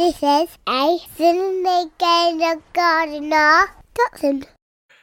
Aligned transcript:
This 0.00 0.22
is 0.22 0.58
a 0.66 0.98
Skinny 1.12 1.90
Jean 2.00 2.62
Gardener. 2.72 3.66
Dotson. 3.94 4.46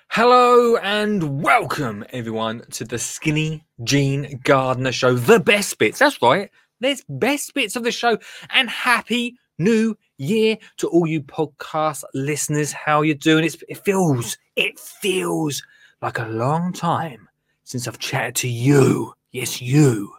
Hello 0.10 0.76
and 0.78 1.44
welcome 1.44 2.04
everyone 2.10 2.64
to 2.72 2.84
the 2.84 2.98
Skinny 2.98 3.64
Jean 3.84 4.40
Gardener 4.44 4.92
Show. 4.92 5.14
The 5.14 5.40
best 5.40 5.78
bits. 5.78 6.00
That's 6.00 6.20
right. 6.20 6.50
There's 6.80 7.04
best 7.08 7.54
bits 7.54 7.76
of 7.76 7.84
the 7.84 7.92
show. 7.92 8.18
And 8.50 8.72
happy 8.72 9.38
new 9.60 9.96
year 10.18 10.58
to 10.78 10.88
all 10.88 11.06
you 11.06 11.22
podcast 11.22 12.04
listeners. 12.16 12.72
How 12.72 13.04
you 13.04 13.14
doing? 13.14 13.46
It's, 13.46 13.58
it 13.70 13.78
feels, 13.86 14.40
it 14.56 14.80
feels 14.80 15.62
like 16.02 16.18
a 16.18 16.26
long 16.26 16.74
time 16.74 17.30
since 17.66 17.88
I've 17.88 18.00
chatted 18.00 18.34
to 18.38 18.48
you. 18.48 19.14
Yes, 19.32 19.62
you 19.62 20.16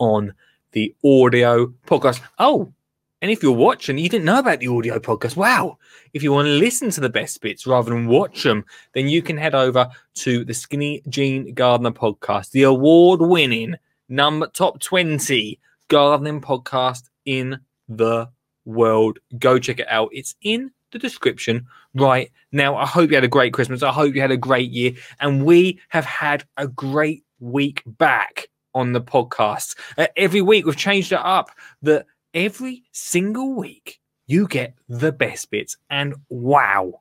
on 0.00 0.34
the 0.72 0.96
audio 1.04 1.68
podcast. 1.86 2.20
Oh, 2.40 2.72
and 3.22 3.30
if 3.30 3.42
you're 3.42 3.52
watching, 3.52 3.98
you 3.98 4.08
didn't 4.08 4.24
know 4.24 4.38
about 4.38 4.60
the 4.60 4.68
audio 4.68 4.98
podcast. 4.98 5.36
Wow. 5.36 5.78
If 6.14 6.22
you 6.22 6.32
want 6.32 6.46
to 6.46 6.52
listen 6.52 6.90
to 6.90 7.00
the 7.00 7.10
best 7.10 7.40
bits 7.40 7.66
rather 7.66 7.90
than 7.90 8.06
watch 8.06 8.42
them, 8.42 8.64
then 8.94 9.08
you 9.08 9.20
can 9.20 9.36
head 9.36 9.54
over 9.54 9.90
to 10.14 10.44
the 10.44 10.54
Skinny 10.54 11.02
Jean 11.08 11.52
Gardener 11.52 11.90
podcast, 11.90 12.50
the 12.50 12.62
award 12.62 13.20
winning 13.20 13.74
number 14.08 14.46
top 14.46 14.80
20 14.80 15.58
gardening 15.88 16.40
podcast 16.40 17.10
in 17.26 17.60
the 17.88 18.28
world. 18.64 19.18
Go 19.38 19.58
check 19.58 19.80
it 19.80 19.88
out. 19.88 20.08
It's 20.12 20.34
in 20.40 20.70
the 20.90 20.98
description 20.98 21.66
right 21.94 22.30
now. 22.52 22.76
I 22.76 22.86
hope 22.86 23.10
you 23.10 23.16
had 23.16 23.24
a 23.24 23.28
great 23.28 23.52
Christmas. 23.52 23.82
I 23.82 23.92
hope 23.92 24.14
you 24.14 24.20
had 24.22 24.30
a 24.30 24.36
great 24.36 24.70
year. 24.70 24.92
And 25.20 25.44
we 25.44 25.78
have 25.90 26.06
had 26.06 26.44
a 26.56 26.66
great 26.66 27.24
week 27.38 27.82
back 27.86 28.48
on 28.74 28.92
the 28.92 29.00
podcast. 29.00 29.76
Uh, 29.98 30.06
every 30.16 30.40
week 30.40 30.64
we've 30.64 30.76
changed 30.76 31.12
it 31.12 31.20
up. 31.20 31.50
The 31.82 32.06
every 32.34 32.84
single 32.92 33.54
week 33.54 34.00
you 34.26 34.46
get 34.46 34.74
the 34.88 35.12
best 35.12 35.50
bits. 35.50 35.76
And 35.88 36.14
wow, 36.28 37.00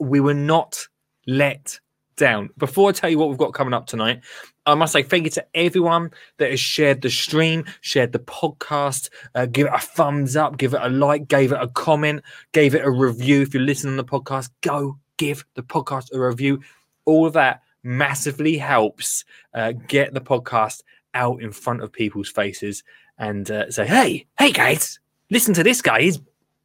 we 0.00 0.20
were 0.20 0.34
not 0.34 0.86
let 1.26 1.78
down. 2.16 2.50
Before 2.58 2.88
i 2.88 2.92
tell 2.92 3.08
you 3.08 3.18
what 3.18 3.28
we've 3.28 3.38
got 3.38 3.54
coming 3.54 3.72
up 3.72 3.86
tonight 3.86 4.22
i 4.66 4.74
must 4.74 4.92
say 4.92 5.04
thank 5.04 5.22
you 5.22 5.30
to 5.30 5.46
everyone 5.54 6.10
that 6.38 6.50
has 6.50 6.58
shared 6.58 7.00
the 7.00 7.08
stream 7.08 7.64
shared 7.80 8.10
the 8.10 8.18
podcast 8.18 9.08
uh, 9.36 9.46
give 9.46 9.68
it 9.68 9.72
a 9.72 9.78
thumbs 9.78 10.34
up 10.34 10.58
give 10.58 10.74
it 10.74 10.80
a 10.82 10.88
like 10.88 11.28
gave 11.28 11.52
it 11.52 11.62
a 11.62 11.68
comment 11.68 12.24
gave 12.50 12.74
it 12.74 12.84
a 12.84 12.90
review. 12.90 13.42
If 13.42 13.54
you're 13.54 13.62
listening 13.62 13.92
on 13.92 13.96
the 13.98 14.04
podcast 14.04 14.50
go 14.62 14.98
give 15.18 15.44
the 15.54 15.62
podcast 15.62 16.12
a 16.12 16.18
review. 16.18 16.62
All 17.04 17.26
of 17.26 17.34
that 17.34 17.62
massively 17.82 18.56
helps 18.56 19.24
uh, 19.52 19.72
get 19.72 20.14
the 20.14 20.20
podcast 20.20 20.82
out 21.12 21.42
in 21.42 21.52
front 21.52 21.82
of 21.82 21.92
people's 21.92 22.30
faces 22.30 22.82
and 23.18 23.50
uh, 23.50 23.70
say, 23.70 23.86
"Hey, 23.86 24.26
hey, 24.38 24.52
guys, 24.52 24.98
listen 25.30 25.54
to 25.54 25.62
this 25.62 25.82
guy. 25.82 26.02
He's 26.02 26.20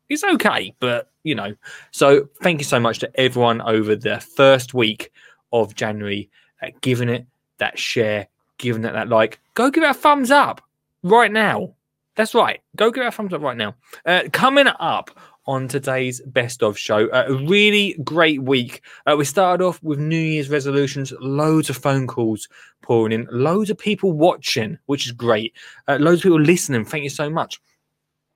he's 0.09 0.23
okay." 0.23 0.73
But 0.79 1.09
you 1.23 1.35
know, 1.35 1.55
so 1.91 2.27
thank 2.41 2.59
you 2.59 2.65
so 2.65 2.79
much 2.79 2.99
to 2.99 3.19
everyone 3.19 3.61
over 3.61 3.95
the 3.95 4.19
first 4.19 4.73
week 4.73 5.11
of 5.51 5.75
January, 5.75 6.29
uh, 6.61 6.67
giving 6.81 7.09
it 7.09 7.25
that 7.57 7.77
share, 7.77 8.27
giving 8.57 8.83
it 8.85 8.93
that 8.93 9.09
like. 9.09 9.39
Go 9.53 9.69
give 9.69 9.83
it 9.83 9.89
a 9.89 9.93
thumbs 9.93 10.31
up 10.31 10.61
right 11.03 11.31
now. 11.31 11.73
That's 12.15 12.35
right. 12.35 12.61
Go 12.75 12.91
give 12.91 13.03
it 13.03 13.07
a 13.07 13.11
thumbs 13.11 13.33
up 13.33 13.41
right 13.41 13.57
now. 13.57 13.75
Uh, 14.05 14.23
coming 14.31 14.67
up 14.67 15.09
on 15.45 15.67
today's 15.67 16.21
best 16.21 16.63
of 16.63 16.77
show. 16.77 17.07
Uh, 17.09 17.25
a 17.27 17.33
really 17.33 17.93
great 18.03 18.41
week. 18.41 18.81
Uh, 19.05 19.15
we 19.17 19.25
started 19.25 19.63
off 19.63 19.81
with 19.83 19.99
New 19.99 20.17
Year's 20.17 20.49
resolutions, 20.49 21.13
loads 21.19 21.69
of 21.69 21.77
phone 21.77 22.07
calls 22.07 22.47
pouring 22.81 23.11
in, 23.11 23.27
loads 23.31 23.69
of 23.69 23.77
people 23.77 24.11
watching, 24.11 24.77
which 24.85 25.05
is 25.05 25.11
great. 25.11 25.53
Uh, 25.87 25.97
loads 25.99 26.19
of 26.19 26.23
people 26.23 26.41
listening. 26.41 26.85
Thank 26.85 27.03
you 27.03 27.09
so 27.09 27.29
much. 27.29 27.59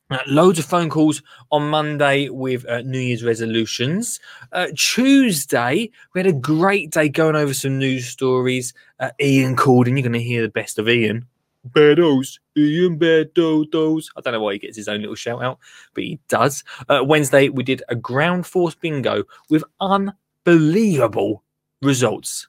Uh, 0.10 0.20
loads 0.28 0.58
of 0.58 0.64
phone 0.64 0.90
calls 0.90 1.22
on 1.52 1.70
Monday 1.70 2.30
with 2.30 2.66
uh, 2.68 2.82
New 2.82 3.00
Year's 3.00 3.26
resolutions. 3.26 4.22
Uh, 4.54 4.68
Tuesday, 4.76 5.92
we 6.14 6.20
had 6.20 6.28
a 6.28 6.34
great 6.34 6.92
day 6.92 7.10
going 7.10 7.36
over 7.36 7.54
some 7.54 7.78
news 7.78 8.08
stories. 8.08 8.74
Ian 9.22 9.56
called, 9.56 9.88
and 9.88 9.98
you're 9.98 10.04
going 10.08 10.14
to 10.14 10.24
hear 10.24 10.42
the 10.42 10.50
best 10.50 10.80
of 10.80 10.88
Ian. 10.88 11.28
Beddoes, 11.68 12.40
Ian 12.58 12.98
Beddoes. 12.98 14.10
I 14.16 14.22
don't 14.22 14.34
know 14.34 14.42
why 14.42 14.54
he 14.54 14.60
gets 14.60 14.78
his 14.78 14.88
own 14.88 15.02
little 15.02 15.16
shout 15.16 15.44
out, 15.44 15.60
but 15.94 16.04
he 16.04 16.20
does. 16.28 16.64
Uh, 16.90 17.04
Wednesday, 17.06 17.50
we 17.50 17.64
did 17.64 17.84
a 17.90 17.96
ground 17.96 18.46
force 18.46 18.76
bingo 18.76 19.24
with 19.50 19.64
unbelievable 19.80 21.44
results. 21.82 22.48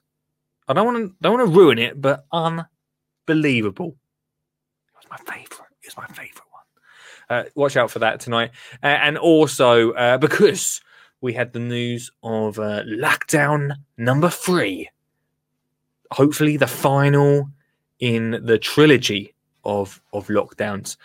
I 0.67 0.73
don't 0.73 0.85
want 0.85 0.97
to 0.97 1.15
don't 1.21 1.37
want 1.37 1.49
to 1.51 1.57
ruin 1.57 1.79
it, 1.79 1.99
but 1.99 2.25
unbelievable. 2.31 3.95
It 4.89 4.97
was 4.97 5.05
my 5.09 5.33
favorite. 5.33 5.67
It 5.81 5.87
was 5.87 5.97
my 5.97 6.07
favorite 6.07 6.45
one. 6.51 7.37
Uh, 7.39 7.43
watch 7.55 7.75
out 7.75 7.91
for 7.91 7.99
that 7.99 8.19
tonight, 8.19 8.51
uh, 8.83 8.87
and 8.87 9.17
also 9.17 9.91
uh, 9.93 10.17
because 10.19 10.81
we 11.21 11.33
had 11.33 11.53
the 11.53 11.59
news 11.59 12.11
of 12.23 12.59
uh, 12.59 12.83
lockdown 12.83 13.71
number 13.97 14.29
three. 14.29 14.89
Hopefully, 16.11 16.57
the 16.57 16.67
final 16.67 17.49
in 17.99 18.41
the 18.43 18.57
trilogy 18.57 19.33
of 19.65 20.01
of 20.13 20.27
lockdowns. 20.27 20.97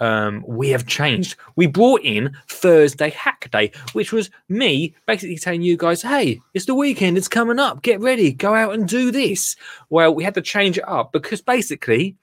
Um, 0.00 0.44
we 0.48 0.70
have 0.70 0.86
changed. 0.86 1.36
We 1.54 1.66
brought 1.66 2.00
in 2.02 2.36
Thursday 2.48 3.10
Hack 3.10 3.48
Day, 3.52 3.70
which 3.92 4.12
was 4.12 4.30
me 4.48 4.94
basically 5.06 5.38
telling 5.38 5.62
you 5.62 5.76
guys, 5.76 6.02
"Hey, 6.02 6.40
it's 6.54 6.66
the 6.66 6.74
weekend. 6.74 7.16
It's 7.16 7.28
coming 7.28 7.60
up. 7.60 7.82
Get 7.82 8.00
ready. 8.00 8.32
Go 8.32 8.54
out 8.54 8.74
and 8.74 8.88
do 8.88 9.12
this." 9.12 9.54
Well, 9.90 10.14
we 10.14 10.24
had 10.24 10.34
to 10.34 10.42
change 10.42 10.76
it 10.78 10.88
up 10.88 11.12
because 11.12 11.40
basically 11.40 12.16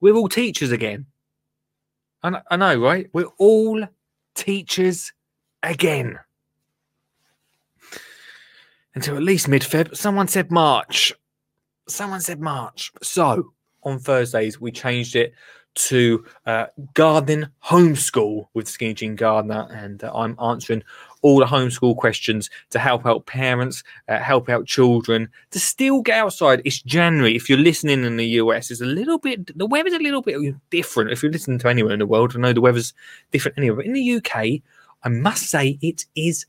we're 0.00 0.14
all 0.14 0.28
teachers 0.28 0.72
again. 0.72 1.06
I 2.22 2.40
I 2.50 2.56
know 2.56 2.78
right? 2.78 3.08
We're 3.12 3.32
all 3.38 3.82
teachers 4.34 5.12
again. 5.62 6.18
Until 8.94 9.16
at 9.16 9.22
least 9.22 9.48
mid 9.48 9.62
Feb. 9.62 9.96
Someone 9.96 10.28
said 10.28 10.50
March. 10.50 11.12
Someone 11.88 12.20
said 12.20 12.40
March. 12.40 12.92
So 13.02 13.52
on 13.86 13.98
Thursdays, 13.98 14.60
we 14.60 14.70
changed 14.70 15.16
it 15.16 15.32
to 15.76 16.24
uh, 16.46 16.66
gardening 16.94 17.46
homeschool 17.64 18.48
with 18.54 18.66
Skinny 18.66 18.94
Jean 18.94 19.14
Gardener, 19.14 19.68
and 19.70 20.02
uh, 20.02 20.10
I'm 20.14 20.36
answering 20.42 20.82
all 21.22 21.38
the 21.38 21.44
homeschool 21.44 21.96
questions 21.96 22.50
to 22.70 22.78
help 22.78 23.06
out 23.06 23.26
parents, 23.26 23.84
uh, 24.08 24.18
help 24.18 24.48
out 24.48 24.66
children 24.66 25.28
to 25.50 25.60
still 25.60 26.00
get 26.02 26.18
outside. 26.18 26.62
It's 26.64 26.82
January. 26.82 27.36
If 27.36 27.48
you're 27.48 27.58
listening 27.58 28.04
in 28.04 28.16
the 28.16 28.26
US, 28.40 28.70
it's 28.70 28.80
a 28.80 28.86
little 28.86 29.18
bit 29.18 29.56
the 29.56 29.66
weather's 29.66 29.92
a 29.92 29.98
little 29.98 30.22
bit 30.22 30.54
different. 30.70 31.10
If 31.10 31.22
you're 31.22 31.32
listening 31.32 31.58
to 31.60 31.68
anywhere 31.68 31.92
in 31.92 32.00
the 32.00 32.06
world, 32.06 32.32
I 32.34 32.40
know 32.40 32.52
the 32.52 32.60
weather's 32.60 32.94
different 33.30 33.58
anywhere. 33.58 33.76
But 33.76 33.86
in 33.86 33.92
the 33.92 34.12
UK, 34.16 34.62
I 35.02 35.08
must 35.08 35.50
say 35.50 35.78
it 35.82 36.06
is 36.16 36.46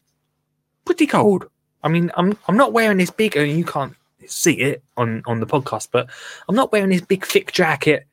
pretty 0.85 1.05
cold. 1.05 1.45
I 1.83 1.89
mean, 1.89 2.11
I'm 2.15 2.37
I'm 2.47 2.57
not 2.57 2.73
wearing 2.73 2.97
this 2.97 3.11
big, 3.11 3.35
and 3.35 3.51
you 3.51 3.65
can't 3.65 3.95
see 4.27 4.53
it 4.53 4.83
on 4.95 5.21
on 5.25 5.39
the 5.39 5.47
podcast, 5.47 5.89
but 5.91 6.09
I'm 6.47 6.55
not 6.55 6.71
wearing 6.71 6.89
this 6.89 7.01
big 7.01 7.25
thick 7.25 7.51
jacket 7.51 8.07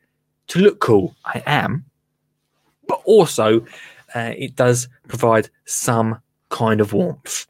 to 0.49 0.59
look 0.59 0.81
cool. 0.81 1.15
I 1.25 1.43
am, 1.47 1.85
but 2.87 3.01
also 3.05 3.65
uh, 4.15 4.33
it 4.37 4.57
does 4.57 4.89
provide 5.09 5.51
some 5.65 6.21
kind 6.51 6.81
of 6.81 6.93
warmth, 6.93 7.47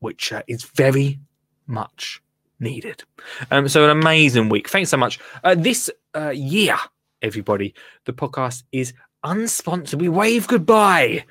which 0.00 0.32
uh, 0.32 0.42
is 0.48 0.64
very 0.64 1.18
much 1.66 2.20
needed. 2.60 3.04
Um, 3.50 3.68
so 3.68 3.84
an 3.84 3.90
amazing 3.90 4.48
week. 4.48 4.68
Thanks 4.68 4.90
so 4.90 4.96
much. 4.96 5.18
Uh, 5.44 5.54
this 5.54 5.90
uh, 6.16 6.30
year, 6.30 6.76
everybody, 7.22 7.74
the 8.04 8.12
podcast 8.12 8.64
is 8.72 8.92
unsponsored. 9.24 10.00
We 10.00 10.08
wave 10.08 10.48
goodbye 10.48 11.24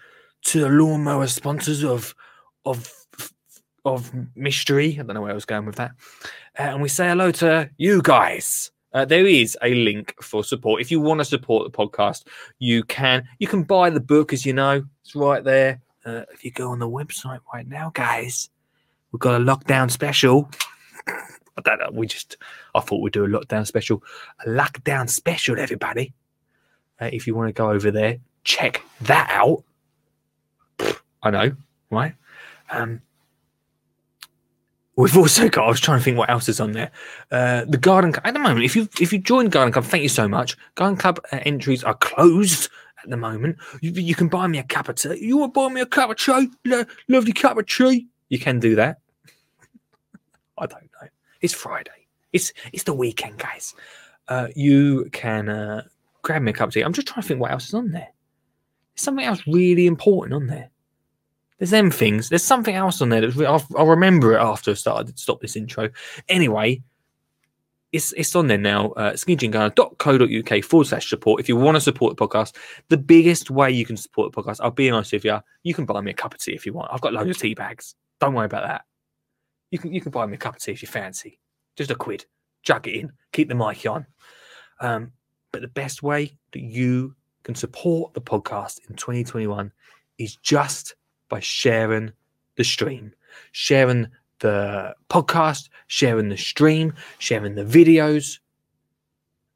to 0.43 0.61
the 0.61 0.69
lawnmower 0.69 1.27
sponsors 1.27 1.83
of 1.83 2.15
of 2.65 2.96
of 3.87 4.11
mystery. 4.35 4.97
I 4.99 5.03
don't 5.03 5.13
know 5.13 5.21
where 5.21 5.31
I 5.31 5.35
was 5.35 5.45
going 5.45 5.65
with 5.65 5.75
that. 5.75 5.91
Uh, 6.57 6.63
and 6.63 6.81
we 6.81 6.89
say 6.89 7.07
hello 7.07 7.31
to 7.31 7.69
you 7.77 8.01
guys. 8.01 8.71
Uh, 8.93 9.05
there 9.05 9.25
is 9.25 9.57
a 9.61 9.73
link 9.73 10.15
for 10.21 10.43
support. 10.43 10.81
If 10.81 10.91
you 10.91 10.99
want 10.99 11.19
to 11.19 11.25
support 11.25 11.71
the 11.71 11.77
podcast, 11.77 12.25
you 12.59 12.83
can. 12.83 13.27
You 13.39 13.47
can 13.47 13.63
buy 13.63 13.89
the 13.89 13.99
book, 13.99 14.33
as 14.33 14.45
you 14.45 14.53
know, 14.53 14.83
it's 15.03 15.15
right 15.15 15.43
there. 15.43 15.81
Uh, 16.05 16.23
if 16.33 16.43
you 16.43 16.51
go 16.51 16.71
on 16.71 16.79
the 16.79 16.89
website 16.89 17.39
right 17.53 17.67
now, 17.67 17.91
guys, 17.93 18.49
we've 19.11 19.19
got 19.19 19.39
a 19.39 19.43
lockdown 19.43 19.91
special. 19.91 20.49
I 21.07 21.61
don't 21.63 21.79
know. 21.79 21.89
We 21.91 22.07
just, 22.07 22.37
I 22.75 22.79
thought 22.79 23.01
we'd 23.01 23.13
do 23.13 23.25
a 23.25 23.27
lockdown 23.27 23.67
special, 23.67 24.03
a 24.45 24.49
lockdown 24.49 25.09
special, 25.09 25.59
everybody. 25.59 26.13
Uh, 26.99 27.09
if 27.11 27.27
you 27.27 27.35
want 27.35 27.49
to 27.49 27.53
go 27.53 27.71
over 27.71 27.91
there, 27.91 28.17
check 28.43 28.83
that 29.01 29.29
out. 29.31 29.63
I 31.23 31.29
know, 31.29 31.55
right? 31.91 32.13
Um, 32.69 33.01
We've 34.97 35.15
also 35.15 35.47
got. 35.47 35.65
I 35.65 35.67
was 35.69 35.79
trying 35.79 35.99
to 35.99 36.03
think 36.03 36.17
what 36.17 36.29
else 36.29 36.49
is 36.49 36.59
on 36.59 36.71
there. 36.71 36.89
Uh, 37.31 37.65
the 37.65 37.77
Garden 37.77 38.11
Club 38.11 38.25
at 38.25 38.33
the 38.33 38.39
moment. 38.39 38.65
If 38.65 38.75
you 38.75 38.89
if 38.99 39.13
you 39.13 39.19
join 39.19 39.45
Garden 39.47 39.71
Club, 39.71 39.85
thank 39.85 40.01
you 40.01 40.09
so 40.09 40.27
much. 40.27 40.57
Garden 40.73 40.97
Club 40.97 41.19
uh, 41.31 41.37
entries 41.43 41.83
are 41.83 41.93
closed 41.93 42.69
at 43.03 43.09
the 43.11 43.15
moment. 43.15 43.57
You, 43.81 43.91
you, 43.91 44.15
can 44.15 44.27
buy 44.27 44.47
me 44.47 44.57
a 44.57 44.63
cup 44.63 44.89
of 44.89 44.95
tea. 44.95 45.23
You 45.23 45.37
want 45.37 45.53
to 45.53 45.59
buy 45.59 45.71
me 45.71 45.81
a 45.81 45.85
cup 45.85 46.09
of 46.09 46.17
tea? 46.17 46.49
Lo- 46.65 46.85
lovely 47.07 47.31
cup 47.31 47.59
of 47.59 47.67
tea. 47.67 48.07
You 48.29 48.39
can 48.39 48.59
do 48.59 48.73
that. 48.75 48.97
I 50.57 50.65
don't 50.65 50.81
know. 50.81 51.07
It's 51.41 51.53
Friday. 51.53 52.07
It's 52.33 52.51
it's 52.73 52.83
the 52.83 52.93
weekend, 52.95 53.37
guys. 53.37 53.75
Uh, 54.27 54.47
you 54.55 55.09
can 55.11 55.47
uh, 55.47 55.83
grab 56.23 56.41
me 56.41 56.49
a 56.49 56.53
cup 56.55 56.69
of 56.69 56.73
tea. 56.73 56.81
I'm 56.81 56.93
just 56.93 57.07
trying 57.07 57.21
to 57.21 57.27
think 57.27 57.39
what 57.39 57.51
else 57.51 57.67
is 57.67 57.75
on 57.75 57.91
there. 57.91 58.09
There's 58.95 59.03
something 59.03 59.25
else 59.25 59.45
really 59.45 59.85
important 59.85 60.33
on 60.33 60.47
there. 60.47 60.71
There's 61.59 61.71
them 61.71 61.89
things. 61.89 62.29
There's 62.29 62.43
something 62.43 62.75
else 62.75 63.01
on 63.01 63.09
there 63.09 63.21
that 63.21 63.45
I'll, 63.45 63.65
I'll 63.75 63.87
remember 63.87 64.33
it 64.33 64.41
after 64.41 64.71
I 64.71 64.73
started 64.75 65.15
to 65.15 65.21
stop 65.21 65.41
this 65.41 65.55
intro. 65.55 65.89
Anyway, 66.29 66.83
it's 67.91 68.13
it's 68.13 68.35
on 68.35 68.47
there 68.47 68.57
now. 68.57 68.91
Uh, 68.91 69.13
skinnyjeangardener.co.uk 69.13 70.63
forward 70.63 70.87
slash 70.87 71.09
support. 71.09 71.39
If 71.39 71.49
you 71.49 71.55
want 71.55 71.75
to 71.75 71.81
support 71.81 72.15
the 72.15 72.27
podcast, 72.27 72.55
the 72.89 72.97
biggest 72.97 73.49
way 73.49 73.71
you 73.71 73.85
can 73.85 73.97
support 73.97 74.31
the 74.31 74.41
podcast, 74.41 74.59
I'll 74.61 74.71
be 74.71 74.89
honest 74.89 75.13
with 75.13 75.25
you, 75.25 75.39
you 75.63 75.73
can 75.73 75.85
buy 75.85 75.99
me 76.01 76.11
a 76.11 76.13
cup 76.13 76.33
of 76.33 76.39
tea 76.39 76.53
if 76.53 76.65
you 76.65 76.73
want. 76.73 76.91
I've 76.91 77.01
got 77.01 77.13
loads 77.13 77.29
of 77.29 77.37
tea 77.37 77.55
bags. 77.55 77.95
Don't 78.19 78.33
worry 78.33 78.45
about 78.45 78.67
that. 78.67 78.83
You 79.71 79.79
can 79.79 79.93
you 79.93 80.01
can 80.01 80.11
buy 80.11 80.25
me 80.25 80.35
a 80.35 80.37
cup 80.37 80.55
of 80.55 80.61
tea 80.61 80.73
if 80.73 80.81
you 80.81 80.87
fancy. 80.87 81.39
Just 81.75 81.91
a 81.91 81.95
quid. 81.95 82.25
Jug 82.61 82.87
it 82.87 82.95
in. 82.95 83.11
Keep 83.31 83.49
the 83.49 83.55
mic 83.55 83.85
on. 83.85 84.05
Um, 84.79 85.11
but 85.51 85.61
the 85.61 85.67
best 85.69 86.03
way 86.03 86.37
that 86.51 86.61
you 86.61 87.15
can 87.43 87.55
support 87.55 88.13
the 88.13 88.21
podcast 88.21 88.79
in 88.89 88.95
2021 88.95 89.71
is 90.17 90.35
just 90.35 90.95
by 91.29 91.39
sharing 91.39 92.11
the 92.55 92.63
stream, 92.63 93.13
sharing 93.51 94.07
the 94.39 94.95
podcast, 95.09 95.69
sharing 95.87 96.29
the 96.29 96.37
stream, 96.37 96.93
sharing 97.19 97.55
the 97.55 97.63
videos, 97.63 98.39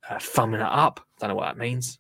uh, 0.10 0.20
thumbing 0.20 0.62
it 0.62 0.68
up. 0.68 1.06
Don't 1.20 1.30
know 1.30 1.36
what 1.36 1.46
that 1.46 1.58
means, 1.58 2.00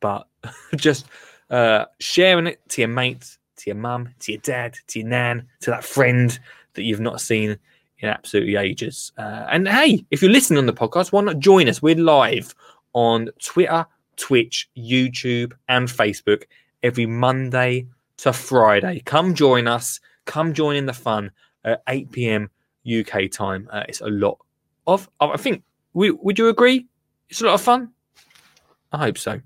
but 0.00 0.26
just 0.76 1.06
uh, 1.50 1.86
sharing 1.98 2.46
it 2.46 2.60
to 2.68 2.82
your 2.82 2.88
mates, 2.88 3.38
to 3.56 3.70
your 3.70 3.76
mum, 3.76 4.10
to 4.20 4.32
your 4.32 4.40
dad, 4.40 4.76
to 4.88 5.00
your 5.00 5.08
nan, 5.08 5.46
to 5.60 5.70
that 5.70 5.84
friend 5.84 6.38
that 6.74 6.82
you've 6.82 7.00
not 7.00 7.20
seen 7.20 7.58
in 7.98 8.08
absolutely 8.08 8.56
ages. 8.56 9.12
Uh, 9.18 9.46
and 9.50 9.68
hey, 9.68 10.04
if 10.10 10.22
you're 10.22 10.30
listening 10.30 10.58
on 10.58 10.66
the 10.66 10.72
podcast, 10.72 11.12
why 11.12 11.20
not 11.20 11.38
join 11.38 11.68
us? 11.68 11.82
We're 11.82 11.96
live 11.96 12.54
on 12.92 13.28
Twitter, 13.42 13.86
Twitch, 14.16 14.68
YouTube, 14.76 15.52
and 15.68 15.88
Facebook 15.88 16.44
every 16.82 17.06
Monday 17.06 17.86
to 18.20 18.32
Friday. 18.32 19.00
Come 19.04 19.34
join 19.34 19.66
us. 19.66 19.98
Come 20.26 20.52
join 20.52 20.76
in 20.76 20.86
the 20.86 20.92
fun 20.92 21.30
at 21.64 21.82
8 21.88 22.12
p.m. 22.12 22.50
UK 22.86 23.30
time. 23.30 23.68
Uh, 23.72 23.84
it's 23.88 24.00
a 24.00 24.08
lot 24.08 24.38
of, 24.86 25.08
I 25.20 25.36
think, 25.36 25.62
we, 25.94 26.10
would 26.10 26.38
you 26.38 26.48
agree? 26.48 26.86
It's 27.28 27.40
a 27.40 27.46
lot 27.46 27.54
of 27.54 27.62
fun. 27.62 27.92
I 28.92 28.98
hope 28.98 29.18
so. 29.18 29.40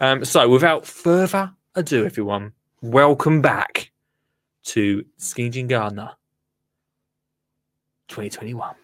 Um, 0.00 0.24
so, 0.24 0.48
without 0.48 0.86
further 0.86 1.52
ado, 1.74 2.04
everyone, 2.04 2.52
welcome 2.82 3.40
back 3.40 3.90
to 4.64 5.04
Skinny 5.16 5.48
Jean 5.48 5.66
Gardener 5.66 6.10
2021. 8.08 8.74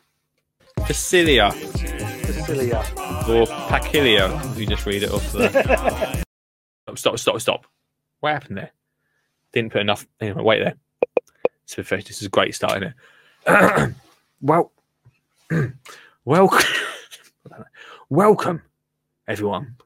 Facilia. 0.81 1.53
Facilia. 1.53 2.81
Or 3.29 3.47
Pacilia. 3.47 4.59
You 4.59 4.67
just 4.67 4.87
read 4.87 5.03
it 5.03 5.11
off 5.13 5.31
there. 5.33 6.23
stop, 6.97 7.19
stop, 7.19 7.41
stop. 7.41 7.67
What 8.21 8.33
happened 8.33 8.57
there? 8.57 8.73
Didn't 9.53 9.73
put 9.73 9.81
enough. 9.81 10.07
Anyway, 10.21 10.43
wait 10.43 10.59
there. 10.61 10.75
So 11.67 11.83
this 11.83 12.23
is 12.23 12.27
a 12.27 12.31
great 12.31 12.55
start, 12.55 12.83
isn't 12.83 12.95
it? 13.47 13.95
well, 14.41 14.73
welcome, 16.25 16.67
welcome, 18.09 18.63
everyone, 19.27 19.77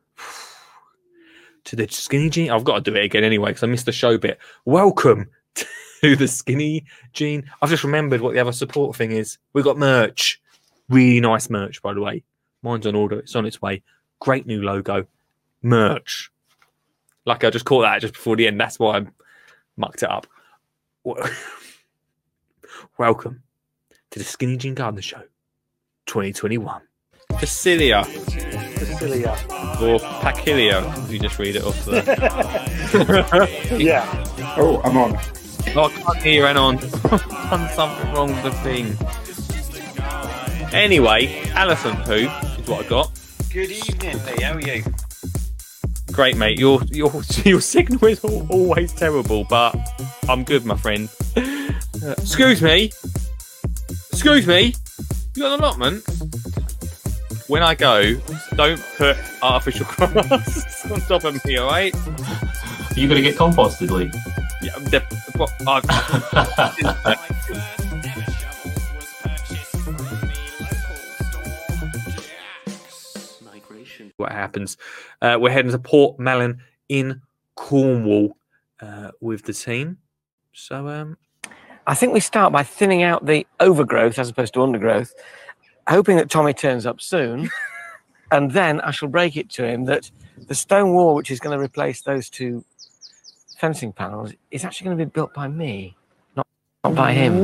to 1.65 1.77
the 1.77 1.89
Skinny 1.89 2.31
Jean. 2.31 2.51
I've 2.51 2.65
got 2.65 2.85
to 2.85 2.91
do 2.91 2.97
it 2.97 3.05
again 3.05 3.25
anyway 3.25 3.51
because 3.51 3.65
I 3.65 3.67
missed 3.67 3.87
the 3.87 3.93
show 3.93 4.17
bit. 4.17 4.39
Welcome 4.65 5.29
to 6.03 6.17
the 6.17 6.29
Skinny 6.29 6.85
Jean. 7.13 7.51
I've 7.61 7.71
just 7.71 7.85
remembered 7.85 8.21
what 8.21 8.35
the 8.35 8.41
other 8.41 8.53
support 8.53 8.97
thing 8.97 9.11
is. 9.11 9.39
We've 9.53 9.65
got 9.65 9.77
merch, 9.77 10.41
really 10.89 11.21
nice 11.21 11.51
merch, 11.51 11.83
by 11.83 11.95
the 11.95 12.01
way. 12.01 12.23
Mine's 12.63 12.87
on 12.87 12.95
order. 12.95 13.19
It's 13.19 13.35
on 13.35 13.47
its 13.47 13.61
way. 13.61 13.83
Great 14.21 14.47
new 14.47 14.63
logo, 14.63 15.07
merch. 15.63 16.31
Like 17.25 17.43
I 17.43 17.51
just 17.51 17.65
caught 17.65 17.83
that 17.83 18.01
just 18.01 18.15
before 18.15 18.37
the 18.37 18.47
end. 18.47 18.61
That's 18.61 18.79
why 18.79 18.99
I 18.99 19.07
mucked 19.83 20.05
it 20.05 20.11
up. 20.11 20.29
Welcome 22.99 23.43
to 24.13 24.19
the 24.21 24.25
Skinny 24.25 24.57
Jean 24.57 24.75
Gardener 24.75 25.03
Show 25.03 25.23
2021. 26.07 26.83
Facilia. 27.33 28.05
Facilia. 28.05 29.33
Or 29.83 29.99
Pacilia. 29.99 31.11
You 31.11 31.19
just 31.19 31.37
read 31.41 31.57
it 31.57 31.65
off 31.65 31.85
there. 31.85 32.03
Yeah. 33.81 34.07
Oh, 34.57 34.81
I'm 34.85 34.97
on. 34.97 35.17
oh, 35.75 35.87
I 35.87 35.91
can't 35.91 36.17
hear 36.19 36.33
you, 36.35 36.47
Anon. 36.47 36.77
done 36.77 37.69
something 37.71 38.13
wrong 38.13 38.29
with 38.29 38.43
the 38.45 38.53
thing. 38.63 38.97
Anyway, 40.73 41.43
elephant 41.57 42.05
poo 42.05 42.13
is 42.13 42.69
what 42.69 42.85
I 42.87 42.89
got. 42.89 43.11
Good 43.53 43.71
evening, 43.73 44.25
Lee. 44.27 44.43
How 44.43 44.53
are 44.53 44.61
you? 44.61 44.85
Great, 46.13 46.37
mate. 46.37 46.59
Your 46.59 46.83
your 46.91 47.11
your 47.45 47.61
signal 47.61 48.05
is 48.05 48.23
always 48.23 48.93
terrible, 48.93 49.45
but 49.45 49.75
I'm 50.29 50.45
good, 50.45 50.65
my 50.65 50.77
friend. 50.77 51.09
Uh, 51.37 52.15
excuse 52.19 52.61
me. 52.61 52.93
Excuse 54.13 54.47
me. 54.47 54.75
You 55.35 55.43
got 55.43 55.55
an 55.55 55.61
allotment? 55.61 56.05
When 57.49 57.63
I 57.63 57.75
go, 57.75 58.15
don't 58.55 58.83
put 58.97 59.17
artificial 59.43 59.87
grass 59.89 60.91
on 60.91 61.01
top 61.01 61.25
of 61.25 61.45
me, 61.45 61.57
all 61.57 61.71
right? 61.71 61.95
You 62.95 63.09
gonna 63.09 63.23
get 63.23 63.37
composted, 63.37 63.91
Lee? 63.91 64.11
Yeah, 64.63 64.79
the, 64.79 65.03
what, 65.37 65.51
what 74.23 74.33
happens. 74.33 74.77
Uh, 75.21 75.37
we're 75.41 75.51
heading 75.51 75.73
to 75.73 75.79
Portmellon 75.79 76.59
in 76.89 77.21
Cornwall 77.57 78.37
uh, 78.81 79.11
with 79.21 79.45
the 79.45 79.53
team. 79.53 79.99
So, 80.53 80.89
um, 80.89 81.17
I 81.87 81.95
think 81.95 82.13
we 82.13 82.21
start 82.21 82.53
by 82.53 82.63
thinning 82.63 83.03
out 83.03 83.27
the 83.27 83.47
overgrowth 83.61 84.19
as 84.19 84.31
opposed 84.31 84.55
to 84.55 84.63
undergrowth, 84.63 85.15
hoping 85.89 86.17
that 86.17 86.31
Tommy 86.31 86.55
turns 86.55 86.87
up 86.87 87.01
soon. 87.01 87.51
and 88.33 88.51
then 88.53 88.81
I 88.81 88.93
shall 88.93 89.09
break 89.09 89.37
it 89.37 89.51
to 89.51 89.67
him 89.67 89.85
that 89.87 90.11
the 90.49 90.55
stone 90.55 90.95
wall, 90.95 91.15
which 91.15 91.31
is 91.31 91.41
going 91.41 91.57
to 91.57 91.63
replace 91.63 92.03
those 92.03 92.31
two 92.31 92.65
fencing 93.59 93.93
panels, 93.93 94.33
is 94.51 94.65
actually 94.65 94.87
going 94.87 94.99
to 94.99 95.05
be 95.05 95.11
built 95.11 95.35
by 95.35 95.49
me, 95.49 95.97
not, 96.37 96.47
not 96.85 96.95
by 96.95 97.13
him. 97.13 97.35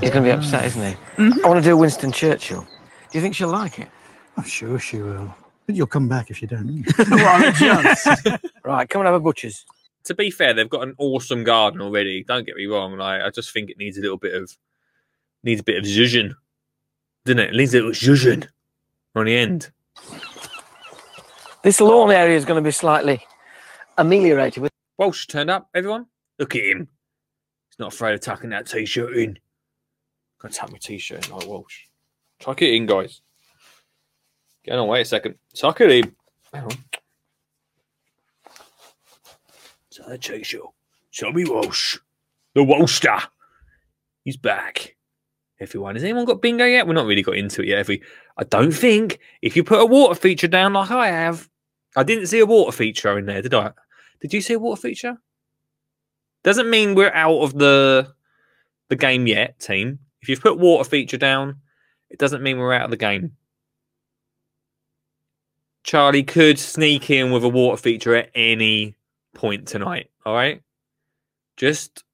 He's 0.00 0.10
going 0.10 0.22
to 0.24 0.28
be 0.28 0.30
upset, 0.30 0.64
isn't 0.64 0.82
he? 0.82 0.96
I 1.42 1.48
want 1.48 1.62
to 1.62 1.68
do 1.70 1.76
Winston 1.76 2.12
Churchill. 2.12 2.62
Do 2.62 3.18
you 3.18 3.20
think 3.20 3.34
she'll 3.34 3.48
like 3.48 3.78
it? 3.78 3.88
I'm 4.36 4.44
sure 4.44 4.78
she 4.78 4.98
will. 4.98 5.34
But 5.68 5.76
you'll 5.76 5.86
come 5.86 6.08
back 6.08 6.30
if 6.30 6.40
you 6.40 6.48
don't. 6.48 6.82
Right, 8.64 8.88
come 8.88 9.00
and 9.02 9.06
have 9.06 9.14
a 9.14 9.20
butcher's. 9.20 9.66
to 10.04 10.14
be 10.14 10.30
fair, 10.30 10.54
they've 10.54 10.68
got 10.68 10.82
an 10.82 10.94
awesome 10.96 11.44
garden 11.44 11.82
already. 11.82 12.24
Don't 12.24 12.46
get 12.46 12.56
me 12.56 12.64
wrong. 12.66 12.96
Like, 12.96 13.20
I 13.20 13.28
just 13.28 13.52
think 13.52 13.68
it 13.68 13.76
needs 13.76 13.98
a 13.98 14.00
little 14.00 14.16
bit 14.16 14.34
of 14.34 14.50
needs 15.42 15.60
a 15.60 15.64
bit 15.64 15.76
of 15.76 15.84
zhuzhen, 15.84 16.34
doesn't 17.26 17.38
it? 17.38 17.50
It 17.50 17.56
needs 17.56 17.74
a 17.74 17.78
little 17.78 17.92
zhuzhen 17.92 18.48
on 19.14 19.26
the 19.26 19.36
end. 19.36 19.70
This 21.62 21.82
lawn 21.82 22.10
area 22.10 22.36
is 22.36 22.46
going 22.46 22.62
to 22.62 22.66
be 22.66 22.72
slightly 22.72 23.22
ameliorated 23.98 24.62
with 24.62 24.72
Walsh 24.96 25.26
turned 25.26 25.50
up. 25.50 25.68
Everyone, 25.74 26.06
look 26.38 26.56
at 26.56 26.62
him. 26.62 26.88
He's 27.68 27.78
not 27.78 27.92
afraid 27.92 28.14
of 28.14 28.20
tucking 28.20 28.50
that 28.50 28.66
t-shirt 28.66 29.14
in. 29.16 29.38
Gonna 30.40 30.54
tuck 30.54 30.72
my 30.72 30.78
t-shirt 30.78 31.28
in 31.28 31.34
like 31.34 31.46
Walsh. 31.46 31.80
Tuck 32.40 32.62
it 32.62 32.72
in, 32.72 32.86
guys. 32.86 33.20
Get 34.68 34.78
on. 34.78 34.86
Wait 34.86 35.00
a 35.00 35.04
second. 35.06 35.34
Tuck 35.56 35.80
it 35.80 35.90
in. 35.90 36.14
Hang 36.52 36.64
on. 36.64 36.70
So 39.88 40.02
that 40.06 40.20
t-shirt. 40.20 40.60
Tommy 41.18 41.46
Walsh, 41.46 41.96
the 42.54 42.60
Walshster. 42.60 43.22
He's 44.24 44.36
back. 44.36 44.94
Everyone, 45.58 45.94
has 45.94 46.04
anyone 46.04 46.26
got 46.26 46.42
bingo 46.42 46.66
yet? 46.66 46.86
We're 46.86 46.92
not 46.92 47.06
really 47.06 47.22
got 47.22 47.38
into 47.38 47.62
it 47.62 47.68
yet. 47.68 47.78
Have 47.78 47.88
we? 47.88 48.02
I 48.36 48.44
don't 48.44 48.70
think. 48.70 49.20
If 49.40 49.56
you 49.56 49.64
put 49.64 49.80
a 49.80 49.86
water 49.86 50.14
feature 50.14 50.48
down 50.48 50.74
like 50.74 50.90
I 50.90 51.08
have, 51.08 51.48
I 51.96 52.02
didn't 52.02 52.26
see 52.26 52.40
a 52.40 52.46
water 52.46 52.70
feature 52.70 53.18
in 53.18 53.24
there, 53.24 53.40
did 53.40 53.54
I? 53.54 53.72
Did 54.20 54.34
you 54.34 54.42
see 54.42 54.52
a 54.52 54.58
water 54.58 54.82
feature? 54.82 55.16
Doesn't 56.44 56.68
mean 56.68 56.94
we're 56.94 57.10
out 57.12 57.40
of 57.40 57.56
the 57.56 58.12
the 58.88 58.96
game 58.96 59.26
yet, 59.26 59.58
team. 59.60 59.98
If 60.20 60.28
you've 60.28 60.42
put 60.42 60.58
water 60.58 60.88
feature 60.88 61.16
down, 61.16 61.56
it 62.10 62.18
doesn't 62.18 62.42
mean 62.42 62.58
we're 62.58 62.74
out 62.74 62.84
of 62.84 62.90
the 62.90 62.98
game. 62.98 63.32
Charlie 65.88 66.22
could 66.22 66.58
sneak 66.58 67.08
in 67.08 67.32
with 67.32 67.42
a 67.44 67.48
water 67.48 67.80
feature 67.80 68.14
at 68.14 68.28
any 68.34 68.94
point 69.34 69.66
tonight. 69.66 70.10
All 70.26 70.34
right, 70.34 70.60
just 71.56 72.04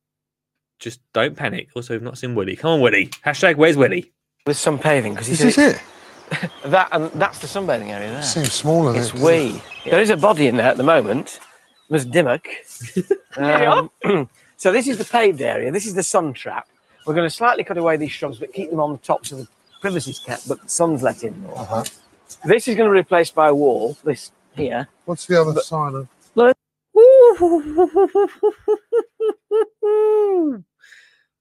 just 0.79 1.01
don't 1.13 1.37
panic. 1.37 1.71
Also, 1.75 1.93
we've 1.93 2.01
not 2.03 2.17
seen 2.17 2.37
Willie. 2.37 2.55
Come 2.55 2.71
on, 2.71 2.81
Willie. 2.81 3.09
Hashtag 3.27 3.57
Where's 3.57 3.77
Willie? 3.77 4.13
with 4.47 4.57
some 4.57 4.79
paving 4.79 5.15
because 5.15 5.29
Is 5.29 5.41
this 5.41 5.59
it? 5.59 5.83
that 6.67 6.89
and 6.93 7.11
that's 7.15 7.41
the 7.41 7.49
sunbathing 7.49 7.89
area 7.89 8.13
there. 8.13 8.23
Seems 8.23 8.53
smaller 8.53 8.93
than 8.93 9.01
It's 9.01 9.13
it. 9.13 9.21
wee. 9.21 9.61
There 9.91 10.01
is 10.01 10.11
a 10.11 10.17
body 10.17 10.47
in 10.47 10.57
there 10.57 10.69
at 10.69 10.77
the 10.77 10.85
moment. 10.85 11.41
Miss 11.91 12.05
Dimmock. 12.05 12.47
Um, 13.37 13.91
so 14.57 14.71
this 14.71 14.87
is 14.87 14.97
the 14.97 15.05
paved 15.05 15.43
area. 15.43 15.73
This 15.73 15.87
is 15.87 15.95
the 15.95 16.05
sun 16.05 16.33
trap. 16.35 16.69
We're 17.05 17.15
going 17.15 17.29
to 17.29 17.35
slightly 17.35 17.65
cut 17.65 17.77
away 17.77 17.97
these 17.97 18.13
shrubs, 18.13 18.39
but 18.39 18.53
keep 18.53 18.71
them 18.71 18.79
on 18.79 18.93
the 18.93 18.99
top 18.99 19.27
so 19.27 19.35
the 19.35 19.49
privacy's 19.81 20.21
kept, 20.21 20.47
but 20.47 20.63
the 20.63 20.69
sun's 20.69 21.03
let 21.03 21.25
in 21.25 21.43
more. 21.43 21.59
Uh-huh. 21.59 21.85
This 22.45 22.69
is 22.69 22.77
going 22.77 22.89
to 22.89 22.93
be 22.93 22.99
replaced 22.99 23.35
by 23.35 23.49
a 23.49 23.55
wall. 23.55 23.97
This 24.05 24.31
here. 24.55 24.89
What's 25.05 25.27
the 25.27 25.41
other 25.41 25.61
side 25.61 25.95
of? 25.95 26.09
Woo! 26.95 27.85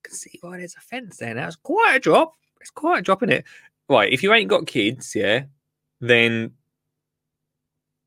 can 0.03 0.13
see 0.13 0.37
why 0.41 0.57
there's 0.57 0.75
a 0.75 0.81
fence 0.81 1.17
there 1.17 1.33
now. 1.33 1.47
It's 1.47 1.55
quite 1.55 1.95
a 1.95 1.99
drop. 1.99 2.33
It's 2.61 2.69
quite 2.69 2.99
a 2.99 3.01
drop 3.01 3.23
in 3.23 3.29
it. 3.29 3.45
Right, 3.89 4.13
if 4.13 4.23
you 4.23 4.33
ain't 4.33 4.49
got 4.49 4.67
kids, 4.67 5.13
yeah, 5.15 5.43
then 5.99 6.51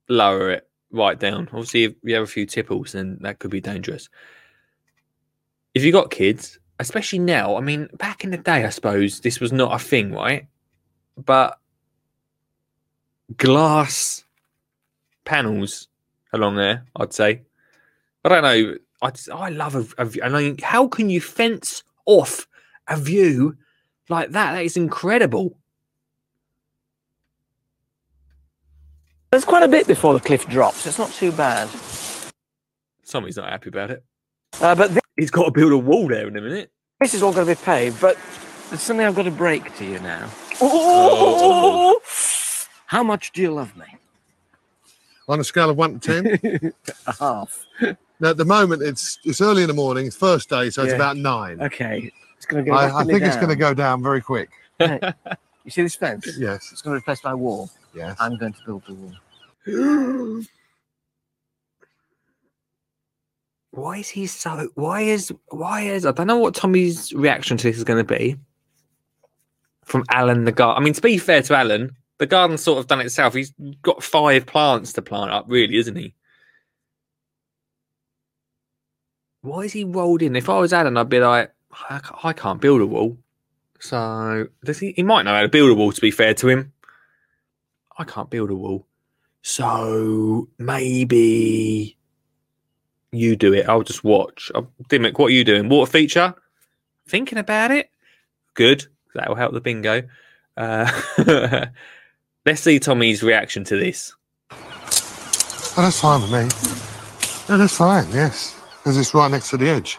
lower 0.09 0.51
it 0.51 0.69
right 0.91 1.19
down. 1.19 1.49
Obviously, 1.53 1.85
if 1.85 1.95
you 2.03 2.15
have 2.15 2.25
a 2.25 2.29
few 2.29 2.47
tipples, 2.47 2.93
then 2.93 3.19
that 3.21 3.39
could 3.39 3.51
be 3.51 3.61
dangerous. 3.61 4.09
If 5.75 5.85
you 5.85 5.93
got 5.93 6.11
kids, 6.11 6.59
especially 6.79 7.19
now, 7.19 7.57
I 7.57 7.61
mean, 7.61 7.89
back 7.95 8.25
in 8.25 8.31
the 8.31 8.39
day, 8.39 8.65
I 8.65 8.71
suppose 8.71 9.21
this 9.21 9.41
was 9.41 9.53
not 9.53 9.75
a 9.75 9.85
thing, 9.85 10.13
right? 10.13 10.47
But 11.23 11.59
glass 13.37 14.25
panels 15.25 15.89
along 16.33 16.57
there, 16.57 16.85
I'd 16.97 17.13
say. 17.13 17.43
I 18.25 18.29
don't 18.29 18.43
know. 18.43 18.77
I 19.03 19.11
just, 19.11 19.31
I 19.31 19.51
love 19.51 19.75
a, 19.75 19.87
a 20.03 20.05
view. 20.07 20.23
I 20.23 20.29
mean, 20.29 20.59
how 20.59 20.89
can 20.89 21.11
you 21.11 21.21
fence 21.21 21.83
off 22.07 22.47
a 22.89 22.97
view 22.97 23.57
like 24.09 24.31
that? 24.31 24.53
That 24.53 24.65
is 24.65 24.77
incredible. 24.77 25.57
There's 29.31 29.45
quite 29.45 29.65
a 29.65 29.69
bit 29.69 29.87
before 29.87 30.15
the 30.15 30.21
cliff 30.21 30.47
drops. 30.49 30.87
It's 30.87 30.99
not 30.99 31.11
too 31.13 31.33
bad. 31.33 31.69
Somebody's 33.03 33.37
not 33.37 33.51
happy 33.51 33.69
about 33.69 33.91
it. 33.91 34.05
Uh, 34.61 34.75
but 34.75 34.97
He's 35.17 35.31
got 35.31 35.45
to 35.47 35.51
build 35.51 35.73
a 35.73 35.79
wall 35.79 36.09
there 36.09 36.29
in 36.29 36.37
a 36.37 36.41
minute. 36.41 36.71
this 37.01 37.15
is 37.15 37.23
all 37.23 37.33
going 37.33 37.47
to 37.47 37.55
be 37.55 37.65
paved. 37.65 38.01
But 38.01 38.19
there's 38.69 38.83
something 38.83 39.05
I've 39.07 39.15
got 39.15 39.25
to 39.25 39.31
break 39.31 39.77
to 39.77 39.85
you 39.85 39.99
now. 40.01 40.31
Oh. 40.61 42.01
How 42.87 43.03
much 43.03 43.33
do 43.33 43.43
you 43.43 43.51
love 43.53 43.77
me? 43.77 43.85
On 45.29 45.41
a 45.41 45.45
scale 45.45 45.71
of 45.71 45.77
one 45.77 45.99
to 45.99 46.23
ten. 46.23 46.73
A 47.07 47.13
half. 47.19 47.67
now, 48.21 48.31
at 48.31 48.37
the 48.37 48.45
moment, 48.45 48.83
it's 48.83 49.19
it's 49.25 49.41
early 49.41 49.63
in 49.63 49.69
the 49.69 49.75
morning, 49.75 50.11
first 50.11 50.49
day, 50.49 50.71
so 50.71 50.83
it's 50.83 50.91
Yeah. 50.91 50.97
about 50.97 51.17
nine. 51.17 51.61
Okay. 51.61 52.13
It's 52.37 52.47
going 52.47 52.65
to 52.65 52.71
go. 52.71 52.77
I, 52.77 53.01
I 53.01 53.05
think 53.05 53.23
it's 53.23 53.37
going 53.37 53.49
to 53.49 53.57
go 53.57 53.75
down 53.75 54.03
very 54.03 54.21
quick. 54.21 54.51
You 55.65 55.71
see 55.73 55.83
this 55.83 55.97
fence? 55.97 56.39
Yes, 56.39 56.69
It's 56.71 56.81
going 56.81 56.95
to 56.95 57.01
be 57.01 57.03
replace 57.03 57.25
my 57.25 57.35
wall. 57.35 57.69
yes. 57.93 58.17
I'm 58.21 58.37
going 58.39 58.53
to 58.53 58.61
build 58.65 58.85
the 58.87 58.95
wall. 58.95 60.45
Why 63.73 63.99
is 63.99 64.09
he 64.09 64.29
so? 64.29 64.69
Why 64.77 65.01
is 65.01 65.33
why 65.49 65.81
is 65.83 66.07
I 66.07 66.13
don't 66.13 66.29
know 66.29 66.39
what 66.39 66.55
Tommy's 66.55 67.13
reaction 67.15 67.57
to 67.57 67.65
this 67.65 67.77
is 67.77 67.83
going 67.83 67.99
to 68.07 68.15
be. 68.17 68.37
From 69.85 70.05
Alan 70.11 70.45
the 70.45 70.53
garden. 70.53 70.81
I 70.81 70.85
mean, 70.85 70.95
to 70.95 71.03
be 71.03 71.19
fair 71.19 71.43
to 71.43 71.57
Alan, 71.57 71.97
the 72.19 72.27
garden's 72.27 72.63
sort 72.63 72.79
of 72.79 72.87
done 72.87 73.01
itself. 73.01 73.35
He's 73.35 73.53
got 73.83 74.03
five 74.03 74.47
plants 74.47 74.93
to 74.95 75.03
plant 75.03 75.31
up, 75.31 75.45
really, 75.49 75.77
isn't 75.77 75.97
he? 75.97 76.15
Why 79.43 79.61
is 79.63 79.73
he 79.73 79.85
rolled 79.85 80.23
in? 80.23 80.35
If 80.35 80.49
I 80.49 80.59
was 80.59 80.73
Adam, 80.73 80.97
I'd 80.97 81.09
be 81.09 81.21
like, 81.21 81.53
I 81.89 81.99
ca- 81.99 82.19
I 82.25 82.33
can't 82.33 82.61
build 82.61 82.81
a 82.81 82.87
wall. 82.87 83.17
So 83.79 84.47
does 84.65 84.79
he? 84.79 84.93
He 84.93 85.03
might 85.03 85.23
know 85.23 85.35
how 85.35 85.43
to 85.43 85.49
build 85.49 85.71
a 85.71 85.75
wall. 85.75 85.93
To 85.93 86.01
be 86.01 86.11
fair 86.11 86.35
to 86.35 86.49
him, 86.49 86.73
I 87.99 88.05
can't 88.05 88.31
build 88.31 88.51
a 88.51 88.55
wall. 88.55 88.87
So 89.43 90.49
maybe 90.59 91.97
you 93.13 93.37
do 93.37 93.53
it. 93.53 93.69
I'll 93.69 93.83
just 93.83 94.03
watch. 94.03 94.51
Uh, 94.55 94.63
Dimmock, 94.89 95.19
what 95.19 95.27
are 95.27 95.35
you 95.35 95.45
doing? 95.45 95.69
Water 95.69 95.91
feature? 95.91 96.35
Thinking 97.09 97.39
about 97.39 97.71
it? 97.71 97.91
Good. 98.55 98.87
That 99.15 99.29
will 99.29 99.37
help 99.37 99.53
the 99.53 99.61
bingo. 99.61 100.03
Uh, 100.57 100.91
let's 102.47 102.63
see 102.63 102.79
Tommy's 102.79 103.23
reaction 103.23 103.65
to 103.65 103.77
this. 103.77 104.15
Oh, 104.51 105.83
that's 105.83 106.01
fine 106.01 106.23
with 106.23 106.31
me. 106.31 106.49
No, 107.49 107.59
that's 107.59 107.77
fine. 107.77 108.11
Yes, 108.13 108.59
because 108.79 108.97
it's 108.97 109.13
right 109.13 109.31
next 109.31 109.51
to 109.51 109.57
the 109.59 109.69
edge. 109.69 109.99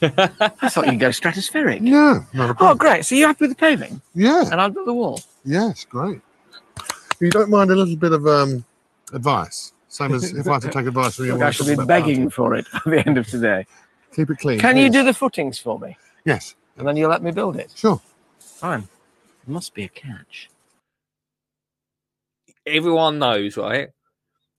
I 0.02 0.68
thought 0.68 0.86
you'd 0.86 1.00
go 1.00 1.08
stratospheric. 1.08 1.80
No, 1.80 2.24
not 2.32 2.50
a 2.50 2.56
Oh, 2.60 2.74
great. 2.74 3.04
So 3.04 3.14
you're 3.14 3.26
happy 3.28 3.44
with 3.46 3.50
the 3.50 3.56
paving? 3.56 4.00
Yeah, 4.14 4.48
And 4.50 4.60
I'll 4.60 4.70
build 4.70 4.86
the 4.86 4.94
wall. 4.94 5.20
yes, 5.44 5.84
great. 5.84 6.20
You 7.20 7.30
don't 7.30 7.50
mind 7.50 7.70
a 7.70 7.76
little 7.76 7.96
bit 7.96 8.12
of 8.12 8.26
um, 8.26 8.64
advice, 9.12 9.72
same 9.88 10.14
as 10.14 10.32
if 10.32 10.46
I 10.48 10.54
had 10.54 10.62
to 10.62 10.70
take 10.70 10.86
advice 10.86 11.16
from 11.16 11.26
you. 11.26 11.32
Look, 11.32 11.42
I 11.42 11.48
it 11.48 11.52
shall 11.54 11.66
be 11.66 11.72
about 11.74 11.86
begging 11.88 12.30
for 12.30 12.54
it 12.54 12.66
at 12.72 12.84
the 12.84 13.06
end 13.06 13.18
of 13.18 13.26
today. 13.26 13.66
Keep 14.14 14.30
it 14.30 14.38
clean. 14.38 14.58
Can 14.58 14.76
you 14.78 14.88
do 14.88 15.02
the 15.04 15.12
footings 15.12 15.58
for 15.58 15.78
me? 15.78 15.96
Yes, 16.24 16.54
And 16.78 16.86
then 16.88 16.96
you'll 16.96 17.10
let 17.10 17.22
me 17.22 17.30
build 17.32 17.56
it? 17.56 17.72
sure. 17.74 18.00
Fine. 18.38 18.88
Must 19.46 19.74
be 19.74 19.84
a 19.84 19.88
catch. 19.88 20.48
Everyone 22.70 23.18
knows, 23.18 23.56
right? 23.56 23.88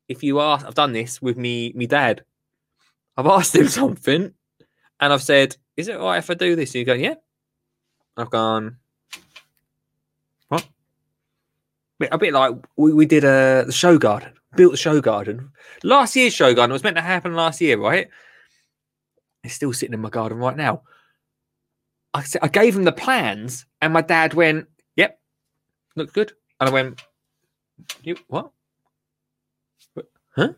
If 0.07 0.23
you 0.23 0.41
ask, 0.41 0.65
I've 0.65 0.75
done 0.75 0.91
this 0.93 1.21
with 1.21 1.37
me, 1.37 1.71
me 1.75 1.87
dad. 1.87 2.23
I've 3.17 3.27
asked 3.27 3.55
him 3.55 3.67
something, 3.81 4.33
and 4.99 5.13
I've 5.13 5.23
said, 5.23 5.55
"Is 5.77 5.87
it 5.87 5.99
right 5.99 6.17
if 6.17 6.29
I 6.29 6.33
do 6.33 6.55
this?" 6.55 6.75
And 6.75 6.79
you 6.79 6.85
go, 6.85 6.93
"Yeah." 6.93 7.15
I've 8.17 8.29
gone, 8.29 8.77
"What?" 10.49 10.67
A 12.11 12.17
bit 12.17 12.33
like 12.33 12.55
we, 12.77 12.93
we 12.93 13.05
did 13.05 13.23
a 13.23 13.63
the 13.65 13.71
show 13.71 13.97
garden, 13.97 14.33
built 14.55 14.71
the 14.71 14.77
show 14.77 14.99
garden. 15.01 15.51
Last 15.83 16.15
year's 16.15 16.33
show 16.33 16.53
garden 16.53 16.73
was 16.73 16.83
meant 16.83 16.97
to 16.97 17.01
happen 17.01 17.35
last 17.35 17.61
year, 17.61 17.77
right? 17.77 18.09
It's 19.43 19.53
still 19.53 19.73
sitting 19.73 19.93
in 19.93 20.01
my 20.01 20.09
garden 20.09 20.37
right 20.37 20.55
now. 20.57 20.83
I, 22.13 22.23
sa- 22.23 22.39
I 22.41 22.47
gave 22.49 22.75
him 22.75 22.83
the 22.83 22.91
plans, 22.91 23.65
and 23.81 23.93
my 23.93 24.01
dad 24.01 24.33
went, 24.33 24.67
"Yep, 24.97 25.19
looks 25.95 26.11
good," 26.11 26.33
and 26.59 26.69
I 26.69 26.73
went, 26.73 27.01
"You 28.03 28.17
what? 28.27 28.51
Huh?" 30.35 30.53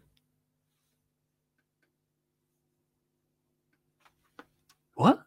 What? 4.96 5.24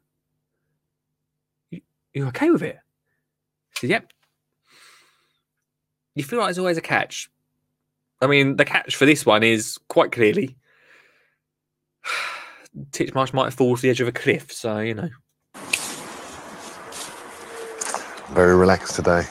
You, 1.71 1.81
you 2.15 2.27
okay 2.29 2.51
with 2.51 2.63
it? 2.63 2.79
Said, 3.75 3.91
yep. 3.91 4.13
You 6.15 6.23
feel 6.23 6.39
like 6.39 6.47
there's 6.47 6.59
always 6.59 6.79
a 6.79 6.83
catch. 6.83 7.29
I 8.23 8.27
mean, 8.27 8.57
the 8.57 8.65
catch 8.65 8.95
for 8.95 9.07
this 9.07 9.27
one 9.27 9.43
is 9.43 9.79
quite 9.89 10.13
clearly 10.13 10.57
Titchmarsh 12.91 13.33
might 13.33 13.53
fall 13.53 13.73
off 13.73 13.81
the 13.81 13.91
edge 13.91 14.01
of 14.01 14.09
a 14.09 14.13
cliff, 14.13 14.53
so 14.53 14.79
you 14.79 14.95
know. 14.95 15.09
Very 18.31 18.57
relaxed 18.57 18.97
today. 18.97 19.25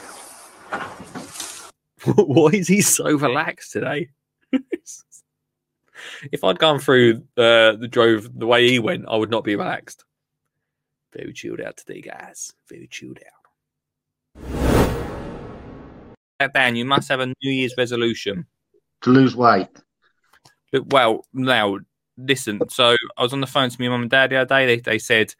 Why 2.14 2.50
is 2.50 2.68
he 2.68 2.82
so 2.82 3.18
relaxed 3.18 3.72
today? 3.72 4.10
if 4.52 6.44
I'd 6.44 6.58
gone 6.58 6.78
through 6.78 7.22
uh, 7.36 7.72
the 7.72 7.88
drove 7.90 8.38
the 8.38 8.46
way 8.46 8.68
he 8.68 8.78
went, 8.78 9.06
I 9.08 9.16
would 9.16 9.30
not 9.30 9.42
be 9.42 9.56
relaxed. 9.56 10.04
Very 11.12 11.32
chilled 11.32 11.60
out 11.60 11.78
today, 11.78 12.00
guys. 12.00 12.52
Very 12.68 12.86
chilled 12.86 13.18
out. 13.18 13.32
Dan, 16.52 16.76
you 16.76 16.84
must 16.84 17.08
have 17.08 17.20
a 17.20 17.26
New 17.26 17.50
Year's 17.50 17.74
resolution. 17.76 18.46
To 19.02 19.10
lose 19.10 19.34
weight. 19.34 19.68
Look, 20.72 20.84
well, 20.90 21.24
now 21.32 21.78
listen. 22.18 22.60
So 22.68 22.94
I 23.16 23.22
was 23.22 23.32
on 23.32 23.40
the 23.40 23.48
phone 23.48 23.70
to 23.70 23.76
my 23.80 23.88
mum 23.88 24.02
and 24.02 24.10
dad 24.10 24.30
the 24.30 24.36
other 24.36 24.48
day. 24.48 24.66
They, 24.66 24.80
they 24.80 24.98
said 24.98 25.34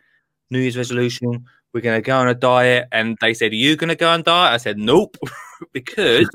New 0.51 0.59
Year's 0.59 0.77
resolution. 0.77 1.45
We're 1.73 1.83
going 1.83 1.99
to 1.99 2.07
go 2.07 2.19
on 2.19 2.29
a 2.29 2.35
diet, 2.35 2.89
and 2.91 3.17
they 3.21 3.35
said, 3.35 3.53
"Are 3.53 3.57
you 3.57 3.77
going 3.77 3.89
to 3.89 3.97
go 3.97 4.09
on 4.09 4.23
diet?" 4.23 4.55
I 4.55 4.57
said, 4.57 4.79
"Nope," 4.79 5.19
because 5.73 6.29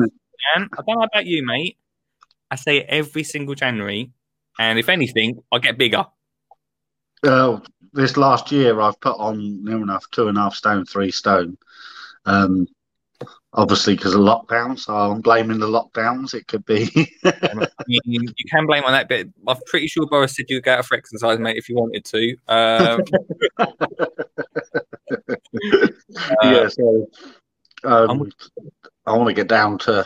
man, 0.56 0.70
I 0.74 0.82
don't 0.88 1.00
know 1.00 1.08
about 1.12 1.26
you, 1.26 1.46
mate. 1.46 1.78
I 2.50 2.56
say 2.56 2.78
it 2.78 2.86
every 2.90 3.24
single 3.24 3.56
January, 3.56 4.12
and 4.60 4.78
if 4.78 4.90
anything, 4.90 5.42
I 5.52 5.60
get 5.60 5.78
bigger. 5.78 6.06
Uh, 7.24 7.60
this 7.94 8.18
last 8.18 8.52
year, 8.52 8.82
I've 8.82 9.00
put 9.00 9.16
on 9.18 9.64
near 9.64 9.78
enough 9.78 10.06
two 10.12 10.28
and 10.28 10.38
a 10.38 10.42
half 10.42 10.56
stone, 10.56 10.86
three 10.86 11.12
stone. 11.12 11.58
Um, 12.26 12.68
obviously, 13.54 13.96
because 13.96 14.16
of 14.16 14.22
lockdown, 14.22 14.80
so 14.80 14.94
I'm 14.94 15.22
blaming 15.22 15.60
the 15.60 15.68
lockdowns. 15.68 16.34
It 16.34 16.48
could 16.48 16.66
be. 16.66 16.90
Mean, 17.24 17.68
you 18.06 18.46
can 18.50 18.66
blame 18.66 18.84
on 18.84 18.94
that, 18.94 19.08
but 19.08 19.28
I'm 19.48 19.58
pretty 19.68 19.88
sure 19.88 20.08
Boris 20.08 20.36
said 20.36 20.46
you 20.50 20.58
could 20.58 20.66
go 20.66 20.74
out 20.76 20.86
for 20.86 20.98
exercise, 20.98 21.40
mate, 21.40 21.58
if 21.58 21.70
you 21.70 21.76
wanted 21.76 22.04
to. 22.06 22.36
Um, 22.48 23.02
yeah, 26.44 26.68
so 26.68 27.08
um, 27.84 28.32
I 29.06 29.14
want 29.14 29.28
to 29.28 29.34
get 29.34 29.48
down 29.48 29.78
to 29.80 30.06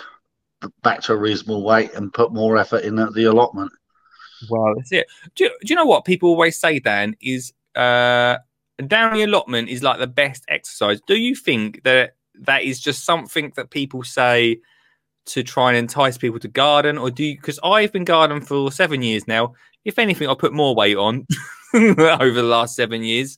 back 0.84 1.02
to 1.02 1.14
a 1.14 1.18
reasonable 1.18 1.64
weight 1.64 1.94
and 1.94 2.14
put 2.14 2.34
more 2.34 2.58
effort 2.58 2.84
in 2.84 3.00
at 3.00 3.14
the 3.14 3.26
allotment. 3.26 3.72
Well, 4.50 4.74
that's 4.76 4.92
it. 4.92 5.08
Do 5.36 5.46
you, 5.46 5.50
do 5.50 5.68
you 5.68 5.76
know 5.76 5.86
what 5.86 6.06
people 6.06 6.30
always 6.30 6.60
say, 6.60 6.80
Dan? 6.80 7.16
Is 7.22 7.54
uh, 7.76 8.38
down 8.86 9.14
the 9.14 9.24
allotment 9.24 9.70
is 9.70 9.84
like 9.84 10.00
the 10.00 10.08
best 10.08 10.46
exercise. 10.48 11.00
Do 11.08 11.16
you 11.16 11.36
think 11.36 11.84
that 11.84 12.16
that 12.42 12.64
is 12.64 12.80
just 12.80 13.06
something 13.06 13.54
that 13.56 13.70
people 13.70 14.04
say 14.04 14.60
to 15.28 15.44
try 15.44 15.70
and 15.70 15.78
entice 15.78 16.18
people 16.18 16.40
to 16.40 16.48
garden, 16.48 16.98
or 16.98 17.10
do 17.10 17.24
you? 17.24 17.36
Because 17.36 17.60
I've 17.64 17.92
been 17.92 18.06
gardening 18.06 18.44
for 18.44 18.72
seven 18.72 19.02
years 19.02 19.28
now. 19.28 19.54
If 19.86 20.00
anything, 20.00 20.28
I 20.28 20.34
put 20.34 20.54
more 20.54 20.76
weight 20.76 20.98
on 20.98 21.26
over 21.74 22.32
the 22.32 22.44
last 22.44 22.76
seven 22.76 23.04
years. 23.04 23.38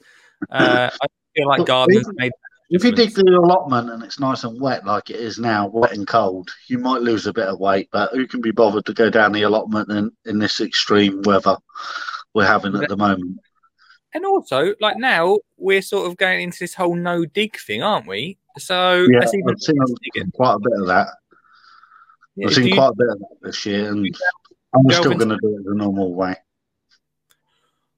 Uh, 0.50 0.90
I 1.02 1.08
feel 1.36 1.48
like 1.48 1.66
gardening's 1.66 2.08
made 2.14 2.32
If 2.70 2.84
you 2.84 2.92
dig 2.92 3.14
the 3.14 3.24
allotment 3.24 3.90
and 3.90 4.04
it's 4.04 4.20
nice 4.20 4.44
and 4.44 4.60
wet 4.60 4.86
like 4.86 5.10
it 5.10 5.16
is 5.16 5.40
now, 5.40 5.68
wet 5.70 5.94
and 5.94 6.06
cold, 6.06 6.50
you 6.68 6.78
might 6.80 7.02
lose 7.02 7.26
a 7.26 7.32
bit 7.32 7.48
of 7.48 7.60
weight. 7.60 7.88
But 7.94 8.12
who 8.12 8.28
can 8.28 8.42
be 8.42 8.52
bothered 8.52 8.86
to 8.88 8.94
go 8.94 9.10
down 9.10 9.32
the 9.32 9.44
allotment 9.44 9.90
in, 9.90 10.12
in 10.26 10.40
this 10.40 10.60
extreme 10.60 11.22
weather 11.24 11.58
we're 12.34 12.46
having 12.46 12.76
at 12.76 12.90
the 12.90 12.98
moment? 12.98 13.40
And 14.14 14.26
also, 14.26 14.74
like 14.82 14.98
now, 14.98 15.38
we're 15.58 15.82
sort 15.82 16.08
of 16.08 16.18
going 16.18 16.42
into 16.42 16.60
this 16.60 16.74
whole 16.74 16.96
no 16.96 17.24
dig 17.24 17.58
thing, 17.58 17.84
aren't 17.84 18.08
we? 18.08 18.38
So 18.58 19.06
Yeah, 19.10 19.20
I've 19.22 19.30
seen 19.30 19.44
quite 20.34 20.56
a 20.56 20.60
bit 20.60 20.82
of 20.82 20.88
that. 20.88 21.08
Yeah, 22.36 22.48
I've 22.48 22.54
seen 22.54 22.68
you- 22.68 22.76
quite 22.76 22.90
a 22.90 22.96
bit 22.96 23.10
of 23.10 23.20
that 23.20 23.38
this 23.44 23.66
year, 23.66 23.90
and 23.90 24.06
I'm 24.74 24.92
still 24.92 25.14
going 25.14 25.30
to 25.30 25.38
do 25.42 25.58
it 25.58 25.64
the 25.66 25.74
normal 25.76 26.14
way. 26.14 26.36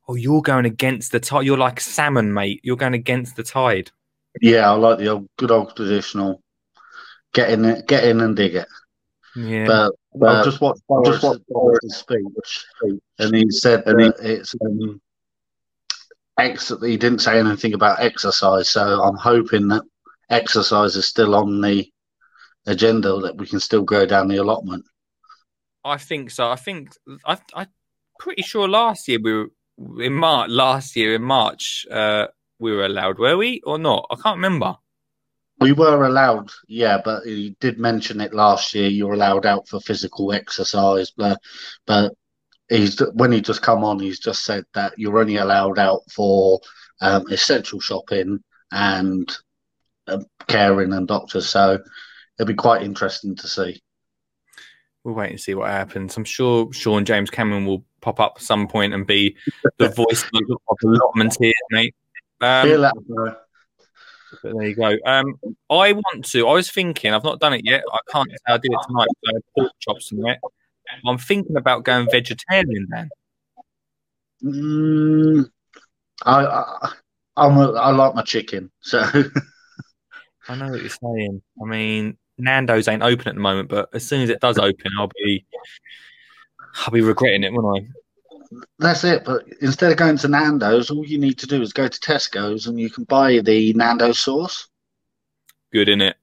Oh, 0.08 0.16
you're 0.16 0.42
going 0.42 0.66
against 0.66 1.12
the 1.12 1.20
tide. 1.20 1.46
You're 1.46 1.58
like 1.58 1.80
salmon, 1.80 2.34
mate. 2.34 2.60
You're 2.64 2.76
going 2.78 2.96
against 2.96 3.36
the 3.36 3.44
tide. 3.44 3.92
Yeah, 4.42 4.70
I 4.70 4.74
like 4.76 5.00
the 5.00 5.10
old, 5.10 5.28
good 5.38 5.52
old 5.52 5.76
traditional. 5.76 6.42
Get 7.34 7.52
in 7.52 7.66
it, 7.66 7.88
get 7.88 8.04
in 8.06 8.22
and 8.22 8.36
dig 8.36 8.56
it. 8.56 8.68
Yeah. 9.36 9.66
But, 9.68 9.92
but 10.16 10.36
I 10.38 10.44
just 10.44 10.62
watched, 10.62 10.82
I 10.92 11.02
just 11.06 11.24
watched 11.24 11.48
Boris' 11.48 11.98
speech, 11.98 12.66
and 13.20 13.36
he 13.36 13.50
said 13.52 13.84
that 13.86 14.16
it's 14.20 14.56
um, 14.66 15.00
ex. 16.38 16.72
He 16.82 16.98
didn't 16.98 17.20
say 17.20 17.40
anything 17.40 17.74
about 17.74 18.00
exercise, 18.00 18.70
so 18.70 19.02
I'm 19.02 19.18
hoping 19.18 19.68
that 19.68 19.84
exercise 20.30 20.96
is 20.96 21.08
still 21.08 21.36
on 21.36 21.62
the 21.62 21.88
agenda 22.66 23.20
that 23.20 23.38
we 23.38 23.46
can 23.46 23.60
still 23.60 23.84
go 23.84 24.06
down 24.06 24.28
the 24.28 24.38
allotment. 24.38 24.86
I 25.84 25.98
think 25.98 26.32
so. 26.32 26.50
I 26.50 26.56
think 26.56 26.94
I, 27.26 27.38
I'm 27.54 27.68
pretty 28.20 28.42
sure 28.42 28.68
last 28.68 29.08
year 29.08 29.20
we 29.22 29.34
were 29.34 30.04
in 30.04 30.14
March. 30.14 30.50
Last 30.50 30.96
year 30.96 31.16
in 31.16 31.24
March, 31.24 31.86
uh, 31.92 32.28
we 32.60 32.72
were 32.72 32.86
allowed, 32.86 33.18
were 33.18 33.38
we 33.38 33.62
or 33.66 33.78
not? 33.78 34.08
I 34.12 34.16
can't 34.16 34.38
remember. 34.38 34.76
We 35.60 35.74
were 35.74 36.06
allowed, 36.06 36.52
yeah, 36.68 37.02
but 37.04 37.26
he 37.26 37.56
did 37.60 37.80
mention 37.80 38.22
it 38.22 38.34
last 38.34 38.74
year. 38.74 38.88
You're 38.88 39.14
allowed 39.14 39.46
out 39.46 39.68
for 39.68 39.82
physical 39.82 40.32
exercise, 40.32 41.12
but 41.12 41.40
but 41.86 42.14
he's 42.70 42.98
when 43.14 43.32
he 43.34 43.42
just 43.42 43.62
come 43.62 43.84
on, 43.84 44.00
he's 44.00 44.20
just 44.20 44.46
said 44.46 44.64
that 44.74 44.94
you're 44.98 45.20
only 45.20 45.36
allowed 45.36 45.78
out 45.78 46.02
for 46.12 46.62
um, 47.02 47.26
essential 47.30 47.82
shopping 47.82 48.42
and 48.72 49.36
um, 50.08 50.26
caring 50.48 50.94
and 50.94 51.08
doctors. 51.08 51.50
So 51.50 51.80
it'll 52.38 52.48
be 52.48 52.54
quite 52.54 52.84
interesting 52.84 53.36
to 53.36 53.48
see. 53.48 53.82
We'll 55.04 55.16
wait 55.16 55.32
and 55.32 55.40
see 55.40 55.56
what 55.56 55.70
happens. 55.70 56.16
I'm 56.18 56.26
sure 56.26 56.72
Sean 56.74 57.06
James 57.06 57.30
Cameron 57.30 57.66
will 57.66 57.86
pop 58.02 58.20
up 58.20 58.34
at 58.38 58.42
some 58.42 58.68
point 58.68 58.94
and 58.94 59.08
be 59.08 59.36
the 59.78 59.90
voice 59.96 60.24
of 60.24 60.78
allotment 60.84 61.38
here, 61.40 61.54
mate. 61.72 61.96
Um, 62.42 62.82
let. 62.82 62.94
But 64.44 64.54
there 64.56 64.68
you 64.68 64.76
go. 64.76 64.96
Um, 65.06 65.40
I 65.70 65.94
want 65.94 66.26
to. 66.26 66.48
I 66.48 66.54
was 66.54 66.70
thinking. 66.70 67.14
I've 67.14 67.24
not 67.24 67.40
done 67.40 67.54
it 67.54 67.62
yet. 67.66 67.84
I 67.92 67.98
can't 68.12 68.30
I 68.48 68.58
did 68.58 68.72
it 68.72 68.80
tonight. 68.88 69.08
So 69.26 69.40
pork 69.56 69.72
chops 69.80 70.10
tonight. 70.10 70.38
I'm 71.06 71.18
thinking 71.18 71.56
about 71.56 71.84
going 71.84 72.08
vegetarian 72.10 72.88
then. 72.90 73.10
Mm, 74.44 75.50
I, 76.26 76.46
I 76.46 76.94
I'm 77.36 77.58
a, 77.58 77.72
I 77.74 77.92
like 77.92 78.16
my 78.16 78.22
chicken, 78.22 78.72
so 78.82 79.00
I 80.48 80.56
know 80.56 80.70
what 80.70 80.82
you're 80.82 80.90
saying. 80.90 81.42
I 81.62 81.66
mean, 81.66 82.18
Nando's 82.38 82.88
ain't 82.88 83.04
open 83.04 83.28
at 83.28 83.36
the 83.36 83.42
moment, 83.42 83.70
but 83.70 83.90
as 83.94 84.08
soon 84.08 84.22
as 84.22 84.30
it 84.30 84.40
does 84.40 84.58
open, 84.58 84.92
I'll 84.98 85.12
be, 85.24 85.46
I'll 86.76 86.92
be 86.92 87.02
regretting 87.02 87.44
it, 87.44 87.54
won't 87.54 87.84
I? 87.84 87.88
That's 88.80 89.04
it. 89.04 89.26
But 89.26 89.46
instead 89.62 89.92
of 89.92 89.98
going 89.98 90.18
to 90.18 90.28
Nando's, 90.28 90.90
all 90.90 91.06
you 91.06 91.18
need 91.18 91.40
to 91.40 91.48
do 91.48 91.62
is 91.62 91.74
go 91.74 91.88
to 91.88 92.00
Tesco's 92.00 92.68
and 92.68 92.80
you 92.80 92.90
can 92.90 93.04
buy 93.04 93.40
the 93.40 93.74
Nando 93.74 94.12
sauce 94.12 94.68
Good 95.72 95.90
in 95.90 96.02
it. 96.02 96.18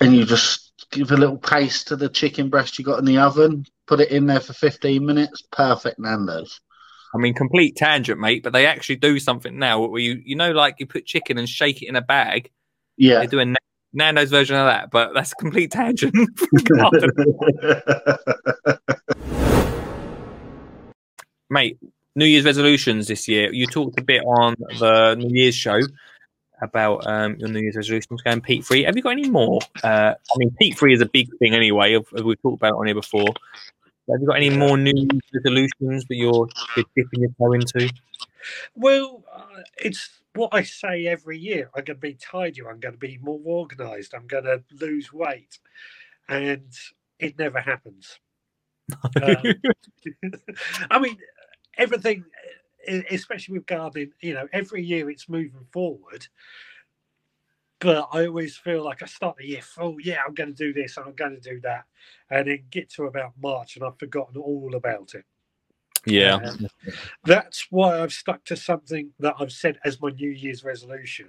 and 0.00 0.14
you 0.14 0.24
just 0.24 0.72
give 0.90 1.10
a 1.10 1.16
little 1.16 1.38
paste 1.38 1.88
to 1.88 1.96
the 1.96 2.08
chicken 2.08 2.50
breast 2.50 2.78
you 2.78 2.84
got 2.84 2.98
in 2.98 3.04
the 3.04 3.18
oven, 3.18 3.64
put 3.86 4.00
it 4.00 4.10
in 4.10 4.26
there 4.26 4.40
for 4.40 4.52
15 4.52 5.04
minutes. 5.04 5.42
Perfect 5.50 5.98
Nando's. 5.98 6.60
I 7.14 7.18
mean, 7.18 7.34
complete 7.34 7.76
tangent, 7.76 8.20
mate. 8.20 8.42
But 8.42 8.52
they 8.52 8.66
actually 8.66 8.96
do 8.96 9.18
something 9.18 9.58
now 9.58 9.86
where 9.86 10.00
you, 10.00 10.20
you 10.24 10.36
know, 10.36 10.52
like 10.52 10.76
you 10.78 10.86
put 10.86 11.06
chicken 11.06 11.38
and 11.38 11.48
shake 11.48 11.82
it 11.82 11.88
in 11.88 11.96
a 11.96 12.02
bag. 12.02 12.50
Yeah. 12.96 13.20
They 13.20 13.26
do 13.26 13.40
a 13.40 13.54
Nando's 13.92 14.30
version 14.30 14.56
of 14.56 14.66
that, 14.66 14.90
but 14.90 15.12
that's 15.14 15.32
a 15.32 15.36
complete 15.36 15.70
tangent. 15.70 16.14
mate, 21.52 21.78
New 22.16 22.24
Year's 22.24 22.44
resolutions 22.44 23.06
this 23.06 23.28
year. 23.28 23.52
You 23.52 23.66
talked 23.66 24.00
a 24.00 24.02
bit 24.02 24.22
on 24.24 24.56
the 24.78 25.14
New 25.18 25.30
Year's 25.30 25.54
show 25.54 25.78
about 26.60 27.06
um, 27.06 27.36
your 27.36 27.48
New 27.48 27.60
Year's 27.60 27.76
resolutions 27.76 28.22
going 28.22 28.40
peat 28.40 28.64
free. 28.64 28.84
Have 28.84 28.96
you 28.96 29.02
got 29.02 29.10
any 29.10 29.28
more? 29.28 29.60
Uh, 29.82 30.14
I 30.14 30.34
mean, 30.36 30.50
peat 30.58 30.78
free 30.78 30.94
is 30.94 31.00
a 31.00 31.06
big 31.06 31.28
thing 31.38 31.54
anyway. 31.54 31.96
We've 32.12 32.40
talked 32.40 32.56
about 32.56 32.74
it 32.74 32.76
on 32.76 32.86
here 32.86 32.94
before. 32.94 33.26
Have 34.10 34.20
you 34.20 34.26
got 34.26 34.36
any 34.36 34.50
more 34.50 34.76
New 34.76 34.92
Year's 34.94 35.22
resolutions 35.34 36.04
that 36.08 36.16
you're, 36.16 36.48
you're 36.76 36.86
dipping 36.96 37.20
your 37.20 37.30
toe 37.38 37.52
into? 37.52 37.92
Well, 38.74 39.24
uh, 39.32 39.62
it's 39.76 40.20
what 40.34 40.50
I 40.52 40.62
say 40.62 41.06
every 41.06 41.38
year. 41.38 41.70
I'm 41.74 41.84
going 41.84 41.96
to 41.98 42.00
be 42.00 42.14
tidier. 42.14 42.70
I'm 42.70 42.80
going 42.80 42.94
to 42.94 42.98
be 42.98 43.18
more 43.22 43.40
organised. 43.44 44.14
I'm 44.14 44.26
going 44.26 44.44
to 44.44 44.62
lose 44.80 45.12
weight, 45.12 45.58
and 46.28 46.72
it 47.18 47.38
never 47.38 47.60
happens. 47.60 48.18
Um, 49.22 49.36
I 50.90 50.98
mean, 50.98 51.16
everything, 51.78 52.24
especially 53.10 53.58
with 53.58 53.66
gardening, 53.66 54.12
you 54.20 54.34
know, 54.34 54.48
every 54.52 54.82
year 54.82 55.10
it's 55.10 55.28
moving 55.28 55.66
forward. 55.72 56.26
But 57.80 58.08
I 58.12 58.26
always 58.26 58.56
feel 58.56 58.84
like 58.84 59.02
I 59.02 59.06
start 59.06 59.36
the 59.38 59.46
year, 59.46 59.62
oh 59.78 59.98
yeah, 59.98 60.20
I'm 60.26 60.34
going 60.34 60.54
to 60.54 60.64
do 60.64 60.72
this 60.72 60.96
and 60.96 61.06
I'm 61.06 61.14
going 61.14 61.34
to 61.34 61.40
do 61.40 61.60
that, 61.62 61.84
and 62.30 62.46
then 62.46 62.64
get 62.70 62.90
to 62.90 63.04
about 63.04 63.32
March 63.42 63.76
and 63.76 63.84
I've 63.84 63.98
forgotten 63.98 64.40
all 64.40 64.74
about 64.76 65.14
it. 65.14 65.24
Yeah. 66.06 66.36
Um, 66.36 66.68
that's 67.24 67.66
why 67.70 68.00
I've 68.00 68.12
stuck 68.12 68.44
to 68.44 68.56
something 68.56 69.10
that 69.18 69.34
I've 69.38 69.52
said 69.52 69.78
as 69.84 70.00
my 70.00 70.10
New 70.10 70.30
Year's 70.30 70.64
resolution. 70.64 71.28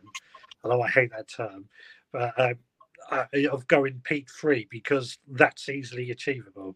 Although 0.64 0.82
I 0.82 0.90
hate 0.90 1.12
that 1.12 1.28
term, 1.28 1.66
but 2.12 2.34
um, 2.40 2.56
uh, 3.12 3.26
of 3.52 3.68
going 3.68 4.02
peat 4.04 4.30
free 4.30 4.68
because 4.72 5.18
that's 5.28 5.70
easily 5.70 6.12
achievable. 6.12 6.76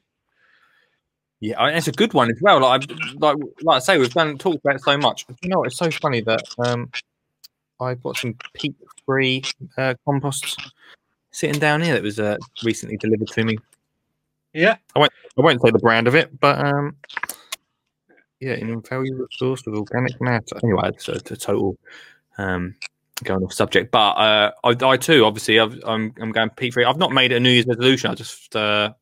Yeah, 1.39 1.59
I- 1.59 1.71
it's 1.73 1.87
a 1.87 1.91
good 1.91 2.13
one 2.13 2.29
as 2.31 2.37
well. 2.41 2.61
Like, 2.61 2.89
I- 2.89 2.95
like, 3.19 3.37
like 3.61 3.75
I 3.75 3.79
say, 3.79 3.97
we've 3.97 4.13
done 4.13 4.37
talked 4.37 4.63
about 4.63 4.75
it 4.75 4.81
so 4.83 4.97
much. 4.97 5.25
You 5.41 5.49
know, 5.49 5.59
what, 5.59 5.67
it's 5.67 5.77
so 5.77 5.89
funny 5.91 6.21
that 6.21 6.41
um, 6.59 6.89
I've 7.79 8.01
got 8.01 8.17
some 8.17 8.35
peat-free 8.53 9.43
uh, 9.77 9.93
compost 10.05 10.59
sitting 11.31 11.59
down 11.59 11.81
here 11.81 11.93
that 11.93 12.03
was 12.03 12.19
uh, 12.19 12.37
recently 12.63 12.97
delivered 12.97 13.27
to 13.27 13.43
me. 13.43 13.57
Yeah, 14.53 14.77
I 14.95 14.99
won't, 14.99 15.11
I 15.37 15.41
won't 15.41 15.61
say 15.61 15.69
the 15.69 15.77
brand 15.77 16.07
of 16.07 16.15
it, 16.15 16.39
but 16.39 16.57
um, 16.65 16.95
yeah, 18.39 18.53
in 18.53 18.81
value 18.81 19.27
source 19.31 19.63
with 19.65 19.75
organic 19.75 20.19
matter. 20.19 20.57
Anyway, 20.63 20.81
it's 20.89 21.07
a, 21.07 21.11
it's 21.11 21.29
a 21.31 21.37
total 21.37 21.77
um, 22.39 22.73
going 23.23 23.43
off 23.43 23.53
subject, 23.53 23.91
but 23.91 24.13
uh, 24.13 24.51
I, 24.63 24.75
I 24.83 24.97
too, 24.97 25.25
obviously, 25.25 25.59
I've, 25.59 25.79
I'm 25.85 26.13
I'm 26.19 26.31
going 26.31 26.49
peat-free. 26.49 26.85
I've 26.85 26.97
not 26.97 27.11
made 27.11 27.31
it 27.31 27.35
a 27.35 27.39
New 27.39 27.51
Year's 27.51 27.67
resolution. 27.67 28.09
I 28.09 28.15
just 28.15 28.55
uh, 28.55 28.93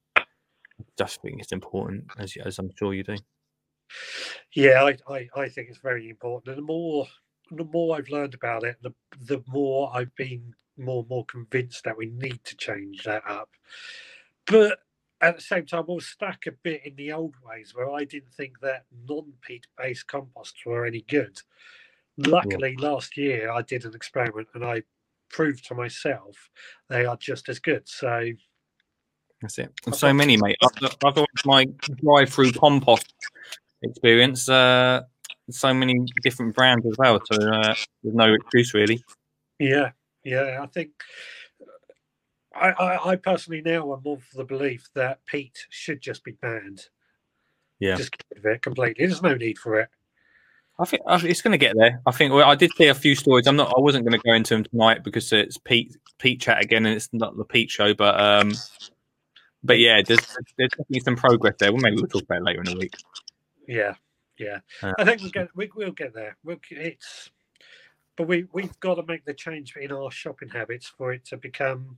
just 0.98 1.22
think 1.22 1.42
it's 1.42 1.52
important, 1.52 2.06
as 2.20 2.36
as 2.44 2.60
I'm 2.60 2.72
sure 2.78 2.94
you 2.94 3.04
do. 3.04 3.16
yeah, 4.54 4.84
I, 4.84 4.98
I, 5.14 5.28
I 5.36 5.50
think 5.50 5.70
it's 5.70 5.80
very 5.80 6.10
important. 6.10 6.58
And 6.58 6.58
the 6.58 6.68
more 6.68 7.08
the 7.52 7.66
more 7.66 7.98
I've 7.98 8.10
learned 8.10 8.34
about 8.34 8.64
it, 8.64 8.78
the 8.82 8.94
the 9.22 9.44
more 9.48 9.92
I've 9.94 10.16
been 10.16 10.54
more 10.78 11.02
and 11.02 11.10
more 11.10 11.26
convinced 11.26 11.84
that 11.86 11.98
we 11.98 12.08
need 12.08 12.44
to 12.44 12.58
change 12.58 13.04
that 13.04 13.24
up. 13.28 13.50
But 14.48 14.80
at 15.22 15.36
the 15.36 15.42
same 15.42 15.66
time, 15.66 15.86
was 15.88 16.06
stuck 16.06 16.46
a 16.48 16.52
bit 16.64 16.86
in 16.86 16.96
the 16.96 17.14
old 17.14 17.36
ways 17.44 17.74
where 17.74 17.92
I 17.92 18.04
didn't 18.04 18.34
think 18.34 18.60
that 18.62 18.86
non-peat 19.08 19.66
based 19.78 20.08
composts 20.08 20.66
were 20.66 20.86
any 20.86 21.02
good. 21.08 21.38
Luckily, 22.18 22.76
last 22.78 23.18
year 23.18 23.52
I 23.52 23.62
did 23.62 23.86
an 23.86 23.96
experiment 23.96 24.48
and 24.54 24.64
I 24.64 24.84
proved 25.30 25.66
to 25.68 25.76
myself 25.76 26.50
they 26.90 27.06
are 27.06 27.18
just 27.18 27.50
as 27.50 27.60
good. 27.60 27.88
So 27.88 28.30
That's 29.42 29.60
it. 29.60 29.72
And 29.86 29.96
so 29.96 30.14
many, 30.14 30.38
mate. 30.38 30.58
I've, 30.64 30.96
I've 31.06 31.16
got 31.16 31.28
my 31.46 31.66
drive-through 32.02 32.54
compost 32.54 33.14
experience. 33.84 34.50
Uh, 34.50 35.02
so 35.50 35.74
many 35.74 36.06
different 36.24 36.56
brands 36.56 36.86
as 36.86 36.96
well. 36.98 37.20
So 37.32 37.38
uh, 37.42 37.76
there's 38.02 38.16
no 38.16 38.34
excuse 38.34 38.74
really. 38.74 39.04
Yeah, 39.60 39.92
yeah. 40.24 40.60
I 40.62 40.66
think 40.68 40.90
I, 42.56 42.72
I, 42.72 43.12
I 43.12 43.16
personally 43.18 43.62
now 43.62 43.94
am 43.94 44.02
of 44.06 44.24
the 44.34 44.44
belief 44.44 44.90
that 44.96 45.20
peat 45.26 45.66
should 45.70 46.02
just 46.02 46.24
be 46.24 46.32
banned. 46.32 46.88
Yeah. 47.80 47.96
Just 47.96 48.12
get 48.12 48.26
rid 48.32 48.40
of 48.40 48.46
it 48.56 48.62
completely. 48.62 49.06
There's 49.06 49.22
no 49.22 49.36
need 49.36 49.58
for 49.58 49.80
it. 49.82 49.90
I 50.80 50.86
think, 50.86 51.04
I 51.08 51.18
think 51.18 51.32
it's 51.32 51.42
going 51.42 51.54
to 51.54 51.58
get 51.58 51.76
there. 51.78 52.02
I 52.06 52.12
think 52.12 52.34
well, 52.34 52.50
I 52.50 52.56
did 52.56 52.72
see 52.76 52.88
a 52.88 52.96
few 52.96 53.16
stories. 53.16 53.48
I'm 53.48 53.56
not. 53.56 53.74
I 53.78 53.80
wasn't 53.80 54.06
going 54.06 54.20
to 54.20 54.26
go 54.26 54.34
into 54.34 54.56
them 54.56 54.64
tonight 54.64 55.04
because 55.04 55.32
it's 55.32 55.58
Pete 55.58 55.96
Pete 56.20 56.42
chat 56.42 56.62
again, 56.62 56.86
and 56.86 56.96
it's 56.96 57.10
not 57.14 57.38
the 57.38 57.46
Pete 57.46 57.70
show. 57.70 57.94
But 57.94 58.20
um, 58.20 58.52
but 59.66 59.80
yeah, 59.80 60.02
there's 60.06 60.20
there's 60.58 60.70
definitely 60.72 61.00
some 61.02 61.16
progress 61.16 61.56
there. 61.60 61.72
Well, 61.72 61.82
maybe 61.82 61.98
we'll 61.98 62.08
talk 62.08 62.24
about 62.24 62.38
it 62.40 62.44
later 62.44 62.60
in 62.62 62.66
the 62.66 62.78
week. 62.78 62.94
Yeah, 63.68 63.96
yeah. 64.38 64.60
Uh, 64.82 64.94
I 65.00 65.06
think 65.06 65.22
we'll 65.22 65.32
get 65.32 65.48
we, 65.56 65.70
we'll 65.76 65.92
get 65.92 66.14
there. 66.14 66.38
We'll, 66.44 66.58
it's 66.72 67.30
but 68.16 68.28
we 68.28 68.46
we've 68.54 68.80
got 68.80 68.96
to 68.96 69.04
make 69.06 69.26
the 69.26 69.34
change 69.34 69.76
in 69.76 69.92
our 69.92 70.12
shopping 70.12 70.50
habits 70.50 70.88
for 70.88 71.14
it 71.14 71.26
to 71.26 71.38
become 71.38 71.98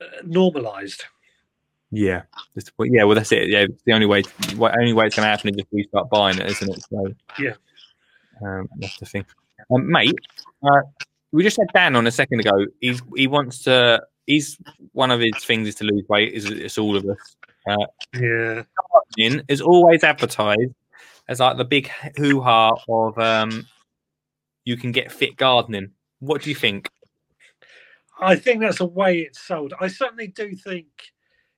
uh, 0.00 0.04
normalized. 0.24 1.04
Yeah, 1.92 2.22
Just- 2.54 2.72
well, 2.76 2.88
yeah. 2.90 3.04
Well, 3.04 3.14
that's 3.14 3.30
it. 3.32 3.48
Yeah, 3.48 3.60
it's 3.60 3.82
the 3.84 3.92
only 3.92 4.06
way. 4.06 4.22
Only 4.58 4.92
way 4.92 5.06
it's 5.06 5.16
going 5.16 5.24
to 5.24 5.30
happen 5.30 5.50
is 5.50 5.56
if 5.58 5.66
we 5.70 5.84
start 5.84 6.10
buying 6.10 6.38
it, 6.38 6.50
isn't 6.50 6.68
it? 6.76 6.82
So 6.90 7.14
Yeah. 7.38 7.54
um, 8.42 8.68
that's 8.78 8.98
the 8.98 9.06
thing, 9.06 9.24
um, 9.70 9.88
mate. 9.88 10.18
Uh, 10.62 10.80
we 11.30 11.44
just 11.44 11.56
had 11.56 11.68
Dan 11.72 11.94
on 11.96 12.06
a 12.06 12.10
second 12.10 12.40
ago. 12.40 12.66
He's 12.80 13.00
he 13.14 13.26
wants 13.28 13.62
to. 13.64 14.02
He's 14.26 14.58
one 14.92 15.10
of 15.10 15.20
his 15.20 15.44
things 15.44 15.68
is 15.68 15.74
to 15.76 15.84
lose 15.84 16.04
weight. 16.08 16.32
Is 16.34 16.46
it's 16.46 16.78
all 16.78 16.96
of 16.96 17.04
us. 17.04 17.36
Yeah, 18.14 18.62
In 19.18 19.42
is 19.48 19.60
always 19.60 20.04
advertised 20.04 20.72
as 21.28 21.40
like 21.40 21.56
the 21.56 21.64
big 21.64 21.90
hoo 22.16 22.40
ha 22.40 22.72
of 22.88 23.18
um, 23.18 23.66
you 24.64 24.76
can 24.76 24.92
get 24.92 25.10
fit 25.12 25.36
gardening. 25.36 25.92
What 26.20 26.42
do 26.42 26.50
you 26.50 26.56
think? 26.56 26.88
I 28.20 28.36
think 28.36 28.60
that's 28.60 28.78
the 28.78 28.86
way 28.86 29.20
it's 29.20 29.40
sold. 29.40 29.74
I 29.80 29.88
certainly 29.88 30.28
do 30.28 30.54
think 30.54 30.86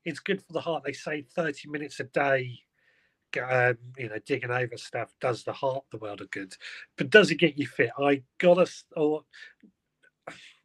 it's 0.05 0.21
good 0.21 0.43
for 0.43 0.53
the 0.53 0.61
heart. 0.61 0.83
They 0.85 0.93
say 0.93 1.23
thirty 1.23 1.69
minutes 1.69 2.01
a 2.01 2.05
day, 2.05 2.59
um, 3.41 3.79
you 3.97 4.09
know, 4.09 4.19
digging 4.27 4.51
over 4.51 4.77
stuff 4.77 5.13
does 5.21 5.45
the 5.45 5.53
heart 5.53 5.85
the 5.91 5.99
world 5.99 6.21
of 6.21 6.31
good. 6.31 6.55
But 6.97 7.11
does 7.11 7.31
it 7.31 7.37
get 7.37 7.59
you 7.59 7.67
fit? 7.67 7.91
I 7.99 8.23
gotta, 8.39 8.63
s- 8.63 8.85
or 8.97 9.25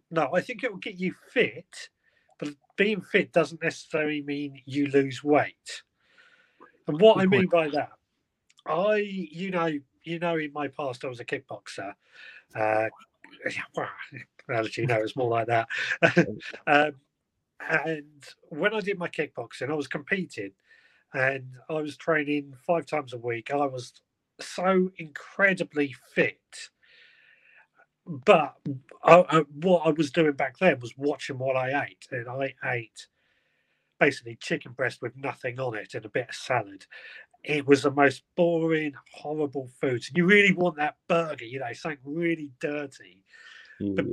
no, 0.10 0.34
I 0.34 0.42
think 0.42 0.64
it 0.64 0.72
will 0.72 0.80
get 0.80 1.00
you 1.00 1.14
fit. 1.32 1.90
Being 2.76 3.02
fit 3.02 3.32
doesn't 3.32 3.62
necessarily 3.62 4.22
mean 4.22 4.62
you 4.66 4.88
lose 4.88 5.24
weight. 5.24 5.84
And 6.88 7.00
what 7.00 7.20
I 7.20 7.26
mean 7.26 7.48
by 7.48 7.70
that, 7.70 7.92
I, 8.66 8.98
you 8.98 9.52
know, 9.52 9.72
you 10.04 10.20
know, 10.20 10.38
in 10.38 10.52
my 10.54 10.68
past 10.68 11.06
I 11.06 11.08
was 11.08 11.20
a 11.20 11.26
kickboxer. 11.26 11.94
Uh, 12.56 12.90
well, 13.76 13.88
actually, 14.50 14.88
no, 14.88 15.02
it's 15.02 15.16
more 15.16 15.30
like 15.30 15.48
that. 15.48 15.68
um, 16.68 16.96
and 17.70 18.24
when 18.50 18.74
I 18.74 18.82
did 18.82 18.98
my 18.98 19.08
kickboxing, 19.08 19.70
I 19.70 19.76
was 19.76 19.88
competing, 19.88 20.52
and 21.14 21.56
I 21.70 21.74
was 21.74 21.96
training 21.96 22.54
five 22.66 22.86
times 22.86 23.14
a 23.14 23.18
week. 23.18 23.50
and 23.50 23.62
I 23.62 23.68
was 23.68 23.94
so 24.40 24.92
incredibly 24.98 25.96
fit. 26.14 26.70
But 28.08 28.56
I, 29.04 29.26
I, 29.30 29.40
what 29.62 29.88
I 29.88 29.92
was 29.92 30.12
doing 30.12 30.34
back 30.34 30.58
then 30.60 30.80
was 30.80 30.98
watching 30.98 31.38
what 31.40 31.56
I 31.58 31.86
ate, 31.86 32.08
and 32.12 32.30
I 32.30 32.54
ate 32.66 33.08
basically 34.00 34.38
chicken 34.42 34.74
breast 34.74 35.02
with 35.02 35.16
nothing 35.18 35.60
on 35.60 35.76
it 35.78 35.94
and 35.94 36.06
a 36.06 36.10
bit 36.10 36.30
of 36.30 36.36
salad. 36.36 36.86
It 37.44 37.68
was 37.68 37.84
the 37.84 37.92
most 37.92 38.24
boring, 38.38 38.94
horrible 39.14 39.70
food. 39.82 40.04
So 40.04 40.12
you 40.16 40.26
really 40.26 40.54
want 40.54 40.78
that 40.78 40.96
burger, 41.08 41.46
you 41.46 41.60
know, 41.60 41.74
something 41.74 42.00
really 42.06 42.52
dirty 42.60 43.24
Yeah. 43.80 44.04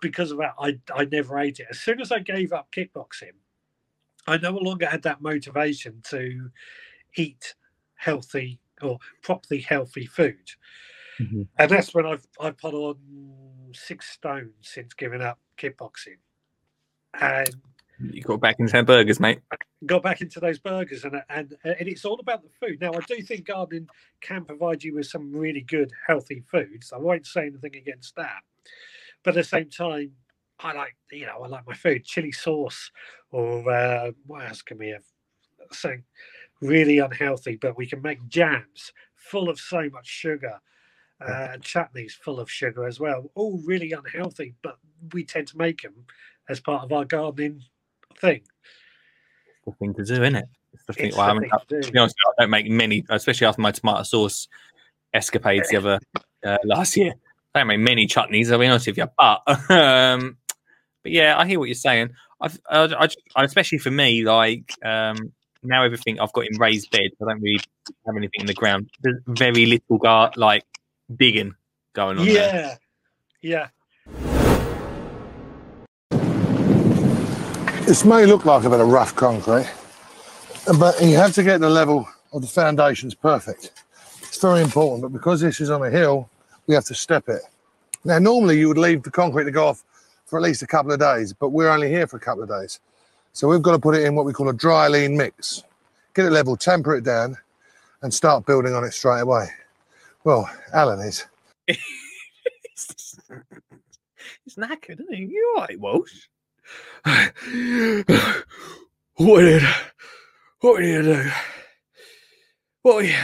because 0.00 0.30
of 0.32 0.38
that, 0.38 0.54
I, 0.58 0.78
I 0.94 1.06
never 1.06 1.38
ate 1.38 1.60
it. 1.60 1.68
As 1.70 1.80
soon 1.80 2.00
as 2.00 2.12
I 2.12 2.20
gave 2.20 2.52
up 2.52 2.68
kickboxing, 2.72 3.34
I 4.26 4.38
no 4.38 4.52
longer 4.52 4.86
had 4.86 5.02
that 5.02 5.22
motivation 5.22 6.02
to 6.10 6.50
eat 7.16 7.54
healthy 7.96 8.60
or 8.82 8.98
properly 9.22 9.60
healthy 9.60 10.06
food. 10.06 10.50
Mhm. 11.20 11.48
And 11.58 11.70
that's 11.70 11.94
when 11.94 12.06
I've 12.06 12.26
I've 12.40 12.58
put 12.58 12.74
on 12.74 12.96
six 13.74 14.10
stones 14.10 14.52
since 14.62 14.94
giving 14.94 15.22
up 15.22 15.38
kickboxing. 15.58 16.18
And 17.14 17.56
You 18.00 18.22
got 18.22 18.40
back 18.40 18.56
into 18.60 18.82
burgers, 18.82 19.20
mate. 19.20 19.40
got 19.86 20.02
back 20.02 20.20
into 20.20 20.40
those 20.40 20.58
burgers 20.58 21.04
and 21.04 21.22
and 21.28 21.56
and 21.64 21.88
it's 21.88 22.04
all 22.04 22.20
about 22.20 22.42
the 22.42 22.50
food. 22.60 22.80
Now 22.80 22.92
I 22.92 23.00
do 23.00 23.22
think 23.22 23.46
gardening 23.46 23.88
can 24.20 24.44
provide 24.44 24.82
you 24.84 24.94
with 24.94 25.06
some 25.06 25.32
really 25.32 25.62
good 25.62 25.92
healthy 26.06 26.42
foods. 26.50 26.92
I 26.92 26.98
won't 26.98 27.26
say 27.26 27.46
anything 27.46 27.76
against 27.76 28.16
that. 28.16 28.42
But 29.24 29.32
at 29.32 29.36
the 29.36 29.44
same 29.44 29.70
time, 29.70 30.12
I 30.60 30.72
like 30.72 30.96
you 31.12 31.26
know, 31.26 31.42
I 31.44 31.48
like 31.48 31.66
my 31.66 31.74
food, 31.74 32.04
chili 32.04 32.32
sauce 32.32 32.90
or 33.30 33.70
uh, 33.70 34.12
what 34.26 34.46
else 34.46 34.62
can 34.62 34.78
we 34.78 34.88
have? 34.90 35.04
Something 35.72 36.04
really 36.62 36.98
unhealthy, 36.98 37.56
but 37.56 37.76
we 37.76 37.86
can 37.86 38.02
make 38.02 38.26
jams 38.28 38.92
full 39.14 39.48
of 39.50 39.58
so 39.60 39.88
much 39.90 40.06
sugar. 40.06 40.60
Uh, 41.20 41.48
and 41.52 41.62
chutneys 41.62 42.12
full 42.12 42.40
of 42.40 42.50
sugar 42.50 42.86
as 42.86 42.98
well, 42.98 43.30
all 43.34 43.60
really 43.66 43.92
unhealthy, 43.92 44.54
but 44.62 44.78
we 45.12 45.22
tend 45.22 45.46
to 45.46 45.58
make 45.58 45.82
them 45.82 45.92
as 46.48 46.60
part 46.60 46.82
of 46.82 46.92
our 46.92 47.04
gardening 47.04 47.62
thing. 48.18 48.40
the 49.66 49.72
thing 49.72 49.92
to 49.94 50.04
do, 50.04 50.14
isn't 50.14 50.36
it? 50.36 50.48
It's 50.72 50.84
the 50.86 50.92
thing. 50.94 51.06
It's 51.08 51.16
well, 51.16 51.26
I, 51.26 51.34
the 51.34 51.40
mean, 51.40 51.50
thing 51.50 51.80
to 51.80 51.86
to 51.86 51.92
be 51.92 51.98
honest, 51.98 52.16
I 52.26 52.42
don't 52.42 52.50
make 52.50 52.70
many, 52.70 53.04
especially 53.10 53.46
after 53.46 53.60
my 53.60 53.70
tomato 53.70 54.02
sauce 54.02 54.48
escapades 55.12 55.68
the 55.68 55.76
other 55.76 55.98
uh, 56.44 56.58
last 56.64 56.96
year. 56.96 57.12
I 57.54 57.60
don't 57.60 57.68
make 57.68 57.80
many 57.80 58.06
chutneys. 58.06 58.50
I'll 58.50 58.58
be 58.58 58.66
honest 58.66 58.86
with 58.86 58.96
you, 58.96 59.08
but 59.18 59.42
um, 59.70 60.38
but 61.02 61.12
yeah, 61.12 61.36
I 61.36 61.46
hear 61.46 61.58
what 61.58 61.68
you're 61.68 61.74
saying. 61.74 62.10
I've, 62.40 62.58
I, 62.70 62.84
I, 62.84 63.08
I, 63.36 63.44
especially 63.44 63.78
for 63.78 63.90
me, 63.90 64.24
like 64.24 64.72
um, 64.84 65.32
now 65.62 65.82
everything 65.84 66.20
I've 66.20 66.32
got 66.32 66.46
in 66.50 66.58
raised 66.58 66.90
beds. 66.90 67.14
I 67.20 67.26
don't 67.26 67.42
really 67.42 67.60
have 68.06 68.16
anything 68.16 68.40
in 68.40 68.46
the 68.46 68.54
ground. 68.54 68.90
There's 69.02 69.20
very 69.26 69.66
little 69.66 69.98
gar 69.98 70.32
like 70.36 70.64
digging 71.16 71.54
going 71.92 72.18
on. 72.18 72.26
there. 72.26 72.78
Yeah, 73.42 73.42
yeah. 73.42 73.68
This 77.86 78.04
may 78.04 78.24
look 78.24 78.44
like 78.44 78.64
a 78.64 78.70
bit 78.70 78.80
of 78.80 78.88
rough 78.88 79.16
concrete, 79.16 79.68
but 80.78 81.00
you 81.02 81.16
have 81.16 81.34
to 81.34 81.42
get 81.42 81.60
the 81.60 81.70
level 81.70 82.08
of 82.32 82.42
the 82.42 82.48
foundations 82.48 83.14
perfect. 83.14 83.72
It's 84.22 84.40
very 84.40 84.62
important, 84.62 85.02
but 85.02 85.12
because 85.12 85.40
this 85.40 85.60
is 85.60 85.70
on 85.70 85.82
a 85.82 85.90
hill, 85.90 86.28
we 86.66 86.74
have 86.74 86.84
to 86.84 86.94
step 86.94 87.28
it. 87.28 87.42
Now, 88.04 88.18
normally 88.18 88.58
you 88.58 88.68
would 88.68 88.78
leave 88.78 89.02
the 89.02 89.10
concrete 89.10 89.44
to 89.44 89.50
go 89.50 89.66
off 89.66 89.82
for 90.26 90.38
at 90.38 90.42
least 90.42 90.62
a 90.62 90.66
couple 90.66 90.92
of 90.92 91.00
days, 91.00 91.32
but 91.32 91.48
we're 91.48 91.68
only 91.68 91.88
here 91.88 92.06
for 92.06 92.16
a 92.16 92.20
couple 92.20 92.44
of 92.44 92.48
days. 92.48 92.78
So 93.32 93.48
we've 93.48 93.62
got 93.62 93.72
to 93.72 93.78
put 93.78 93.96
it 93.96 94.04
in 94.04 94.14
what 94.14 94.24
we 94.24 94.32
call 94.32 94.48
a 94.48 94.54
dry 94.54 94.86
lean 94.86 95.16
mix. 95.16 95.64
Get 96.14 96.26
it 96.26 96.30
level, 96.30 96.56
temper 96.56 96.94
it 96.94 97.04
down, 97.04 97.36
and 98.02 98.14
start 98.14 98.46
building 98.46 98.74
on 98.74 98.84
it 98.84 98.92
straight 98.92 99.20
away. 99.20 99.48
Well, 100.24 100.50
Alan 100.72 101.00
is. 101.00 101.24
it's 101.66 101.78
knackered, 104.56 105.00
isn't 105.00 105.14
he? 105.14 105.24
You're 105.24 105.56
all 105.56 105.62
right, 105.62 105.80
Walsh. 105.80 106.26
what 109.16 109.40
did 109.40 109.62
what 110.60 110.80
did 110.80 110.88
you 110.88 111.02
do? 111.02 111.30
What 112.82 112.96
are 112.96 113.02
you? 113.06 113.16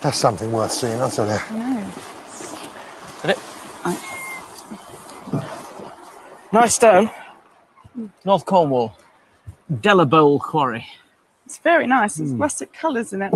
That's 0.00 0.18
something 0.18 0.50
worth 0.50 0.72
seeing, 0.72 1.00
I'll 1.00 1.10
tell 1.10 1.26
you. 1.26 1.38
Nice 6.52 6.74
stone. 6.74 7.10
North 8.24 8.44
Cornwall. 8.44 8.96
Delabole 9.72 10.38
Quarry. 10.40 10.86
It's 11.46 11.58
very 11.58 11.86
nice. 11.86 12.18
It's 12.18 12.30
hmm. 12.30 12.42
rustic 12.42 12.72
colours 12.74 13.14
in 13.14 13.22
it. 13.22 13.32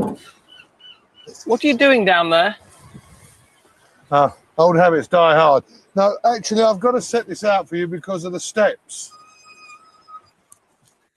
What 1.47 1.65
are 1.65 1.67
you 1.67 1.77
doing 1.77 2.05
down 2.05 2.29
there? 2.29 2.57
Ah, 4.11 4.35
old 4.59 4.77
habits 4.77 5.09
die 5.09 5.35
hard. 5.35 5.65
No, 5.95 6.17
actually, 6.25 6.63
I've 6.63 6.81
got 6.81 6.93
to 6.93 7.03
set 7.03 7.27
this 7.27 7.43
out 7.45 7.69
for 7.69 7.77
you 7.77 7.87
because 7.89 8.25
of 8.25 8.33
the 8.33 8.41
steps. 8.41 9.11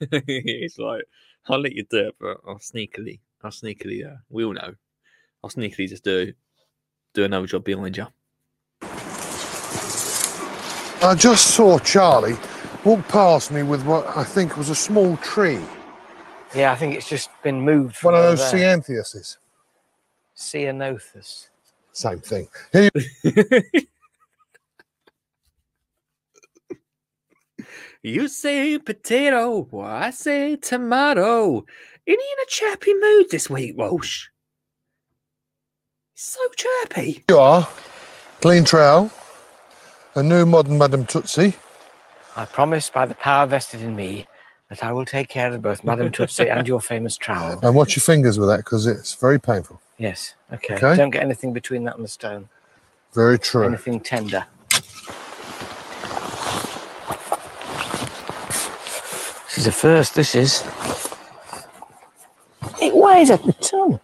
it's 0.00 0.78
like 0.78 1.04
I'll 1.48 1.60
let 1.60 1.72
you 1.72 1.84
do 1.90 2.08
it, 2.08 2.14
but 2.18 2.38
I'll 2.48 2.56
sneakily, 2.58 3.20
I'll 3.44 3.50
sneakily. 3.50 4.10
Uh, 4.10 4.16
we 4.30 4.44
all 4.44 4.54
know. 4.54 4.74
I'll 5.44 5.50
sneakily 5.50 5.88
just 5.88 6.04
do 6.04 6.32
do 7.14 7.24
another 7.24 7.46
job 7.46 7.64
behind 7.64 7.96
you. 7.96 8.06
I 11.02 11.14
just 11.16 11.54
saw 11.54 11.78
Charlie 11.78 12.36
walk 12.84 13.06
past 13.08 13.50
me 13.50 13.62
with 13.62 13.84
what 13.84 14.06
I 14.16 14.24
think 14.24 14.56
was 14.56 14.68
a 14.70 14.74
small 14.74 15.16
tree, 15.18 15.60
Yeah, 16.54 16.72
I 16.72 16.76
think 16.76 16.94
it's 16.94 17.08
just 17.08 17.30
been 17.42 17.60
moved. 17.60 18.02
one 18.02 18.12
From 18.12 18.14
of 18.14 18.20
over 18.20 18.36
those 18.36 18.52
there. 18.52 18.78
ceanthuses. 18.78 19.36
Ceanothus. 20.36 21.48
Same 22.00 22.20
thing. 22.20 22.48
Here 22.72 22.90
You 28.02 28.26
say 28.28 28.78
potato, 28.78 29.68
well, 29.70 29.84
I 29.84 30.08
say 30.08 30.56
tomato. 30.56 31.56
Ain't 31.56 31.66
he 32.06 32.12
in 32.14 32.18
a 32.42 32.46
chirpy 32.48 32.94
mood 32.94 33.26
this 33.30 33.50
week, 33.50 33.76
Walsh? 33.76 34.28
So 36.14 36.40
chirpy. 36.56 37.22
you 37.28 37.36
are, 37.36 37.68
clean 38.40 38.64
trowel, 38.64 39.10
a 40.14 40.22
new 40.22 40.46
modern 40.46 40.78
Madame 40.78 41.04
Tootsie. 41.04 41.52
I 42.34 42.46
promise 42.46 42.88
by 42.88 43.04
the 43.04 43.14
power 43.14 43.44
vested 43.44 43.82
in 43.82 43.94
me 43.94 44.26
that 44.70 44.84
I 44.84 44.92
will 44.92 45.04
take 45.04 45.28
care 45.28 45.52
of 45.52 45.60
both 45.60 45.82
Madame 45.84 46.10
Tootsie 46.12 46.48
and 46.48 46.66
your 46.66 46.80
famous 46.80 47.16
trowel. 47.16 47.58
And 47.62 47.74
watch 47.74 47.96
your 47.96 48.02
fingers 48.02 48.38
with 48.38 48.48
that 48.48 48.58
because 48.58 48.86
it's 48.86 49.14
very 49.14 49.38
painful. 49.38 49.80
Yes. 49.98 50.34
Okay. 50.52 50.76
Okay. 50.76 50.96
Don't 50.96 51.10
get 51.10 51.22
anything 51.22 51.52
between 51.52 51.84
that 51.84 51.96
and 51.96 52.04
the 52.04 52.08
stone. 52.08 52.48
Very 53.12 53.38
true. 53.38 53.66
Anything 53.66 53.98
tender. 54.00 54.46
This 59.48 59.58
is 59.58 59.66
a 59.66 59.72
first. 59.72 60.14
This 60.14 60.34
is. 60.36 60.62
It 62.80 62.94
weighs 62.94 63.30
at 63.30 63.42
the 63.42 63.52
ton. 63.54 64.00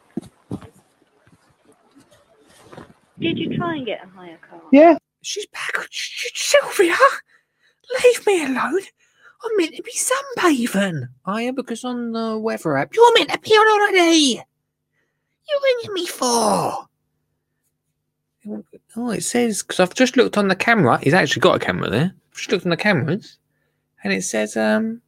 Did 3.19 3.39
you 3.39 3.57
try 3.57 3.77
and 3.77 3.87
get 3.87 4.05
a 4.05 4.09
higher 4.09 4.39
car? 4.51 4.61
Yeah. 4.73 4.99
She's 5.23 5.47
back. 5.47 5.75
Sh- 5.91 6.31
sh- 6.35 6.55
Sylvia, 6.61 6.97
leave 8.05 8.27
me 8.27 8.45
alone. 8.45 8.83
I'm 9.45 9.57
meant 9.57 9.77
to 9.77 9.83
be 9.83 9.93
sunbathing. 9.93 11.09
I 11.25 11.43
am 11.43 11.55
because 11.55 11.85
on 11.85 12.13
the 12.13 12.39
weather 12.39 12.77
app, 12.77 12.95
you're 12.95 13.15
meant 13.15 13.31
to 13.31 13.39
be 13.39 13.51
on 13.51 13.67
holiday. 13.69 14.45
You're 15.49 15.63
ringing 15.63 15.95
me 15.95 16.07
for? 16.07 16.87
Oh, 18.97 19.11
it 19.11 19.23
says 19.23 19.63
because 19.63 19.81
I've 19.81 19.95
just 19.95 20.17
looked 20.17 20.39
on 20.39 20.49
the 20.49 20.57
camera. 20.57 20.99
He's 21.03 21.15
actually 21.15 21.41
got 21.41 21.57
a 21.57 21.65
camera 21.65 21.91
there. 21.91 22.15
I've 22.31 22.37
just 22.37 22.53
looked 22.53 22.65
on 22.65 22.71
the 22.71 22.77
cameras, 22.77 23.39
and 24.03 24.13
it 24.13 24.23
says 24.23 24.57
um, 24.57 25.03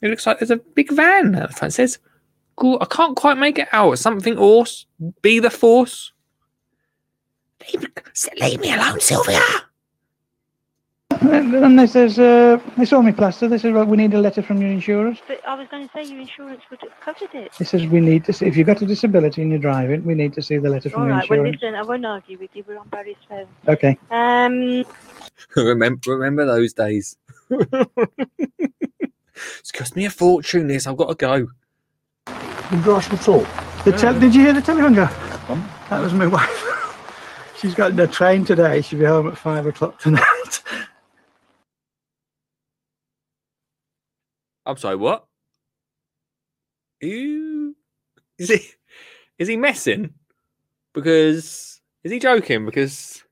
it 0.00 0.08
looks 0.08 0.26
like 0.26 0.38
there's 0.38 0.50
a 0.50 0.56
big 0.56 0.92
van 0.92 1.34
at 1.34 1.48
the 1.48 1.54
front. 1.54 1.72
It 1.72 1.76
says. 1.76 1.98
I 2.58 2.86
can't 2.88 3.16
quite 3.16 3.38
make 3.38 3.58
it 3.58 3.68
out. 3.72 3.98
Something 3.98 4.36
horse. 4.36 4.86
Be 5.22 5.40
the 5.40 5.50
force. 5.50 6.12
Leave, 7.72 7.86
leave 8.40 8.60
me 8.60 8.72
alone, 8.72 9.00
Sylvia. 9.00 9.40
And 11.30 11.54
and 11.54 11.78
this 11.78 11.94
is, 11.94 12.18
uh, 12.18 12.58
they 12.76 12.84
saw 12.84 13.00
me 13.00 13.12
plaster. 13.12 13.48
This 13.48 13.64
is 13.64 13.72
what 13.72 13.86
we 13.86 13.96
need 13.96 14.12
a 14.14 14.20
letter 14.20 14.42
from 14.42 14.60
your 14.60 14.70
insurance. 14.70 15.20
But 15.28 15.40
I 15.46 15.54
was 15.54 15.68
going 15.68 15.86
to 15.86 15.92
say 15.92 16.10
your 16.10 16.20
insurance 16.20 16.62
would 16.70 16.80
have 16.80 16.98
covered 17.00 17.34
it. 17.34 17.52
It 17.60 17.66
says 17.66 17.86
we 17.86 18.00
need 18.00 18.24
to 18.24 18.32
see, 18.32 18.46
if 18.46 18.56
you've 18.56 18.66
got 18.66 18.82
a 18.82 18.86
disability 18.86 19.42
and 19.42 19.50
you're 19.50 19.60
driving, 19.60 20.04
we 20.04 20.14
need 20.14 20.32
to 20.34 20.42
see 20.42 20.58
the 20.58 20.68
letter 20.68 20.90
from 20.90 21.02
All 21.02 21.08
your 21.08 21.16
right. 21.16 21.30
Well, 21.30 21.42
listen, 21.42 21.74
I 21.74 21.82
won't 21.82 22.04
argue 22.04 22.38
with 22.38 22.50
you. 22.54 22.64
We're 22.66 22.78
on 22.78 22.88
Barry's 22.88 23.16
phone. 23.28 23.46
Okay. 23.68 23.96
Um, 24.10 24.84
remember, 25.56 26.10
remember 26.10 26.44
those 26.44 26.72
days. 26.72 27.16
it's 27.50 27.90
cost 29.72 29.94
me 29.94 30.06
a 30.06 30.10
fortune. 30.10 30.66
This 30.66 30.86
I've 30.86 30.96
got 30.96 31.08
to 31.08 31.14
go. 31.14 31.46
The 32.26 32.78
brush 32.78 33.10
will 33.10 33.18
talk. 33.18 33.46
The 33.84 33.92
tel- 33.92 34.18
did 34.18 34.34
you 34.34 34.42
hear 34.42 34.54
the 34.54 34.62
telephone 34.62 34.94
go? 34.94 35.08
That 35.90 36.00
was 36.00 36.14
my 36.14 36.26
wife. 36.38 36.68
She's 37.58 37.74
got 37.74 37.94
the 37.94 38.08
train 38.08 38.44
today. 38.44 38.80
She'll 38.80 38.98
be 38.98 39.04
home 39.04 39.28
at 39.28 39.38
five 39.38 39.66
o'clock 39.66 40.00
tonight. 40.00 40.62
I'm 44.66 44.76
sorry. 44.76 44.96
What? 44.96 45.24
You 47.00 47.74
is 48.38 48.48
he? 48.48 48.60
Is 49.38 49.48
he 49.48 49.56
messing? 49.56 50.14
Because 50.94 51.80
is 52.04 52.12
he 52.12 52.18
joking? 52.18 52.64
Because 52.64 53.22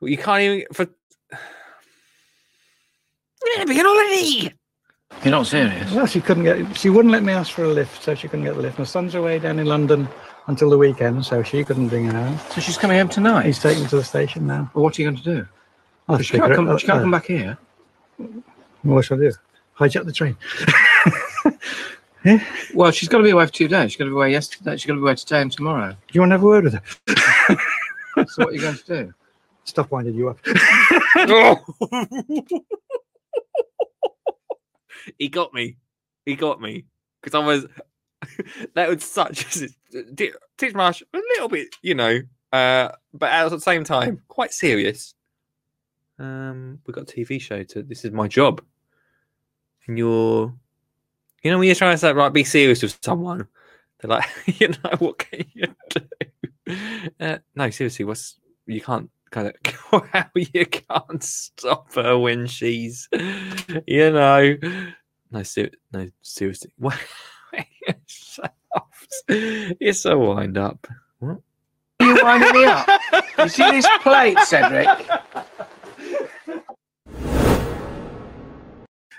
well, 0.00 0.08
you 0.10 0.18
can't 0.18 0.42
even 0.42 0.66
for. 0.72 0.86
We're 3.44 3.56
gonna 3.56 3.66
be 3.66 3.78
on 3.80 3.86
holiday. 3.86 4.54
You're 5.24 5.32
not 5.32 5.46
serious? 5.46 5.90
well, 5.92 6.06
she 6.06 6.20
couldn't 6.20 6.44
get. 6.44 6.76
She 6.76 6.90
wouldn't 6.90 7.12
let 7.12 7.22
me 7.22 7.32
ask 7.32 7.52
for 7.52 7.64
a 7.64 7.68
lift, 7.68 8.02
so 8.02 8.14
she 8.14 8.28
couldn't 8.28 8.44
get 8.44 8.54
the 8.54 8.62
lift. 8.62 8.78
My 8.78 8.84
son's 8.84 9.14
away 9.14 9.38
down 9.38 9.58
in 9.58 9.66
London 9.66 10.08
until 10.48 10.70
the 10.70 10.78
weekend, 10.78 11.24
so 11.24 11.42
she 11.42 11.64
couldn't 11.64 11.88
bring 11.88 12.06
her 12.06 12.12
home. 12.12 12.38
So 12.50 12.60
she's 12.60 12.78
coming 12.78 12.98
home 12.98 13.08
tonight? 13.08 13.46
He's 13.46 13.58
taking 13.60 13.84
her 13.84 13.88
to 13.90 13.96
the 13.96 14.04
station 14.04 14.46
now. 14.46 14.70
Well, 14.74 14.84
what 14.84 14.98
are 14.98 15.02
you 15.02 15.08
going 15.08 15.22
to 15.22 15.36
do? 15.36 15.48
I'll 16.08 16.18
she 16.18 16.32
pick 16.32 16.40
can't, 16.40 16.50
her 16.50 16.56
come, 16.56 16.68
up- 16.68 16.78
she 16.80 16.86
can't 16.86 16.98
uh, 16.98 17.02
come 17.02 17.10
back 17.10 17.26
here. 17.26 17.58
What 18.82 19.04
shall 19.04 19.18
I 19.18 19.20
do? 19.20 19.32
Hijack 19.78 20.04
the 20.04 20.12
train. 20.12 20.36
Well, 22.74 22.90
she's 22.90 23.08
got 23.08 23.18
to 23.18 23.24
be 23.24 23.30
away 23.30 23.46
for 23.46 23.52
two 23.52 23.68
days. 23.68 23.92
She's 23.92 23.98
got 23.98 24.04
to 24.04 24.10
be 24.10 24.16
away 24.16 24.32
yesterday. 24.32 24.76
She's 24.76 24.86
got 24.86 24.94
to 24.94 25.00
be 25.00 25.04
away 25.04 25.14
today 25.14 25.40
and 25.40 25.52
tomorrow. 25.52 25.90
Do 25.90 25.96
you 26.12 26.20
want 26.20 26.30
to 26.30 26.34
have 26.34 26.42
a 26.42 26.46
word 26.46 26.64
with 26.64 26.74
her? 26.74 26.82
So 28.26 28.44
what 28.44 28.48
are 28.48 28.52
you 28.52 28.60
going 28.60 28.76
to 28.76 28.84
do? 28.84 29.14
Stop 29.62 29.92
winding 29.92 30.14
you 30.14 30.30
up. 30.30 30.38
he 35.18 35.28
got 35.28 35.54
me. 35.54 35.76
He 36.26 36.34
got 36.34 36.60
me 36.60 36.84
because 37.22 37.40
I 37.40 37.46
was. 37.46 37.66
that 38.74 38.88
was 38.88 39.04
such. 39.04 39.46
Titchmarsh 40.58 41.02
a 41.14 41.16
little 41.16 41.48
bit, 41.48 41.76
you 41.82 41.94
know, 41.94 42.20
uh, 42.52 42.88
but 43.14 43.30
at 43.30 43.48
the 43.50 43.60
same 43.60 43.84
time, 43.84 44.20
quite 44.26 44.52
serious. 44.52 45.14
Um, 46.18 46.80
we 46.84 46.92
got 46.92 47.08
a 47.08 47.14
TV 47.14 47.40
show 47.40 47.62
to. 47.62 47.84
This 47.84 48.04
is 48.04 48.10
my 48.10 48.26
job, 48.26 48.60
and 49.88 49.98
you're, 49.98 50.54
you 51.42 51.50
know, 51.50 51.58
when 51.58 51.66
you're 51.66 51.74
trying 51.74 51.94
to 51.94 51.98
say 51.98 52.12
right, 52.12 52.32
be 52.32 52.44
serious 52.44 52.82
with 52.82 52.98
someone, 53.02 53.48
they're 54.00 54.10
like, 54.10 54.28
you 54.60 54.68
know, 54.68 54.92
what 54.98 55.18
can 55.18 55.44
you 55.54 55.74
do? 55.88 56.00
Uh, 57.18 57.38
no, 57.54 57.70
seriously, 57.70 58.04
what's 58.04 58.38
you 58.66 58.82
can't 58.82 59.08
kind 59.30 59.48
of 59.48 59.54
how 60.12 60.26
you 60.34 60.66
can't 60.66 61.24
stop 61.24 61.94
her 61.94 62.18
when 62.18 62.46
she's, 62.46 63.08
you 63.86 64.10
know, 64.10 64.54
no, 65.30 65.42
ser- 65.42 65.70
no, 65.94 66.10
seriously. 66.20 66.70
You're 69.80 69.94
so 69.94 70.18
wind 70.18 70.58
up. 70.58 70.86
What? 71.20 71.38
you 72.00 72.18
winding 72.22 72.52
me 72.52 72.64
up? 72.66 72.86
You 73.38 73.48
see 73.48 73.70
this 73.70 73.88
plate, 74.02 74.38
Cedric? 74.40 74.88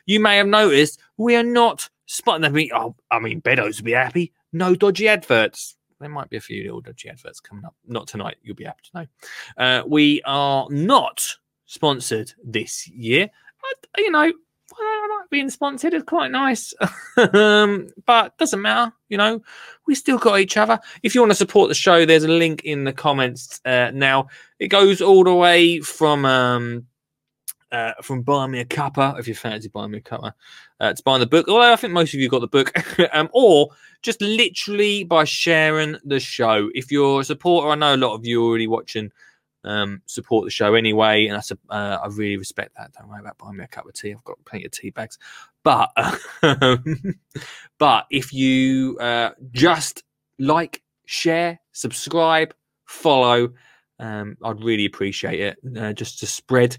You 0.06 0.20
may 0.20 0.38
have 0.38 0.48
noticed 0.48 1.00
we 1.18 1.36
are 1.36 1.44
not 1.44 1.90
spotting 2.06 2.42
them. 2.42 2.70
Oh, 2.74 2.96
I 3.12 3.20
mean, 3.20 3.40
Beddoes 3.40 3.78
would 3.78 3.86
be 3.86 3.92
happy. 3.92 4.34
No 4.52 4.76
dodgy 4.76 5.08
adverts. 5.08 5.76
There 6.00 6.10
might 6.10 6.30
be 6.30 6.38
a 6.38 6.42
few 6.42 6.64
little 6.64 6.82
dodgy 6.82 7.10
adverts 7.10 7.40
coming 7.40 7.66
up. 7.66 7.76
Not 7.88 8.08
tonight. 8.08 8.38
You'll 8.42 8.56
be 8.56 8.64
happy 8.64 8.84
to 8.92 9.00
know. 9.00 9.64
Uh, 9.64 9.84
we 9.86 10.22
are 10.26 10.68
not 10.70 11.26
sponsored 11.66 12.34
this 12.44 12.88
year. 12.88 13.30
You 13.98 14.12
know, 14.12 14.32
being 15.30 15.50
sponsored. 15.50 15.94
It's 15.94 16.06
quite 16.06 16.32
nice. 16.32 16.74
um, 17.34 17.90
but 18.06 18.38
doesn't 18.38 18.62
matter. 18.62 18.94
You 19.10 19.18
know, 19.18 19.42
we 19.88 19.96
still 19.96 20.18
got 20.18 20.40
each 20.40 20.58
other. 20.58 20.80
If 21.04 21.14
you 21.14 21.22
want 21.22 21.32
to 21.32 21.36
support 21.36 21.70
the 21.70 21.76
show, 21.76 22.06
there's 22.06 22.24
a 22.24 22.30
link 22.30 22.64
in 22.64 22.84
the 22.84 22.94
comments 22.94 23.60
uh, 23.66 23.92
now. 23.94 24.28
It 24.60 24.68
goes 24.68 25.02
all 25.02 25.24
the 25.24 25.34
way 25.34 25.80
from 25.80 26.26
um, 26.26 26.88
uh, 27.72 27.94
from 28.02 28.22
Buy 28.22 28.48
Me 28.48 28.60
a 28.60 28.66
Cuppa, 28.66 29.20
if 29.20 29.28
you 29.28 29.36
fancy 29.36 29.68
buying 29.68 29.92
me 29.92 30.00
a 30.00 30.02
cuppa, 30.02 30.34
uh, 30.80 30.94
to 30.94 31.04
buying 31.04 31.20
the 31.20 31.28
book. 31.28 31.48
Although 31.48 31.74
I 31.74 31.76
think 31.76 31.94
most 31.94 32.14
of 32.14 32.20
you 32.20 32.30
got 32.30 32.42
the 32.42 32.48
book, 32.48 32.72
um, 33.14 33.30
or 33.34 33.70
just 34.02 34.22
literally 34.22 35.04
by 35.04 35.24
sharing 35.24 35.98
the 36.04 36.20
show. 36.20 36.70
If 36.74 36.92
you're 36.92 37.22
a 37.22 37.24
supporter, 37.24 37.70
I 37.70 37.76
know 37.76 37.96
a 37.96 37.98
lot 37.98 38.16
of 38.16 38.26
you 38.26 38.42
are 38.42 38.48
already 38.48 38.68
watching. 38.68 39.12
Um, 39.66 40.02
support 40.06 40.46
the 40.46 40.52
show 40.52 40.74
anyway, 40.74 41.28
and 41.28 41.36
a, 41.38 41.74
uh, 41.74 42.00
I 42.02 42.08
really 42.08 42.38
respect 42.38 42.76
that. 42.78 42.94
Don't 42.94 43.10
worry 43.10 43.20
about 43.20 43.38
buying 43.38 43.58
me 43.58 43.66
a 43.66 43.68
cup 43.68 43.86
of 43.86 43.94
tea. 43.94 44.14
I've 44.14 44.24
got 44.24 44.38
plenty 44.46 44.66
of 44.66 44.72
tea 44.72 44.90
bags. 44.90 45.20
But 45.64 45.92
but 47.78 48.06
if 48.10 48.32
you 48.32 48.98
uh, 49.00 49.32
just 49.52 50.04
like, 50.40 50.82
share, 51.06 51.60
subscribe, 51.74 52.54
follow, 52.86 53.50
um, 54.00 54.38
I'd 54.42 54.64
really 54.64 54.86
appreciate 54.86 55.42
it. 55.42 55.58
Uh, 55.78 55.92
just 55.92 56.20
to 56.20 56.26
spread 56.26 56.78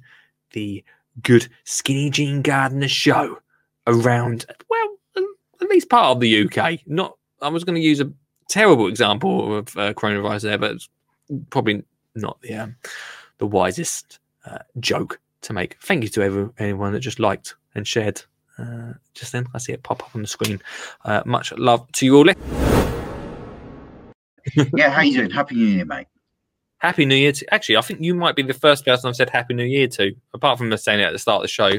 the 0.53 0.85
good 1.23 1.49
Skinny 1.65 2.11
Jean 2.11 2.43
Gardener 2.43 2.89
show 2.89 3.39
around, 3.87 4.47
well, 4.69 4.97
at 5.61 5.69
least 5.69 5.89
part 5.89 6.17
of 6.17 6.21
the 6.21 6.45
UK. 6.45 6.81
Not, 6.87 7.17
I 7.43 7.49
was 7.49 7.65
going 7.65 7.77
to 7.77 7.87
use 7.87 8.01
a 8.01 8.11
terrible 8.49 8.87
example 8.89 9.57
of 9.57 9.77
uh, 9.77 9.93
coronavirus 9.95 10.43
there, 10.43 10.59
but 10.59 10.77
probably 11.51 11.85
not 12.15 12.41
the 12.43 12.55
um, 12.55 12.77
the 13.39 13.47
wisest 13.47 14.19
uh, 14.47 14.59
joke 14.79 15.21
to 15.43 15.53
make. 15.53 15.77
Thank 15.81 16.03
you 16.03 16.09
to 16.11 16.23
every, 16.23 16.49
anyone 16.59 16.93
that 16.93 17.01
just 17.01 17.19
liked 17.19 17.55
and 17.75 17.87
shared. 17.87 18.23
Uh, 18.59 18.93
just 19.15 19.33
then, 19.33 19.47
I 19.55 19.59
see 19.59 19.73
it 19.73 19.83
pop 19.83 20.03
up 20.03 20.15
on 20.15 20.23
the 20.23 20.29
screen. 20.29 20.61
Uh, 21.05 21.23
much 21.25 21.53
love 21.53 21.91
to 21.93 22.05
you 22.05 22.17
all. 22.17 22.27
yeah, 24.75 24.91
how 24.91 25.03
you 25.03 25.15
doing? 25.15 25.31
Happy 25.31 25.55
New 25.55 25.65
Year, 25.65 25.85
mate. 25.87 26.07
Happy 26.81 27.05
New 27.07 27.15
Year 27.15 27.33
to 27.33 27.55
actually. 27.55 27.77
I 27.77 27.83
think 27.83 28.01
you 28.01 28.15
might 28.15 28.37
be 28.37 28.43
the 28.43 28.55
first 28.55 28.85
person 28.85 29.09
I've 29.09 29.17
said 29.17 29.31
Happy 29.31 29.55
New 29.55 29.65
Year 29.65 29.87
to, 29.89 30.13
apart 30.35 30.59
from 30.59 30.73
us 30.73 30.83
saying 30.83 31.01
it 31.01 31.05
at 31.05 31.13
the 31.13 31.19
start 31.19 31.37
of 31.37 31.43
the 31.43 31.49
show. 31.49 31.71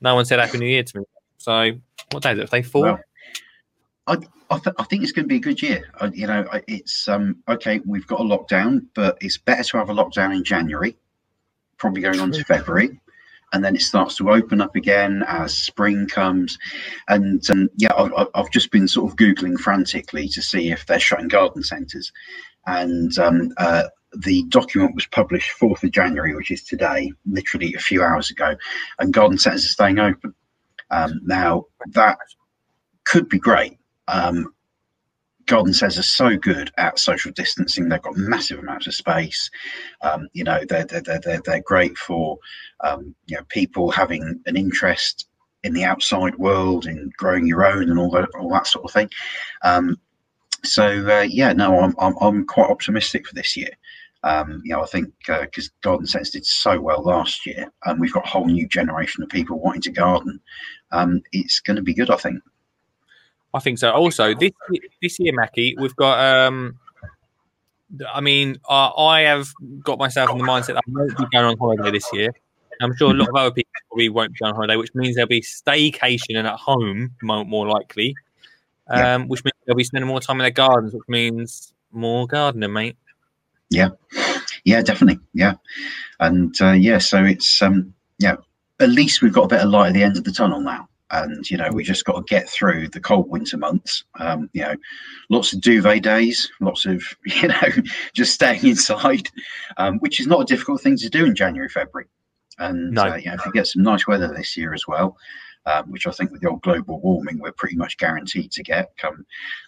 No 0.00 0.14
one 0.14 0.24
said 0.24 0.40
Happy 0.40 0.58
New 0.58 0.66
Year 0.66 0.82
to 0.82 0.98
me. 0.98 1.04
So 1.38 1.72
what 2.10 2.22
day 2.22 2.32
is 2.32 2.38
it? 2.38 2.50
Day 2.50 2.62
four. 2.62 2.82
Well, 2.82 3.00
I 4.06 4.16
I, 4.50 4.58
th- 4.58 4.74
I 4.78 4.84
think 4.84 5.02
it's 5.04 5.12
going 5.12 5.26
to 5.26 5.28
be 5.28 5.36
a 5.36 5.40
good 5.40 5.62
year. 5.62 5.88
I, 6.00 6.06
you 6.06 6.26
know, 6.26 6.48
it's 6.66 7.06
um 7.06 7.36
okay. 7.48 7.80
We've 7.84 8.06
got 8.06 8.20
a 8.20 8.24
lockdown, 8.24 8.86
but 8.94 9.16
it's 9.20 9.38
better 9.38 9.62
to 9.62 9.76
have 9.78 9.90
a 9.90 9.94
lockdown 9.94 10.34
in 10.34 10.42
January, 10.42 10.96
probably 11.76 12.02
going 12.02 12.18
on 12.18 12.32
to 12.32 12.44
February, 12.44 13.00
and 13.52 13.64
then 13.64 13.76
it 13.76 13.82
starts 13.82 14.16
to 14.16 14.30
open 14.30 14.60
up 14.60 14.74
again 14.74 15.22
as 15.28 15.56
spring 15.56 16.08
comes. 16.08 16.58
And 17.08 17.48
um, 17.50 17.68
yeah, 17.76 17.92
I, 17.92 18.26
I've 18.34 18.50
just 18.50 18.72
been 18.72 18.88
sort 18.88 19.12
of 19.12 19.16
googling 19.16 19.58
frantically 19.58 20.28
to 20.28 20.42
see 20.42 20.72
if 20.72 20.86
they're 20.86 20.98
shutting 20.98 21.28
garden 21.28 21.62
centres, 21.62 22.10
and 22.66 23.16
um, 23.18 23.52
uh, 23.58 23.84
the 24.16 24.42
document 24.44 24.94
was 24.94 25.06
published 25.06 25.58
4th 25.58 25.82
of 25.84 25.92
January, 25.92 26.34
which 26.34 26.50
is 26.50 26.64
today, 26.64 27.12
literally 27.26 27.74
a 27.74 27.80
few 27.80 28.02
hours 28.02 28.30
ago, 28.30 28.56
and 28.98 29.12
garden 29.12 29.38
centres 29.38 29.64
are 29.64 29.68
staying 29.68 29.98
open. 29.98 30.34
Um, 30.90 31.20
now 31.24 31.64
that 31.92 32.18
could 33.04 33.28
be 33.28 33.38
great. 33.38 33.78
Um, 34.08 34.52
garden 35.46 35.72
centres 35.72 35.98
are 35.98 36.02
so 36.02 36.36
good 36.36 36.70
at 36.76 36.98
social 36.98 37.32
distancing. 37.32 37.88
They've 37.88 38.02
got 38.02 38.16
massive 38.16 38.58
amounts 38.58 38.86
of 38.86 38.94
space. 38.94 39.50
Um, 40.00 40.28
you 40.32 40.44
know, 40.44 40.60
they're, 40.68 40.84
they're, 40.84 41.20
they're, 41.20 41.40
they're, 41.44 41.62
great 41.62 41.96
for, 41.96 42.38
um, 42.80 43.14
you 43.26 43.36
know, 43.36 43.44
people 43.48 43.90
having 43.90 44.42
an 44.46 44.56
interest 44.56 45.26
in 45.62 45.72
the 45.72 45.84
outside 45.84 46.36
world, 46.36 46.86
in 46.86 47.10
growing 47.16 47.46
your 47.46 47.64
own 47.64 47.90
and 47.90 47.98
all 47.98 48.10
that, 48.10 48.28
all 48.38 48.50
that 48.50 48.66
sort 48.66 48.84
of 48.84 48.92
thing. 48.92 49.10
Um, 49.62 49.98
so 50.64 51.08
uh, 51.08 51.26
yeah, 51.28 51.52
no, 51.52 51.80
I'm, 51.80 51.94
I'm 51.98 52.14
I'm 52.20 52.46
quite 52.46 52.70
optimistic 52.70 53.26
for 53.26 53.34
this 53.34 53.56
year. 53.56 53.70
Um, 54.22 54.60
you 54.64 54.72
know, 54.74 54.82
I 54.82 54.86
think 54.86 55.12
because 55.26 55.70
Garden 55.82 56.06
Sense 56.06 56.30
did 56.30 56.44
so 56.44 56.78
well 56.80 57.02
last 57.02 57.46
year, 57.46 57.72
and 57.84 57.98
we've 57.98 58.12
got 58.12 58.26
a 58.26 58.28
whole 58.28 58.46
new 58.46 58.68
generation 58.68 59.22
of 59.22 59.30
people 59.30 59.58
wanting 59.58 59.82
to 59.82 59.90
garden. 59.90 60.40
Um, 60.92 61.22
it's 61.32 61.60
going 61.60 61.76
to 61.76 61.82
be 61.82 61.94
good, 61.94 62.10
I 62.10 62.16
think. 62.16 62.42
I 63.54 63.60
think 63.60 63.78
so. 63.78 63.90
Also, 63.90 64.34
this 64.34 64.52
this 65.02 65.18
year, 65.18 65.32
Mackie, 65.34 65.74
we've 65.78 65.96
got. 65.96 66.46
um 66.46 66.78
I 68.14 68.20
mean, 68.20 68.58
I, 68.68 68.86
I 68.96 69.20
have 69.22 69.48
got 69.82 69.98
myself 69.98 70.30
in 70.30 70.38
the 70.38 70.44
mindset 70.44 70.74
that 70.74 70.76
I 70.76 70.80
won't 70.86 71.16
be 71.18 71.24
going 71.32 71.46
on 71.46 71.58
holiday 71.58 71.90
this 71.90 72.08
year. 72.12 72.30
I'm 72.82 72.94
sure 72.96 73.10
a 73.10 73.14
lot 73.14 73.28
of 73.28 73.34
other 73.34 73.50
people 73.50 73.70
probably 73.88 74.08
won't 74.08 74.32
be 74.32 74.38
on 74.44 74.54
holiday, 74.54 74.76
which 74.76 74.94
means 74.94 75.16
they'll 75.16 75.26
be 75.26 75.42
staycationing 75.42 76.44
at 76.44 76.56
home 76.56 77.10
more, 77.22 77.44
more 77.44 77.66
likely. 77.66 78.14
Um, 78.88 78.98
Yeah. 78.98 79.18
which 79.24 79.44
means 79.44 79.54
they'll 79.66 79.76
be 79.76 79.84
spending 79.84 80.08
more 80.08 80.20
time 80.20 80.36
in 80.36 80.44
their 80.44 80.50
gardens, 80.50 80.94
which 80.94 81.08
means 81.08 81.72
more 81.92 82.26
gardening, 82.26 82.72
mate. 82.72 82.96
Yeah, 83.70 83.90
yeah, 84.64 84.82
definitely, 84.82 85.20
yeah, 85.32 85.54
and 86.18 86.54
uh, 86.60 86.72
yeah, 86.72 86.98
so 86.98 87.24
it's 87.24 87.62
um, 87.62 87.94
yeah, 88.18 88.36
at 88.80 88.88
least 88.90 89.22
we've 89.22 89.32
got 89.32 89.44
a 89.44 89.48
bit 89.48 89.60
of 89.60 89.70
light 89.70 89.88
at 89.88 89.94
the 89.94 90.02
end 90.02 90.16
of 90.16 90.24
the 90.24 90.32
tunnel 90.32 90.60
now, 90.60 90.88
and 91.12 91.48
you 91.50 91.56
know 91.56 91.70
we 91.72 91.84
just 91.84 92.04
got 92.04 92.16
to 92.16 92.22
get 92.34 92.48
through 92.48 92.88
the 92.88 93.00
cold 93.00 93.28
winter 93.30 93.56
months. 93.56 94.04
Um, 94.18 94.50
you 94.52 94.62
know, 94.62 94.74
lots 95.28 95.52
of 95.52 95.60
duvet 95.60 96.02
days, 96.02 96.50
lots 96.60 96.84
of 96.84 97.02
you 97.26 97.48
know 97.48 97.68
just 98.12 98.34
staying 98.34 98.66
inside, 98.66 99.28
um, 99.76 99.98
which 100.00 100.18
is 100.20 100.26
not 100.26 100.40
a 100.42 100.44
difficult 100.44 100.80
thing 100.80 100.96
to 100.96 101.08
do 101.08 101.24
in 101.24 101.34
January, 101.36 101.68
February, 101.68 102.08
and 102.58 102.90
No. 102.92 103.02
uh, 103.02 103.14
you 103.16 103.26
know 103.26 103.34
if 103.34 103.46
you 103.46 103.52
get 103.52 103.66
some 103.68 103.82
nice 103.82 104.06
weather 104.06 104.28
this 104.28 104.56
year 104.56 104.74
as 104.74 104.86
well. 104.86 105.16
Um, 105.66 105.90
which 105.90 106.06
I 106.06 106.10
think 106.10 106.30
with 106.30 106.40
the 106.40 106.48
old 106.48 106.62
global 106.62 107.00
warming, 107.00 107.38
we're 107.38 107.52
pretty 107.52 107.76
much 107.76 107.98
guaranteed 107.98 108.50
to 108.52 108.62
get 108.62 108.96
come 108.96 109.26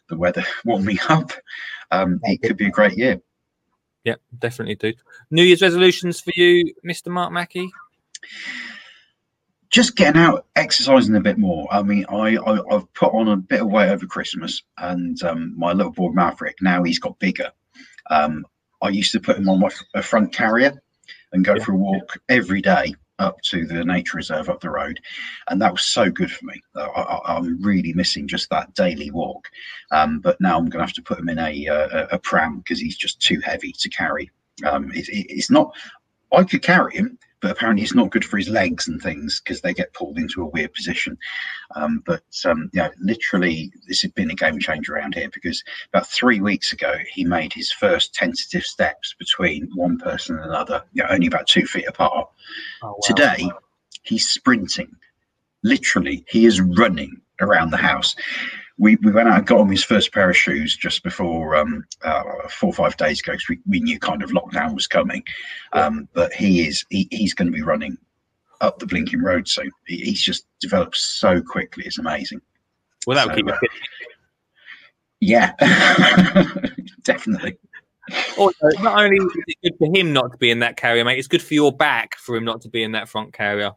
the 0.08 0.16
weather 0.16 0.42
warming 0.64 0.98
up. 1.10 1.32
Um, 1.90 2.18
it 2.22 2.40
could 2.40 2.56
be 2.56 2.66
a 2.66 2.70
great 2.70 2.96
year. 2.96 3.20
Yeah, 4.04 4.16
definitely 4.36 4.74
do. 4.74 4.94
New 5.30 5.44
Year's 5.44 5.62
resolutions 5.62 6.20
for 6.20 6.32
you, 6.34 6.74
Mr. 6.84 7.08
Mark 7.08 7.32
Mackey? 7.32 7.70
just 9.72 9.96
getting 9.96 10.20
out 10.20 10.46
exercising 10.54 11.16
a 11.16 11.20
bit 11.20 11.38
more 11.38 11.66
i 11.72 11.82
mean 11.82 12.04
i, 12.08 12.36
I 12.36 12.74
i've 12.74 12.92
put 12.94 13.12
on 13.12 13.28
a 13.28 13.36
bit 13.36 13.62
of 13.62 13.70
weight 13.70 13.88
over 13.88 14.06
christmas 14.06 14.62
and 14.78 15.20
um, 15.24 15.58
my 15.58 15.72
little 15.72 15.92
boy 15.92 16.10
maverick 16.10 16.56
now 16.60 16.84
he's 16.84 17.00
got 17.00 17.18
bigger 17.18 17.50
um, 18.10 18.44
i 18.82 18.88
used 18.88 19.12
to 19.12 19.20
put 19.20 19.38
him 19.38 19.48
on 19.48 19.58
my 19.58 19.70
a 19.94 20.02
front 20.02 20.32
carrier 20.32 20.80
and 21.32 21.44
go 21.44 21.58
for 21.58 21.72
a 21.72 21.76
walk 21.76 22.18
every 22.28 22.60
day 22.60 22.94
up 23.22 23.40
to 23.42 23.64
the 23.66 23.84
nature 23.84 24.16
reserve 24.16 24.48
up 24.48 24.60
the 24.60 24.70
road. 24.70 25.00
And 25.48 25.60
that 25.62 25.72
was 25.72 25.84
so 25.84 26.10
good 26.10 26.30
for 26.30 26.44
me. 26.44 26.60
I, 26.76 26.80
I, 26.80 27.36
i'm 27.36 27.62
really 27.62 27.92
missing 27.92 28.28
just 28.28 28.50
that 28.50 28.74
daily 28.74 29.10
walk. 29.10 29.48
Um, 29.90 30.20
but 30.20 30.40
now 30.40 30.58
i'm 30.58 30.68
going 30.68 30.80
to 30.82 30.86
have 30.86 30.94
to 30.94 31.02
put 31.02 31.18
him 31.18 31.28
in 31.28 31.38
a 31.38 31.68
uh, 31.68 31.88
a, 31.92 32.16
a 32.16 32.18
pram 32.18 32.58
because 32.58 32.80
he's 32.80 32.96
just 32.96 33.20
too 33.20 33.40
heavy 33.40 33.72
to 33.72 33.88
carry. 33.88 34.30
Um, 34.66 34.90
it, 34.92 35.08
it, 35.08 35.26
it's 35.32 35.50
not 35.50 35.74
i 36.32 36.42
could 36.44 36.62
carry 36.62 36.94
him 36.94 37.18
but 37.42 37.50
apparently 37.50 37.82
it's 37.82 37.94
not 37.94 38.10
good 38.10 38.24
for 38.24 38.38
his 38.38 38.48
legs 38.48 38.86
and 38.88 39.02
things 39.02 39.40
because 39.40 39.60
they 39.60 39.74
get 39.74 39.92
pulled 39.92 40.16
into 40.16 40.40
a 40.42 40.46
weird 40.46 40.72
position. 40.72 41.18
Um, 41.74 42.02
but 42.06 42.22
um, 42.44 42.70
yeah, 42.72 42.90
literally, 43.00 43.72
this 43.88 44.00
has 44.02 44.12
been 44.12 44.30
a 44.30 44.34
game 44.34 44.60
changer 44.60 44.94
around 44.94 45.14
here 45.14 45.28
because 45.34 45.62
about 45.92 46.06
three 46.06 46.40
weeks 46.40 46.72
ago 46.72 46.94
he 47.12 47.24
made 47.24 47.52
his 47.52 47.72
first 47.72 48.14
tentative 48.14 48.62
steps 48.62 49.14
between 49.18 49.68
one 49.74 49.98
person 49.98 50.36
and 50.36 50.46
another, 50.46 50.82
you 50.92 51.02
know, 51.02 51.08
only 51.10 51.26
about 51.26 51.48
two 51.48 51.66
feet 51.66 51.88
apart. 51.88 52.28
Today, 53.02 53.50
he's 54.02 54.28
sprinting. 54.28 54.94
Literally, 55.64 56.24
he 56.28 56.46
is 56.46 56.60
running 56.60 57.20
around 57.40 57.70
the 57.70 57.76
house. 57.76 58.14
We, 58.78 58.96
we 58.96 59.12
went 59.12 59.28
out 59.28 59.38
and 59.38 59.46
got 59.46 59.60
him 59.60 59.70
his 59.70 59.84
first 59.84 60.12
pair 60.12 60.30
of 60.30 60.36
shoes 60.36 60.76
just 60.76 61.02
before 61.02 61.56
um, 61.56 61.84
uh, 62.02 62.22
four 62.48 62.70
or 62.70 62.74
five 62.74 62.96
days 62.96 63.20
ago 63.20 63.32
because 63.32 63.48
we, 63.48 63.58
we 63.66 63.80
knew 63.80 63.98
kind 63.98 64.22
of 64.22 64.30
lockdown 64.30 64.74
was 64.74 64.86
coming. 64.86 65.22
Um, 65.72 66.08
but 66.14 66.32
he 66.32 66.66
is 66.66 66.84
he, 66.90 67.06
he's 67.10 67.34
going 67.34 67.46
to 67.46 67.52
be 67.52 67.62
running 67.62 67.98
up 68.60 68.78
the 68.78 68.86
blinking 68.86 69.22
road 69.22 69.46
soon. 69.48 69.70
He, 69.86 69.98
he's 69.98 70.22
just 70.22 70.46
developed 70.60 70.96
so 70.96 71.42
quickly; 71.42 71.84
it's 71.84 71.98
amazing. 71.98 72.40
Well, 73.06 73.16
that'll 73.16 73.32
So, 73.32 73.36
keep 73.36 73.48
uh, 73.48 73.58
fit. 73.58 73.70
Yeah, 75.20 75.52
definitely. 77.04 77.56
Also, 78.36 78.66
not 78.80 78.98
only 78.98 79.16
is 79.16 79.32
it 79.46 79.56
good 79.62 79.78
for 79.78 79.96
him 79.96 80.12
not 80.12 80.32
to 80.32 80.38
be 80.38 80.50
in 80.50 80.58
that 80.58 80.76
carrier, 80.76 81.04
mate, 81.04 81.18
it's 81.18 81.28
good 81.28 81.42
for 81.42 81.54
your 81.54 81.70
back 81.70 82.16
for 82.16 82.34
him 82.34 82.44
not 82.44 82.60
to 82.62 82.68
be 82.68 82.82
in 82.82 82.92
that 82.92 83.08
front 83.08 83.32
carrier. 83.32 83.70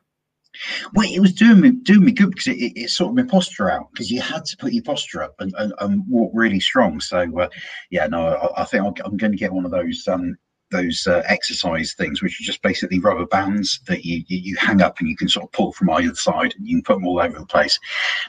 Well, 0.94 1.08
it 1.10 1.20
was 1.20 1.34
doing 1.34 1.62
me 1.62 1.72
doing 1.72 2.06
me 2.06 2.12
good 2.12 2.32
because 2.32 2.48
it, 2.48 2.58
it, 2.58 2.74
it 2.76 2.90
sorted 2.90 3.26
my 3.26 3.30
posture 3.30 3.70
out 3.70 3.92
because 3.92 4.12
you 4.12 4.22
had 4.22 4.46
to 4.46 4.58
put 4.58 4.74
your 4.74 4.84
posture 4.84 5.24
up 5.24 5.36
and, 5.40 5.54
and, 5.58 5.74
and 5.80 6.04
walk 6.08 6.32
really 6.34 6.60
strong. 6.60 7.00
So 7.00 7.40
uh, 7.40 7.50
yeah, 7.90 8.08
no, 8.08 8.28
I, 8.28 8.62
I 8.62 8.66
think 8.66 8.84
I'll, 8.84 8.96
I'm 9.06 9.18
going 9.18 9.32
to 9.32 9.38
get 9.38 9.54
one 9.54 9.66
of 9.66 9.72
those 9.72 10.08
um, 10.08 10.38
those 10.72 11.06
uh, 11.08 11.22
exercise 11.28 11.94
things, 11.94 12.22
which 12.22 12.40
are 12.40 12.44
just 12.44 12.62
basically 12.62 13.00
rubber 13.00 13.26
bands 13.26 13.80
that 13.88 14.04
you, 14.04 14.24
you 14.28 14.38
you 14.38 14.56
hang 14.58 14.82
up 14.82 15.00
and 15.00 15.08
you 15.08 15.16
can 15.16 15.30
sort 15.30 15.46
of 15.46 15.52
pull 15.52 15.72
from 15.72 15.90
either 15.92 16.16
side 16.16 16.54
and 16.58 16.68
you 16.68 16.78
can 16.78 16.84
put 16.84 16.96
them 16.96 17.08
all 17.08 17.20
over 17.20 17.40
the 17.40 17.46
place. 17.46 17.80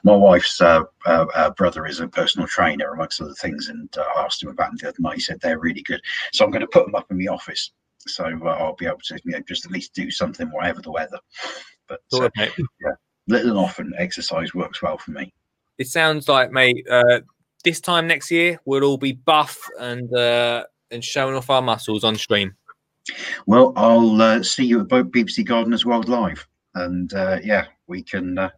My 0.05 0.15
wife's 0.15 0.61
uh, 0.61 0.83
uh, 1.07 1.27
uh, 1.35 1.51
brother 1.51 1.87
is 1.87 2.01
a 2.01 2.09
personal 2.09 2.47
trainer 2.47 2.93
amongst 2.93 3.21
other 3.21 3.35
things, 3.35 3.69
and 3.69 3.89
uh, 3.97 4.05
I 4.17 4.23
asked 4.23 4.43
him 4.43 4.51
about 4.51 4.71
them 4.71 4.79
the 4.81 4.89
other 4.89 4.97
night. 5.01 5.17
He 5.17 5.21
said 5.21 5.41
they're 5.41 5.59
really 5.59 5.83
good, 5.83 6.01
so 6.33 6.45
I'm 6.45 6.51
going 6.51 6.61
to 6.61 6.69
put 6.69 6.87
them 6.87 6.95
up 6.95 7.11
in 7.11 7.19
the 7.19 7.29
office. 7.29 7.73
So 8.07 8.25
uh, 8.25 8.49
I'll 8.49 8.77
be 8.77 8.87
able 8.87 9.01
to 9.05 9.19
you 9.25 9.33
know, 9.33 9.41
just 9.41 9.65
at 9.65 9.73
least 9.73 9.95
do 9.95 10.11
something, 10.11 10.49
whatever 10.49 10.81
the 10.81 10.93
weather. 10.93 11.19
But 11.89 12.01
uh, 12.13 12.29
yeah, 12.37 12.93
little 13.29 13.51
and 13.51 13.59
often 13.59 13.93
exercise 13.99 14.55
works 14.55 14.83
well 14.83 14.99
for 14.99 15.13
me. 15.13 15.33
It 15.79 15.89
sounds 15.89 16.29
like, 16.29 16.51
mate, 16.51 16.87
uh, 16.91 17.21
this 17.65 17.81
time 17.81 18.07
next 18.07 18.31
year 18.31 18.61
we'll 18.65 18.85
all 18.85 18.99
be 18.99 19.13
buff 19.13 19.59
and 19.79 20.13
uh, 20.15 20.65
and 20.91 21.05
showing 21.05 21.35
off 21.35 21.51
our 21.51 21.63
muscles 21.63 22.05
on 22.05 22.17
stream. 22.17 22.55
Well, 23.47 23.73
I'll 23.77 24.21
uh, 24.21 24.43
see 24.43 24.65
you 24.65 24.81
at 24.81 24.89
both 24.89 25.07
BBC 25.07 25.45
Gardeners 25.45 25.87
World 25.87 26.09
Live, 26.09 26.47
and 26.75 27.13
uh, 27.15 27.39
yeah, 27.43 27.67
we 27.87 28.03
can 28.03 28.39
uh, 28.39 28.51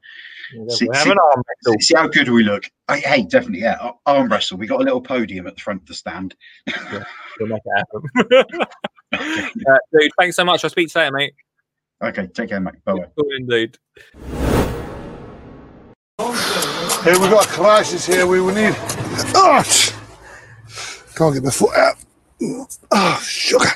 see, 0.68 0.88
see- 0.94 1.94
how 1.94 2.08
good 2.08 2.28
we 2.28 2.44
look. 2.44 2.64
Hey, 2.88 3.00
hey, 3.00 3.22
definitely, 3.22 3.60
yeah, 3.60 3.90
arm 4.06 4.28
wrestle. 4.28 4.56
We 4.56 4.66
got 4.66 4.80
a 4.80 4.84
little 4.84 5.02
podium 5.02 5.46
at 5.46 5.56
the 5.56 5.60
front 5.60 5.82
of 5.82 5.88
the 5.88 5.94
stand. 5.94 6.34
We'll 7.38 7.48
make 7.48 7.62
it 7.64 7.84
happen. 8.26 8.66
uh, 9.12 9.78
dude, 9.92 10.10
thanks 10.18 10.36
so 10.36 10.44
much. 10.44 10.64
I'll 10.64 10.70
speak 10.70 10.88
to 10.92 10.98
you 10.98 11.04
later, 11.04 11.16
mate. 11.16 11.34
Okay, 12.00 12.28
take 12.28 12.50
care, 12.50 12.60
mate. 12.60 12.74
Bye 12.84 12.94
bye. 12.94 13.06
Cool 13.16 13.30
indeed. 13.36 13.76
Here 17.04 17.18
we've 17.18 17.30
got 17.30 17.46
a 17.46 17.48
crisis 17.48 18.06
here. 18.06 18.26
We 18.26 18.40
will 18.40 18.54
need. 18.54 18.74
Oh, 19.34 19.64
can't 21.16 21.34
get 21.34 21.42
my 21.42 21.50
foot 21.50 21.76
out. 21.76 21.96
Oh, 22.90 23.20
sugar. 23.22 23.66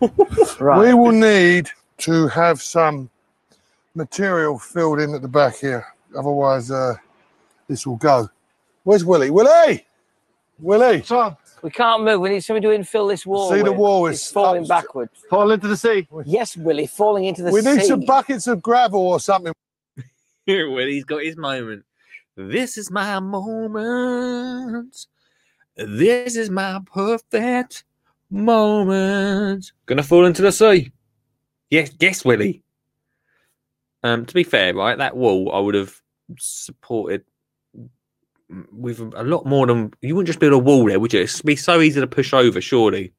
We 0.60 0.94
will 0.94 1.12
need 1.12 1.68
to 1.98 2.28
have 2.28 2.62
some 2.62 3.10
material 3.94 4.58
filled 4.58 5.00
in 5.00 5.14
at 5.14 5.20
the 5.20 5.28
back 5.28 5.56
here. 5.56 5.86
Otherwise, 6.16 6.70
uh, 6.70 6.94
this 7.68 7.86
will 7.86 7.96
go. 7.96 8.30
Where's 8.84 9.04
Willie? 9.04 9.30
Willie! 9.30 9.84
Willie! 10.58 11.02
We 11.64 11.70
can't 11.70 12.04
move. 12.04 12.20
We 12.20 12.28
need 12.28 12.44
somebody 12.44 12.66
to 12.66 12.74
infill 12.82 13.08
this 13.08 13.24
wall. 13.24 13.48
See, 13.50 13.62
the 13.62 13.70
with. 13.72 13.78
wall 13.80 14.06
It's 14.08 14.26
is 14.26 14.30
falling 14.30 14.64
up- 14.64 14.68
backwards. 14.68 15.24
Fall 15.30 15.50
into 15.50 15.66
the 15.66 15.78
sea. 15.78 16.06
Yes, 16.26 16.58
Willie, 16.58 16.86
falling 16.86 17.24
into 17.24 17.42
the 17.42 17.48
sea. 17.48 17.54
we 17.54 17.62
sea. 17.62 17.72
need 17.76 17.86
some 17.86 18.00
buckets 18.00 18.46
of 18.46 18.60
gravel 18.60 19.00
or 19.00 19.18
something. 19.18 19.54
well, 20.46 20.76
he's 20.86 21.04
got 21.06 21.22
his 21.22 21.38
moment. 21.38 21.86
This 22.36 22.76
is 22.76 22.90
my 22.90 23.18
moment. 23.18 25.06
This 25.74 26.36
is 26.36 26.50
my 26.50 26.80
perfect 26.92 27.84
moment. 28.30 29.72
Gonna 29.86 30.02
fall 30.02 30.26
into 30.26 30.42
the 30.42 30.52
sea. 30.52 30.92
Yes, 31.70 31.92
yes, 31.98 32.26
Willie. 32.26 32.62
Um, 34.02 34.26
to 34.26 34.34
be 34.34 34.44
fair, 34.44 34.74
right, 34.74 34.98
that 34.98 35.16
wall 35.16 35.50
I 35.50 35.60
would 35.60 35.74
have 35.76 35.98
supported 36.38 37.24
with 38.72 39.00
a 39.00 39.22
lot 39.22 39.46
more 39.46 39.66
than 39.66 39.92
you 40.00 40.14
wouldn't 40.14 40.28
just 40.28 40.40
build 40.40 40.52
a 40.52 40.58
wall 40.58 40.86
there, 40.86 41.00
would 41.00 41.12
you? 41.12 41.20
It'd 41.20 41.44
be 41.44 41.56
so 41.56 41.80
easy 41.80 42.00
to 42.00 42.06
push 42.06 42.32
over, 42.32 42.60
surely. 42.60 43.12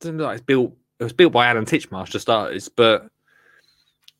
Doesn't 0.00 0.18
look 0.18 0.26
like 0.26 0.38
it's 0.38 0.46
built. 0.46 0.76
It 1.00 1.04
was 1.04 1.12
built 1.12 1.32
by 1.32 1.46
Alan 1.46 1.64
Titchmarsh 1.64 2.10
to 2.10 2.20
start 2.20 2.46
starters, 2.48 2.68
but 2.68 3.08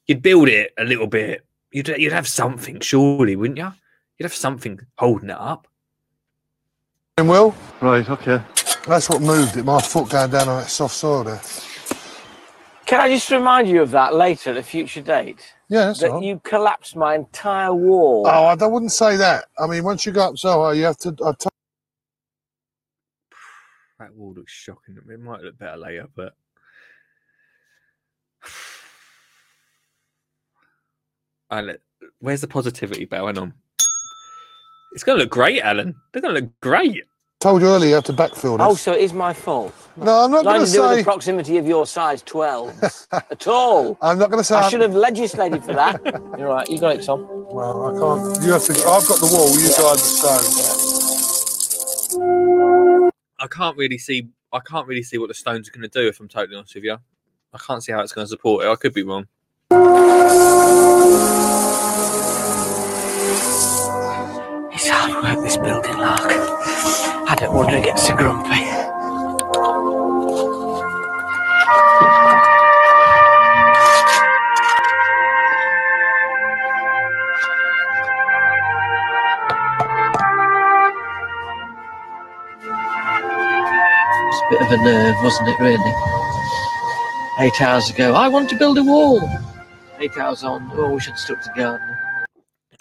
you'd 0.07 0.23
build 0.23 0.49
it 0.49 0.73
a 0.79 0.85
little 0.85 1.07
bit. 1.07 1.45
You'd 1.71 1.89
you'd 1.89 2.13
have 2.13 2.29
something, 2.29 2.81
surely, 2.81 3.37
wouldn't 3.37 3.59
you? 3.59 3.73
You'd 4.19 4.25
have 4.25 4.35
something 4.35 4.81
holding 4.99 5.31
it 5.31 5.39
up. 5.39 5.69
And 7.17 7.29
Will? 7.29 7.55
Right, 7.81 8.09
okay. 8.09 8.43
That's 8.87 9.09
what 9.09 9.23
moved 9.23 9.57
it. 9.57 9.65
My 9.65 9.81
foot 9.81 10.11
going 10.11 10.31
down 10.31 10.49
on 10.49 10.61
that 10.61 10.69
soft 10.69 10.95
soil 10.95 11.25
there. 11.25 11.41
Can 12.87 13.01
I 13.01 13.09
just 13.09 13.31
remind 13.31 13.69
you 13.69 13.83
of 13.83 13.93
that 13.93 14.15
later 14.15 14.51
at 14.51 14.57
a 14.57 14.63
future 14.63 15.01
date? 15.01 15.54
Yeah, 15.69 15.87
that's 15.87 16.01
that 16.01 16.11
all 16.11 16.17
right. 16.19 16.25
you 16.25 16.41
collapsed 16.45 16.97
my 16.97 17.15
entire 17.15 17.75
wall. 17.75 18.27
Oh, 18.27 18.45
I, 18.45 18.55
I 18.55 18.67
wouldn't 18.67 18.93
say 18.93 19.17
that. 19.17 19.47
I 19.59 19.67
mean, 19.67 19.85
once 19.85 20.05
you 20.07 20.13
go 20.13 20.29
up 20.29 20.39
so 20.39 20.63
high, 20.63 20.75
you 20.75 20.85
have 20.85 20.99
to. 20.99 21.17
I 21.25 21.33
t- 21.39 21.49
That 23.99 24.15
wall 24.15 24.35
looks 24.35 24.53
shocking. 24.53 24.97
It 25.11 25.21
might 25.21 25.41
look 25.43 25.59
better 25.59 25.77
later, 25.79 26.07
but 26.15 26.35
I 31.51 31.77
where's 32.21 32.41
the 32.43 32.49
positivity 32.49 33.05
bell? 33.07 33.27
Hang 33.27 33.39
on. 33.39 33.55
It's 34.93 35.05
gonna 35.05 35.21
look 35.21 35.31
great, 35.31 35.63
Alan. 35.63 35.95
They're 36.13 36.23
gonna 36.23 36.35
look 36.41 36.61
great. 36.61 37.05
Told 37.45 37.61
you 37.61 37.69
earlier 37.69 37.91
you 37.91 37.95
have 37.97 38.05
to 38.05 38.13
backfill 38.15 38.57
this. 38.57 38.67
Oh, 38.67 38.75
so 38.75 38.93
it 38.95 39.03
is 39.03 39.13
my 39.13 39.35
fault. 39.35 39.75
no, 39.99 40.25
I'm 40.25 40.31
not 40.31 40.45
going 40.45 40.61
to 40.61 40.65
to 40.67 40.73
do 40.73 40.79
say. 40.79 40.97
the 40.97 41.05
proximity 41.05 41.59
of 41.59 41.67
your 41.67 41.85
size 41.87 42.23
12 42.23 43.07
at 43.13 43.47
all. 43.47 43.99
I'm 44.01 44.19
not 44.19 44.31
going 44.31 44.41
to 44.41 44.45
say. 44.45 44.55
I 44.55 44.61
I'm- 44.63 44.71
should 44.71 44.81
have 44.81 44.95
legislated 44.95 45.63
for 45.63 45.75
that. 45.75 46.01
You're 46.39 46.49
right. 46.49 46.67
You 46.71 46.79
got 46.81 46.97
it, 46.97 47.05
Tom. 47.05 47.27
Well, 47.29 47.85
I 47.85 47.93
can't. 48.01 48.43
You 48.47 48.53
have 48.53 48.65
to. 48.65 48.73
I've 48.73 49.07
got 49.07 49.21
the 49.21 49.29
wall. 49.31 49.51
You 49.61 49.69
guide 49.77 49.99
the 49.99 50.01
stone. 50.23 50.41
I 53.39 53.47
can't 53.47 53.77
really 53.77 53.99
see. 53.99 54.31
I 54.51 54.61
can't 54.61 54.87
really 54.89 55.03
see 55.03 55.19
what 55.19 55.29
the 55.29 55.35
stones 55.35 55.69
are 55.69 55.73
going 55.73 55.83
to 55.89 56.01
do. 56.01 56.09
If 56.09 56.21
I'm 56.21 56.29
totally 56.29 56.57
honest 56.57 56.75
with 56.75 56.85
you, 56.85 56.97
I 57.53 57.59
can't 57.59 57.85
see 57.85 57.93
how 57.93 58.01
it's 58.01 58.15
going 58.15 58.25
to 58.25 58.31
support 58.31 58.65
it. 58.65 58.71
I 58.71 58.77
could 58.77 58.95
be 58.95 59.03
wrong. 59.03 59.27
It's 64.73 64.89
hard 64.89 65.23
work, 65.23 65.45
this 65.45 65.59
building, 65.59 65.99
Lark. 65.99 66.54
I 67.35 67.37
don't 67.37 67.53
wonder 67.53 67.77
it 67.77 67.83
gets 67.83 68.07
so 68.07 68.15
grumpy. 68.15 68.51
It's 68.53 68.63
a 84.39 84.49
bit 84.49 84.63
of 84.63 84.71
a 84.71 84.77
nerve, 84.85 85.17
wasn't 85.25 85.49
it, 85.49 85.59
really? 85.59 85.93
Eight 87.41 87.61
hours 87.61 87.91
ago, 87.91 88.15
I 88.15 88.29
want 88.29 88.49
to 88.51 88.57
build 88.57 88.79
a 88.79 88.85
wall. 88.85 89.29
Eight 89.99 90.17
hours 90.17 90.45
on, 90.45 90.71
oh, 90.75 90.93
we 90.95 91.01
should 91.01 91.19
stuck 91.19 91.43
to 91.43 91.51
gardening. 91.57 91.97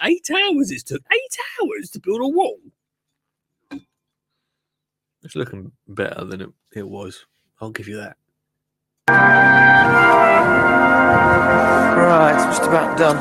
Eight 0.03 0.29
hours 0.29 0.69
it 0.69 0.85
took. 0.85 1.01
Eight 1.11 1.37
hours 1.59 1.89
to 1.89 1.99
build 1.99 2.21
a 2.21 2.27
wall. 2.27 2.59
It's 5.23 5.35
looking 5.35 5.71
better 5.87 6.25
than 6.25 6.41
it, 6.41 6.49
it 6.75 6.87
was. 6.87 7.25
I'll 7.61 7.71
give 7.71 7.87
you 7.87 7.95
that. 7.97 8.17
Right, 11.97 12.35
just 12.49 12.63
about 12.63 12.97
done. 12.97 13.17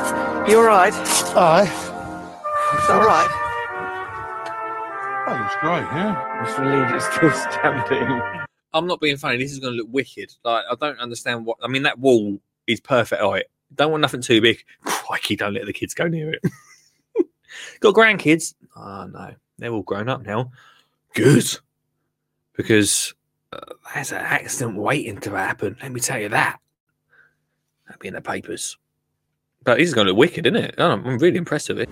You 0.48 0.58
all 0.58 0.64
right? 0.64 0.92
Aye. 0.92 1.62
Is 1.62 2.88
that 2.88 3.00
all 3.00 3.06
right? 3.06 3.28
That 5.26 5.40
looks 5.40 5.54
great, 5.60 5.86
yeah. 5.96 6.44
Just 6.44 6.58
relieved 6.58 6.92
it's 6.92 7.04
still 7.14 7.30
standing. 7.30 8.20
I'm 8.74 8.86
not 8.86 9.00
being 9.00 9.16
funny. 9.16 9.36
This 9.36 9.52
is 9.52 9.60
going 9.60 9.74
to 9.74 9.82
look 9.82 9.92
wicked. 9.92 10.32
Like 10.44 10.64
I 10.70 10.74
don't 10.74 10.98
understand 10.98 11.46
what. 11.46 11.58
I 11.62 11.68
mean, 11.68 11.84
that 11.84 11.98
wall 11.98 12.40
is 12.66 12.80
perfect 12.80 13.22
height. 13.22 13.44
Don't 13.74 13.90
want 13.90 14.00
nothing 14.00 14.22
too 14.22 14.40
big. 14.40 14.64
Crikey, 14.82 15.36
don't 15.36 15.54
let 15.54 15.66
the 15.66 15.72
kids 15.72 15.94
go 15.94 16.08
near 16.08 16.32
it. 16.32 16.42
Got 17.80 17.94
grandkids? 17.94 18.54
Oh 18.74 19.06
no, 19.06 19.34
they're 19.58 19.72
all 19.72 19.82
grown 19.82 20.08
up 20.08 20.22
now. 20.22 20.50
Good, 21.14 21.58
because 22.56 23.14
uh, 23.52 23.58
there's 23.94 24.12
an 24.12 24.18
accident 24.18 24.76
waiting 24.78 25.18
to 25.20 25.30
happen. 25.30 25.76
Let 25.82 25.92
me 25.92 26.00
tell 26.00 26.20
you 26.20 26.28
that. 26.30 26.58
That'll 27.86 28.00
be 28.00 28.08
in 28.08 28.14
the 28.14 28.20
papers. 28.20 28.76
But 29.64 29.78
he's 29.78 29.94
going 29.94 30.06
to 30.06 30.12
look 30.12 30.18
wicked, 30.18 30.46
isn't 30.46 30.56
it? 30.56 30.74
Oh, 30.78 30.90
I'm 30.90 31.18
really 31.18 31.36
impressed 31.36 31.68
with 31.68 31.80
it. 31.80 31.88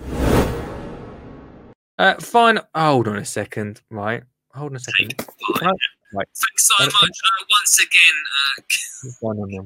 Uh, 1.97 2.15
fine. 2.15 2.59
Hold 2.75 3.07
on 3.07 3.17
a 3.17 3.25
second. 3.25 3.81
Right. 3.89 4.23
Hold 4.53 4.71
on 4.71 4.75
a 4.77 4.79
second. 4.79 5.15
I- 5.61 5.71
Right. 6.13 6.27
Thanks 6.35 6.67
so 6.67 6.83
much. 6.83 6.93
Uh, 6.95 7.45
once 7.49 7.79
again, 7.79 9.13
uh, 9.23 9.27
on 9.27 9.49
now? 9.49 9.63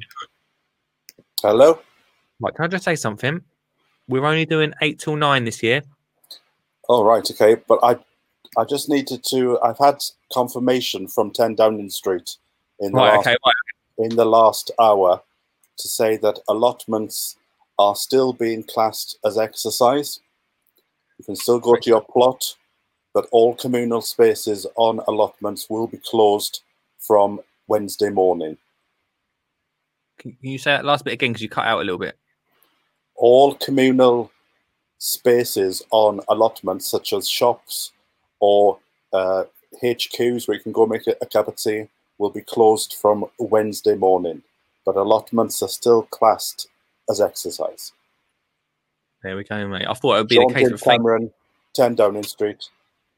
Hello. 1.41 1.79
Right, 2.39 2.53
can 2.53 2.65
I 2.65 2.67
just 2.67 2.83
say 2.83 2.95
something? 2.95 3.41
We're 4.07 4.25
only 4.25 4.45
doing 4.45 4.71
eight 4.83 4.99
till 4.99 5.15
nine 5.15 5.45
this 5.45 5.63
year. 5.63 5.81
All 6.87 7.03
right. 7.03 7.27
Okay. 7.31 7.55
But 7.67 7.79
I, 7.81 7.95
I 8.57 8.63
just 8.63 8.89
needed 8.89 9.23
to. 9.29 9.59
I've 9.61 9.77
had 9.77 9.97
confirmation 10.31 11.07
from 11.07 11.31
Ten 11.31 11.55
Downing 11.55 11.89
Street 11.89 12.37
in 12.79 12.91
the 12.91 12.97
Right, 12.97 13.15
last, 13.15 13.27
okay, 13.27 13.37
in 13.97 14.15
the 14.15 14.25
last 14.25 14.71
hour 14.79 15.21
to 15.77 15.87
say 15.87 16.17
that 16.17 16.39
allotments 16.47 17.35
are 17.77 17.95
still 17.95 18.33
being 18.33 18.63
classed 18.63 19.17
as 19.25 19.37
exercise. 19.37 20.19
You 21.17 21.25
can 21.25 21.35
still 21.35 21.59
go 21.59 21.75
to 21.75 21.89
your 21.89 22.01
plot, 22.01 22.55
but 23.13 23.27
all 23.31 23.55
communal 23.55 24.01
spaces 24.01 24.65
on 24.75 24.99
allotments 25.07 25.69
will 25.69 25.87
be 25.87 25.97
closed 25.97 26.61
from 26.99 27.41
Wednesday 27.67 28.09
morning. 28.09 28.57
Can 30.17 30.37
you 30.41 30.57
say 30.57 30.71
that 30.71 30.85
last 30.85 31.03
bit 31.03 31.13
again? 31.13 31.31
Because 31.31 31.41
you 31.41 31.49
cut 31.49 31.65
out 31.65 31.79
a 31.79 31.83
little 31.83 31.99
bit. 31.99 32.17
all 33.15 33.55
communal 33.55 34.31
spaces 34.97 35.81
on 35.91 36.19
allotments 36.29 36.87
such 36.87 37.13
as 37.13 37.29
shops 37.29 37.91
or 38.39 38.79
uh, 39.13 39.43
HQs 39.81 40.47
where 40.47 40.57
you 40.57 40.63
can 40.63 40.71
go 40.71 40.86
make 40.86 41.07
a, 41.07 41.15
a 41.21 41.25
cup 41.25 41.47
of 41.47 41.55
tea 41.55 41.88
will 42.17 42.29
be 42.29 42.41
closed 42.41 42.95
from 42.99 43.25
Wednesday 43.38 43.95
morning, 43.95 44.41
but 44.86 44.95
allotments 44.95 45.61
are 45.61 45.69
still 45.69 46.03
classed 46.03 46.67
as 47.09 47.19
exercise. 47.21 47.91
There 49.23 49.36
we 49.36 49.43
go, 49.43 49.67
mate. 49.67 49.88
I 49.88 49.93
thought 49.93 50.15
it 50.15 50.19
would 50.19 50.27
be 50.27 50.36
John 50.36 50.47
the 50.47 50.53
case 50.53 50.71
of. 50.71 50.81
Cameron, 50.81 51.31
10 51.73 51.95
Downing 51.95 52.23
Street, 52.23 52.69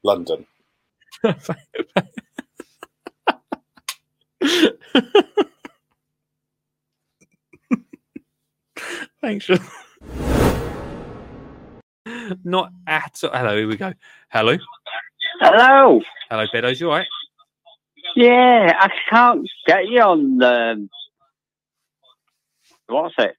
London. 0.02 0.46
Thanks, 9.20 9.44
Sean. 9.44 9.58
Not 12.44 12.70
at 12.86 13.20
all. 13.22 13.30
Hello, 13.30 13.56
here 13.56 13.68
we 13.68 13.76
go. 13.76 13.92
Hello. 14.30 14.56
Hello. 15.40 16.00
Hello, 16.30 16.46
Beddoes. 16.52 16.80
You 16.80 16.90
all 16.90 16.98
right? 16.98 17.06
Yeah, 18.16 18.72
I 18.78 18.90
can't 19.10 19.48
get 19.66 19.86
you 19.86 20.00
on 20.00 20.38
the. 20.38 20.88
What's 22.86 23.14
it? 23.18 23.36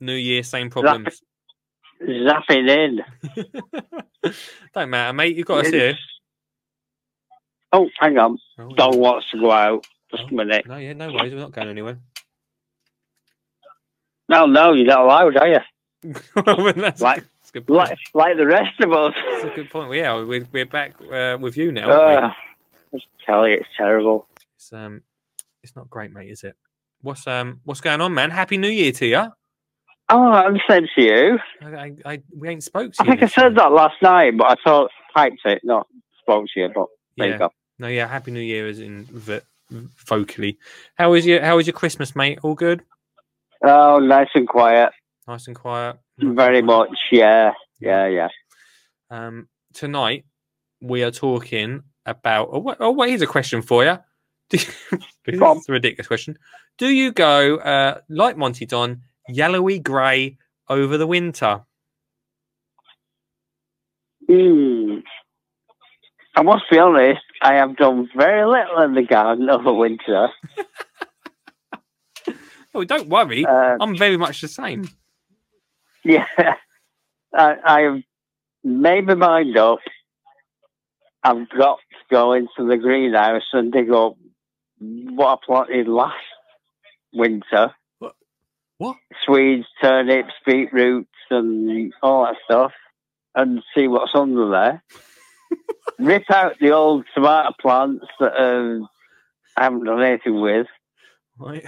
New 0.00 0.14
Year, 0.14 0.42
same 0.42 0.70
problems. 0.70 1.22
Zapping 2.02 2.68
in. 2.68 3.00
Don't 4.74 4.90
matter, 4.90 5.12
mate. 5.12 5.36
You've 5.36 5.46
got 5.46 5.66
us 5.66 5.72
here. 5.72 5.98
Oh, 7.72 7.88
hang 7.98 8.18
on. 8.18 8.38
Oh, 8.58 8.74
Dog 8.74 8.96
wants 8.96 9.30
to 9.30 9.38
go 9.38 9.50
out. 9.50 9.86
Just 10.10 10.24
a 10.24 10.26
oh, 10.32 10.36
minute. 10.36 10.66
No, 10.66 10.76
yeah, 10.76 10.92
no 10.92 11.12
worries. 11.12 11.32
We're 11.32 11.40
not 11.40 11.52
going 11.52 11.68
anywhere. 11.68 11.98
No, 14.28 14.46
no, 14.46 14.72
you're 14.72 14.86
not 14.86 15.00
allowed, 15.00 15.36
are 15.36 15.48
you? 15.48 15.58
Well, 16.34 16.72
that's, 16.72 17.00
like, 17.00 17.24
that's 17.40 17.50
good 17.50 17.66
point. 17.66 17.90
like, 17.90 17.98
like 18.14 18.36
the 18.36 18.46
rest 18.46 18.80
of 18.80 18.92
us. 18.92 19.14
That's 19.14 19.44
a 19.44 19.54
good 19.54 19.70
point. 19.70 19.90
Well, 19.90 19.98
yeah, 19.98 20.22
we're, 20.22 20.46
we're 20.50 20.66
back 20.66 20.94
uh, 21.12 21.36
with 21.38 21.56
you 21.56 21.72
now. 21.72 21.88
we? 21.88 22.14
Uh, 22.14 22.30
tell 23.30 23.46
you, 23.46 23.54
it's 23.54 23.68
terrible. 23.76 24.26
It's 24.56 24.72
um, 24.72 25.02
it's 25.62 25.76
not 25.76 25.90
great, 25.90 26.12
mate, 26.12 26.30
is 26.30 26.44
it? 26.44 26.56
What's 27.02 27.26
um, 27.26 27.60
what's 27.64 27.80
going 27.80 28.00
on, 28.00 28.14
man? 28.14 28.30
Happy 28.30 28.56
New 28.56 28.68
Year 28.68 28.92
to 28.92 29.06
you. 29.06 29.32
Oh, 30.08 30.22
I'm 30.32 30.58
saying 30.68 30.88
to 30.96 31.02
you. 31.02 31.38
I, 31.62 31.66
I, 31.66 31.92
I 32.04 32.22
we 32.36 32.48
ain't 32.48 32.64
spoke 32.64 32.92
to 32.92 33.02
I 33.02 33.04
you. 33.04 33.10
think 33.10 33.22
I 33.22 33.26
said 33.26 33.54
that 33.56 33.72
last 33.72 34.02
night, 34.02 34.36
but 34.36 34.50
I 34.50 34.56
thought 34.62 34.90
typed 35.14 35.40
it, 35.44 35.60
not 35.64 35.86
spoke 36.20 36.46
to 36.54 36.60
you. 36.60 36.70
But 36.74 36.86
there 37.16 37.28
yeah. 37.28 37.32
you 37.34 37.38
go. 37.38 37.50
No, 37.78 37.88
yeah. 37.88 38.06
Happy 38.06 38.30
New 38.30 38.40
Year, 38.40 38.66
is 38.66 38.80
in 38.80 39.04
vo- 39.04 39.40
vocally. 39.70 40.58
How 40.96 41.12
was 41.12 41.26
your 41.26 41.42
How 41.42 41.56
was 41.56 41.66
your 41.66 41.74
Christmas, 41.74 42.16
mate? 42.16 42.38
All 42.42 42.54
good? 42.54 42.82
Oh, 43.62 43.98
nice 43.98 44.28
and 44.34 44.48
quiet. 44.48 44.90
Nice 45.28 45.46
and 45.46 45.56
quiet. 45.56 45.96
Very 46.18 46.62
much, 46.62 46.96
yeah, 47.12 47.52
yeah, 47.78 48.06
yeah. 48.08 48.28
Um, 49.10 49.48
tonight 49.74 50.24
we 50.80 51.02
are 51.02 51.10
talking 51.10 51.82
about. 52.06 52.48
Oh, 52.52 52.58
what, 52.58 52.78
oh, 52.80 52.90
what 52.90 53.08
is 53.08 53.22
a 53.22 53.26
question 53.26 53.62
for 53.62 53.84
you? 53.84 53.98
this 54.50 54.68
is 55.26 55.40
a 55.40 55.72
ridiculous 55.72 56.08
question. 56.08 56.36
Do 56.78 56.88
you 56.88 57.12
go 57.12 57.56
uh, 57.58 58.00
like 58.08 58.36
Monty 58.36 58.66
Don, 58.66 59.02
yellowy 59.28 59.78
grey 59.78 60.38
over 60.68 60.96
the 60.96 61.06
winter? 61.06 61.62
Hmm. 64.28 64.98
I 66.36 66.42
must 66.42 66.64
be 66.70 66.78
honest, 66.78 67.20
I 67.42 67.54
have 67.54 67.76
done 67.76 68.08
very 68.16 68.46
little 68.46 68.82
in 68.82 68.94
the 68.94 69.02
garden 69.02 69.50
over 69.50 69.72
winter. 69.72 70.28
Oh, 72.74 72.84
don't 72.84 73.08
worry. 73.08 73.44
Uh, 73.44 73.76
I'm 73.80 73.96
very 73.96 74.16
much 74.16 74.40
the 74.40 74.48
same. 74.48 74.88
Yeah, 76.04 76.26
I, 77.34 77.56
I've 77.64 78.02
made 78.64 79.06
my 79.06 79.14
mind 79.14 79.56
up. 79.56 79.80
I've 81.22 81.48
got 81.50 81.78
to 81.78 81.96
go 82.10 82.32
into 82.32 82.66
the 82.66 82.76
greenhouse 82.78 83.42
and 83.52 83.72
dig 83.72 83.90
up 83.90 84.16
what 84.78 85.38
I 85.42 85.46
planted 85.46 85.88
last 85.88 86.16
winter. 87.12 87.74
What? 88.78 88.96
Swedes, 89.26 89.66
turnips, 89.82 90.32
beetroots, 90.46 91.10
and 91.28 91.92
all 92.02 92.24
that 92.24 92.36
stuff, 92.46 92.72
and 93.34 93.62
see 93.74 93.88
what's 93.88 94.12
under 94.14 94.48
there. 94.50 94.82
Rip 95.98 96.30
out 96.30 96.54
the 96.58 96.70
old 96.70 97.04
tomato 97.14 97.50
plants 97.60 98.06
that 98.20 98.34
um, 98.34 98.88
I 99.54 99.64
haven't 99.64 99.84
done 99.84 100.02
anything 100.02 100.40
with. 100.40 100.66
Right. 101.38 101.66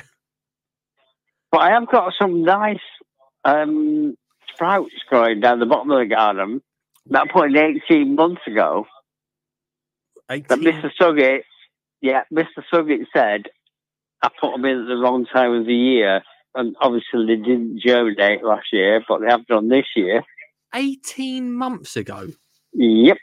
But 1.50 1.60
I 1.60 1.70
have 1.72 1.86
got 1.90 2.14
some 2.18 2.44
nice 2.44 2.78
um, 3.44 4.16
sprouts 4.54 4.92
growing 5.08 5.40
down 5.40 5.58
the 5.58 5.66
bottom 5.66 5.90
of 5.90 5.98
the 5.98 6.14
garden 6.14 6.62
that 7.10 7.30
put 7.30 7.50
in 7.50 7.56
18 7.88 8.14
months 8.14 8.42
ago. 8.46 8.86
But 10.28 10.60
Mr. 10.60 10.90
Suggett, 10.98 11.42
yeah, 12.00 12.22
Mr. 12.32 12.62
Suggett 12.72 13.06
said 13.12 13.46
I 14.22 14.28
put 14.40 14.52
them 14.52 14.64
in 14.64 14.82
at 14.82 14.86
the 14.86 14.96
wrong 14.96 15.26
time 15.26 15.52
of 15.52 15.66
the 15.66 15.74
year, 15.74 16.22
and 16.54 16.76
obviously 16.80 17.26
they 17.26 17.36
didn't 17.36 17.80
germinate 17.80 18.44
last 18.44 18.72
year, 18.72 19.04
but 19.06 19.20
they 19.20 19.26
have 19.26 19.46
done 19.46 19.68
this 19.68 19.86
year. 19.96 20.22
18 20.74 21.52
months 21.52 21.96
ago. 21.96 22.28
Yep. 22.72 23.18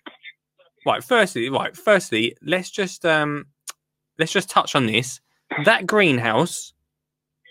Right, 0.86 1.04
firstly, 1.04 1.50
right, 1.50 1.76
firstly, 1.76 2.36
let's 2.42 2.70
just 2.70 3.06
um 3.06 3.48
let's 4.18 4.32
just 4.32 4.50
touch 4.50 4.76
on 4.76 4.86
this. 4.86 5.20
That 5.66 5.88
greenhouse 5.88 6.74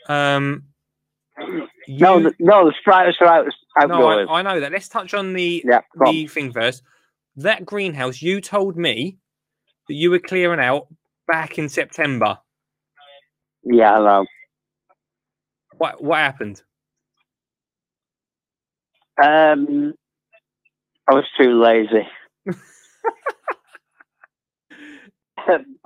um 0.09 0.65
No, 1.89 2.21
the, 2.23 2.33
no, 2.39 2.71
the 2.71 2.75
are 3.21 3.27
out, 3.27 3.47
No. 3.89 4.09
I, 4.09 4.39
I 4.39 4.43
know 4.43 4.61
that. 4.61 4.73
Let's 4.73 4.89
touch 4.89 5.15
on 5.15 5.33
the 5.33 5.63
Yeah, 5.65 5.81
go 5.97 6.07
on. 6.07 6.15
the 6.15 6.27
thing 6.27 6.53
first. 6.53 6.83
That 7.37 7.65
greenhouse, 7.65 8.21
you 8.21 8.41
told 8.41 8.77
me 8.77 9.19
that 9.89 9.95
you 9.95 10.11
were 10.11 10.19
clearing 10.19 10.61
out 10.61 10.89
back 11.27 11.59
in 11.59 11.69
September. 11.69 12.39
Yeah, 13.63 13.95
I 13.95 13.99
know. 14.01 14.27
What 15.77 16.03
what 16.03 16.19
happened? 16.19 16.63
Um, 19.23 19.95
I 21.09 21.15
was 21.15 21.25
too 21.41 21.61
lazy. 21.61 22.07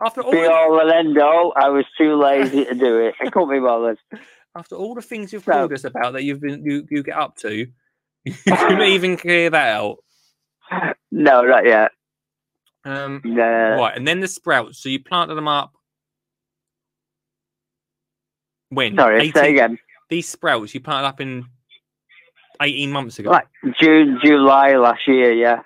After 0.05 0.22
all 0.22 0.32
Be 0.32 0.46
all 0.46 0.80
and 0.80 0.90
end 0.90 1.18
all, 1.18 1.53
I 1.57 1.68
was 1.68 1.84
too 1.96 2.20
lazy 2.20 2.64
to 2.64 2.74
do 2.74 2.98
it. 2.98 3.14
I 3.20 3.30
couldn't 3.30 3.50
be 3.50 3.61
bothered. 3.61 3.98
After 4.55 4.74
all 4.76 4.94
the 4.94 5.03
things 5.03 5.32
you've 5.32 5.46
No. 5.46 5.55
told 5.61 5.72
us 5.72 5.84
about 5.84 6.12
that 6.12 6.24
you've 6.24 6.40
been 6.40 6.64
you, 6.64 6.86
you 6.90 7.03
get 7.03 7.16
up 7.16 7.36
to, 7.38 7.66
you 8.24 8.34
couldn't 8.48 8.82
even 8.82 9.16
clear 9.16 9.50
that 9.50 9.68
out. 9.76 9.98
No, 11.11 11.42
not 11.42 11.64
yet. 11.66 11.90
Um, 12.84 13.22
right, 13.24 13.92
and 13.96 14.07
then 14.09 14.20
the 14.20 14.28
sprouts. 14.28 14.82
So 14.82 14.88
you 14.88 15.03
planted 15.03 15.34
them 15.36 15.46
up. 15.48 15.72
When? 18.70 18.96
Sorry, 18.96 19.30
say 19.30 19.50
again. 19.50 19.78
These 20.09 20.28
sprouts 20.28 20.74
you 20.74 20.80
planted 20.80 21.07
up 21.07 21.20
in 21.20 21.44
eighteen 22.61 22.90
months 22.90 23.18
ago. 23.18 23.30
Like 23.30 23.48
June, 23.80 24.18
July 24.24 24.74
last 24.76 25.07
year, 25.07 25.32
yeah, 25.32 25.61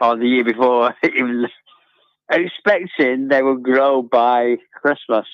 or 0.00 0.16
the 0.16 0.26
year 0.26 0.44
before. 0.44 0.94
Expecting 2.30 3.28
they 3.28 3.42
would 3.42 3.62
grow 3.62 4.02
by 4.02 4.56
Christmas, 4.80 5.26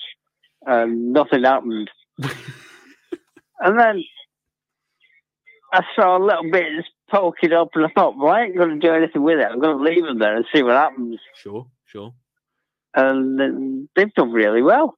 and 0.65 1.11
nothing 1.13 1.43
happened. 1.43 1.89
And 3.59 3.79
then 3.79 4.03
I 5.71 5.81
saw 5.95 6.17
a 6.17 6.23
little 6.23 6.51
bit 6.51 6.65
just 6.77 6.89
poking 7.09 7.53
up, 7.53 7.69
and 7.75 7.85
I 7.85 7.89
thought, 7.95 8.17
well, 8.17 8.31
I 8.33 8.43
ain't 8.43 8.55
going 8.57 8.79
to 8.79 8.87
do 8.87 8.93
anything 8.93 9.23
with 9.23 9.39
it. 9.39 9.47
I'm 9.49 9.59
going 9.59 9.77
to 9.77 9.83
leave 9.83 10.03
them 10.03 10.19
there 10.19 10.35
and 10.35 10.45
see 10.53 10.63
what 10.63 10.75
happens. 10.75 11.19
Sure, 11.35 11.65
sure. 11.85 12.13
And 12.95 13.39
then 13.39 13.89
they've 13.95 14.13
done 14.13 14.31
really 14.31 14.61
well. 14.61 14.97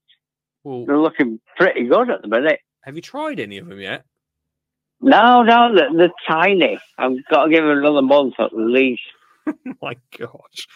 Well, 0.64 0.86
They're 0.86 1.00
looking 1.00 1.40
pretty 1.58 1.86
good 1.88 2.10
at 2.10 2.22
the 2.22 2.28
minute. 2.28 2.60
have 2.82 2.96
you 2.96 3.02
tried 3.02 3.40
any 3.40 3.58
of 3.58 3.68
them 3.68 3.80
yet? 3.80 4.04
No, 5.02 5.44
no, 5.44 5.74
they're, 5.76 5.94
they're 5.96 6.14
tiny. 6.28 6.80
I've 6.98 7.24
got 7.30 7.46
to 7.46 7.50
give 7.52 7.64
them 7.64 7.78
another 7.78 8.02
month 8.02 8.34
at 8.40 8.54
least. 8.54 9.02
My 9.82 9.96
gosh. 10.18 10.68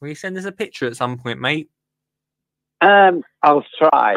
Will 0.00 0.08
you 0.08 0.14
send 0.14 0.36
us 0.36 0.44
a 0.44 0.52
picture 0.52 0.86
at 0.86 0.96
some 0.96 1.16
point, 1.18 1.40
mate? 1.40 1.70
Um, 2.80 3.22
I'll 3.42 3.64
try. 3.78 4.16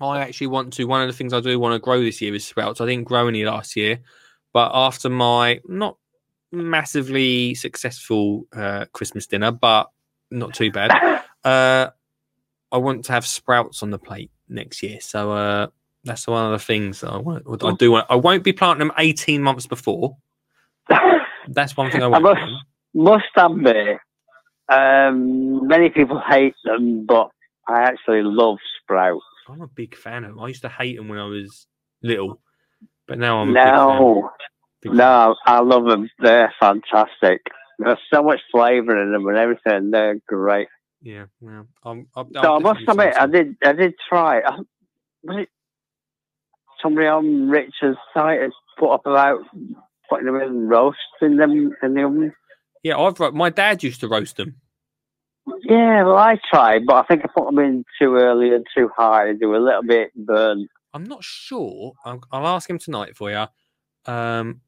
I 0.00 0.20
actually 0.20 0.48
want 0.48 0.72
to. 0.74 0.84
One 0.84 1.02
of 1.02 1.08
the 1.08 1.12
things 1.12 1.32
I 1.32 1.40
do 1.40 1.58
want 1.58 1.74
to 1.74 1.78
grow 1.78 2.00
this 2.00 2.20
year 2.20 2.34
is 2.34 2.44
sprouts. 2.44 2.80
I 2.80 2.86
didn't 2.86 3.04
grow 3.04 3.28
any 3.28 3.44
last 3.44 3.76
year, 3.76 4.00
but 4.52 4.70
after 4.74 5.08
my 5.08 5.60
not 5.66 5.96
massively 6.52 7.54
successful 7.54 8.46
uh, 8.52 8.86
Christmas 8.92 9.26
dinner, 9.26 9.52
but 9.52 9.88
not 10.30 10.54
too 10.54 10.70
bad, 10.70 10.90
uh, 11.44 11.90
I 12.72 12.78
want 12.78 13.04
to 13.06 13.12
have 13.12 13.26
sprouts 13.26 13.82
on 13.82 13.90
the 13.90 13.98
plate 13.98 14.30
next 14.48 14.82
year. 14.82 15.00
So 15.00 15.32
uh, 15.32 15.66
that's 16.02 16.26
one 16.26 16.46
of 16.46 16.52
the 16.52 16.64
things 16.64 17.00
that 17.00 17.10
I 17.10 17.18
want. 17.18 17.44
I 17.62 17.72
do 17.72 17.92
want. 17.92 18.06
I 18.10 18.16
won't 18.16 18.42
be 18.42 18.52
planting 18.52 18.88
them 18.88 18.96
eighteen 18.98 19.42
months 19.42 19.66
before. 19.66 20.16
That's 21.48 21.76
one 21.76 21.90
thing 21.90 22.02
I 22.02 22.06
I 22.06 22.18
must, 22.18 22.40
must 22.94 23.24
admit, 23.36 23.98
um, 24.68 25.66
many 25.66 25.90
people 25.90 26.20
hate 26.26 26.54
them, 26.64 27.04
but 27.06 27.30
I 27.68 27.82
actually 27.82 28.22
love 28.22 28.58
sprouts. 28.80 29.24
I'm 29.48 29.62
a 29.62 29.66
big 29.66 29.96
fan 29.96 30.24
of 30.24 30.30
them. 30.30 30.40
I 30.40 30.48
used 30.48 30.62
to 30.62 30.68
hate 30.68 30.96
them 30.96 31.08
when 31.08 31.18
I 31.18 31.26
was 31.26 31.66
little, 32.02 32.40
but 33.06 33.18
now 33.18 33.38
I'm 33.38 33.50
a 33.50 33.52
big 33.52 33.62
fan. 33.62 33.74
No, 33.74 34.30
no, 34.84 35.36
I 35.46 35.60
love 35.60 35.84
them. 35.84 36.08
They're 36.18 36.52
fantastic. 36.60 37.42
There's 37.78 37.98
so 38.12 38.22
much 38.22 38.40
flavour 38.52 39.00
in 39.02 39.12
them 39.12 39.26
and 39.26 39.36
everything. 39.36 39.90
They're 39.90 40.20
great. 40.26 40.68
Yeah, 41.02 41.26
well, 41.40 41.66
I'm, 41.82 42.06
I'm, 42.14 42.32
So 42.32 42.54
I 42.54 42.58
must 42.60 42.80
admit, 42.88 43.14
I 43.18 43.26
did, 43.26 43.56
I 43.62 43.72
did 43.72 43.94
try. 44.08 44.40
I, 44.40 44.58
was 45.22 45.42
it 45.42 45.48
somebody 46.82 47.06
on 47.06 47.48
Richard's 47.48 47.98
site 48.12 48.40
has 48.40 48.52
put 48.78 48.92
up 48.92 49.06
about 49.06 49.40
putting 50.08 50.26
them 50.26 50.40
in 50.40 50.68
roasting 50.68 51.36
them 51.36 51.74
in 51.82 51.94
the 51.94 52.04
oven? 52.04 52.32
Yeah, 52.82 52.98
I've 52.98 53.18
my 53.34 53.50
dad 53.50 53.82
used 53.82 54.00
to 54.00 54.08
roast 54.08 54.36
them. 54.36 54.56
Yeah, 55.62 56.04
well, 56.04 56.16
I 56.16 56.38
tried, 56.50 56.86
but 56.86 56.96
I 56.96 57.02
think 57.04 57.22
I 57.24 57.28
put 57.28 57.46
them 57.46 57.58
in 57.58 57.84
too 58.00 58.16
early 58.16 58.54
and 58.54 58.66
too 58.76 58.90
high. 58.96 59.32
They 59.38 59.46
were 59.46 59.56
a 59.56 59.60
little 59.64 59.82
bit 59.82 60.10
burnt. 60.14 60.68
I'm 60.92 61.04
not 61.04 61.22
sure. 61.24 61.92
I'll, 62.04 62.20
I'll 62.32 62.46
ask 62.46 62.68
him 62.68 62.78
tonight 62.78 63.16
for 63.16 63.30
you. 63.30 63.46
Um, 64.12 64.60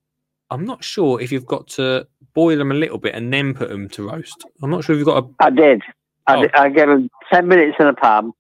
I'm 0.51 0.65
not 0.65 0.85
sure 0.85 1.21
if 1.21 1.33
you've 1.33 1.47
got 1.47 1.67
to 1.69 2.07
boil 2.35 2.59
them 2.59 2.71
a 2.71 2.75
little 2.75 2.99
bit 2.99 3.15
and 3.15 3.33
then 3.33 3.55
put 3.55 3.69
them 3.69 3.89
to 3.91 4.09
roast. 4.11 4.45
I'm 4.63 4.71
not 4.71 4.85
sure 4.85 4.95
if 4.95 4.99
you've 4.99 5.07
got 5.07 5.21
to. 5.21 5.35
I 5.41 5.51
did. 5.51 5.83
I, 6.27 6.37
Oh. 6.37 6.43
did, 6.43 6.55
I 6.55 6.69
gave 6.69 6.89
them 6.89 7.09
10 7.33 7.47
minutes 7.49 7.77
in 7.81 7.87
a 7.87 7.95
pan, 7.95 8.33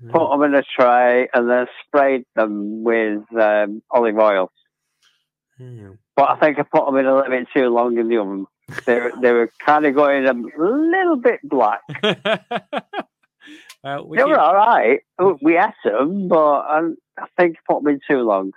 Hmm. 0.00 0.10
put 0.10 0.28
them 0.30 0.42
in 0.42 0.54
a 0.54 0.62
tray, 0.78 1.28
and 1.32 1.48
then 1.48 1.66
sprayed 1.86 2.24
them 2.34 2.82
with 2.82 3.22
um, 3.40 3.80
olive 3.90 4.18
oil. 4.18 4.50
Hmm. 5.58 5.92
But 6.16 6.30
I 6.30 6.36
think 6.36 6.58
I 6.58 6.62
put 6.62 6.86
them 6.86 6.96
in 6.96 7.06
a 7.06 7.14
little 7.14 7.30
bit 7.30 7.48
too 7.52 7.68
long 7.68 7.98
in 7.98 8.08
the 8.08 8.18
oven. 8.18 8.46
They 8.86 9.00
were, 9.00 9.12
they 9.20 9.32
were 9.32 9.50
kind 9.58 9.84
of 9.84 9.94
going 9.94 10.26
a 10.26 10.32
little 10.32 11.16
bit 11.16 11.40
black. 11.44 11.80
Well, 13.82 14.08
we 14.08 14.16
they 14.16 14.22
keep- 14.22 14.30
were 14.30 14.38
all 14.40 14.54
right. 14.54 15.00
We 15.42 15.58
ate 15.58 15.74
them, 15.84 16.26
but 16.28 16.36
I, 16.60 16.88
I 17.18 17.26
think 17.38 17.56
I 17.58 17.60
put 17.70 17.82
them 17.84 17.92
in 17.92 18.00
too 18.08 18.22
long. 18.22 18.52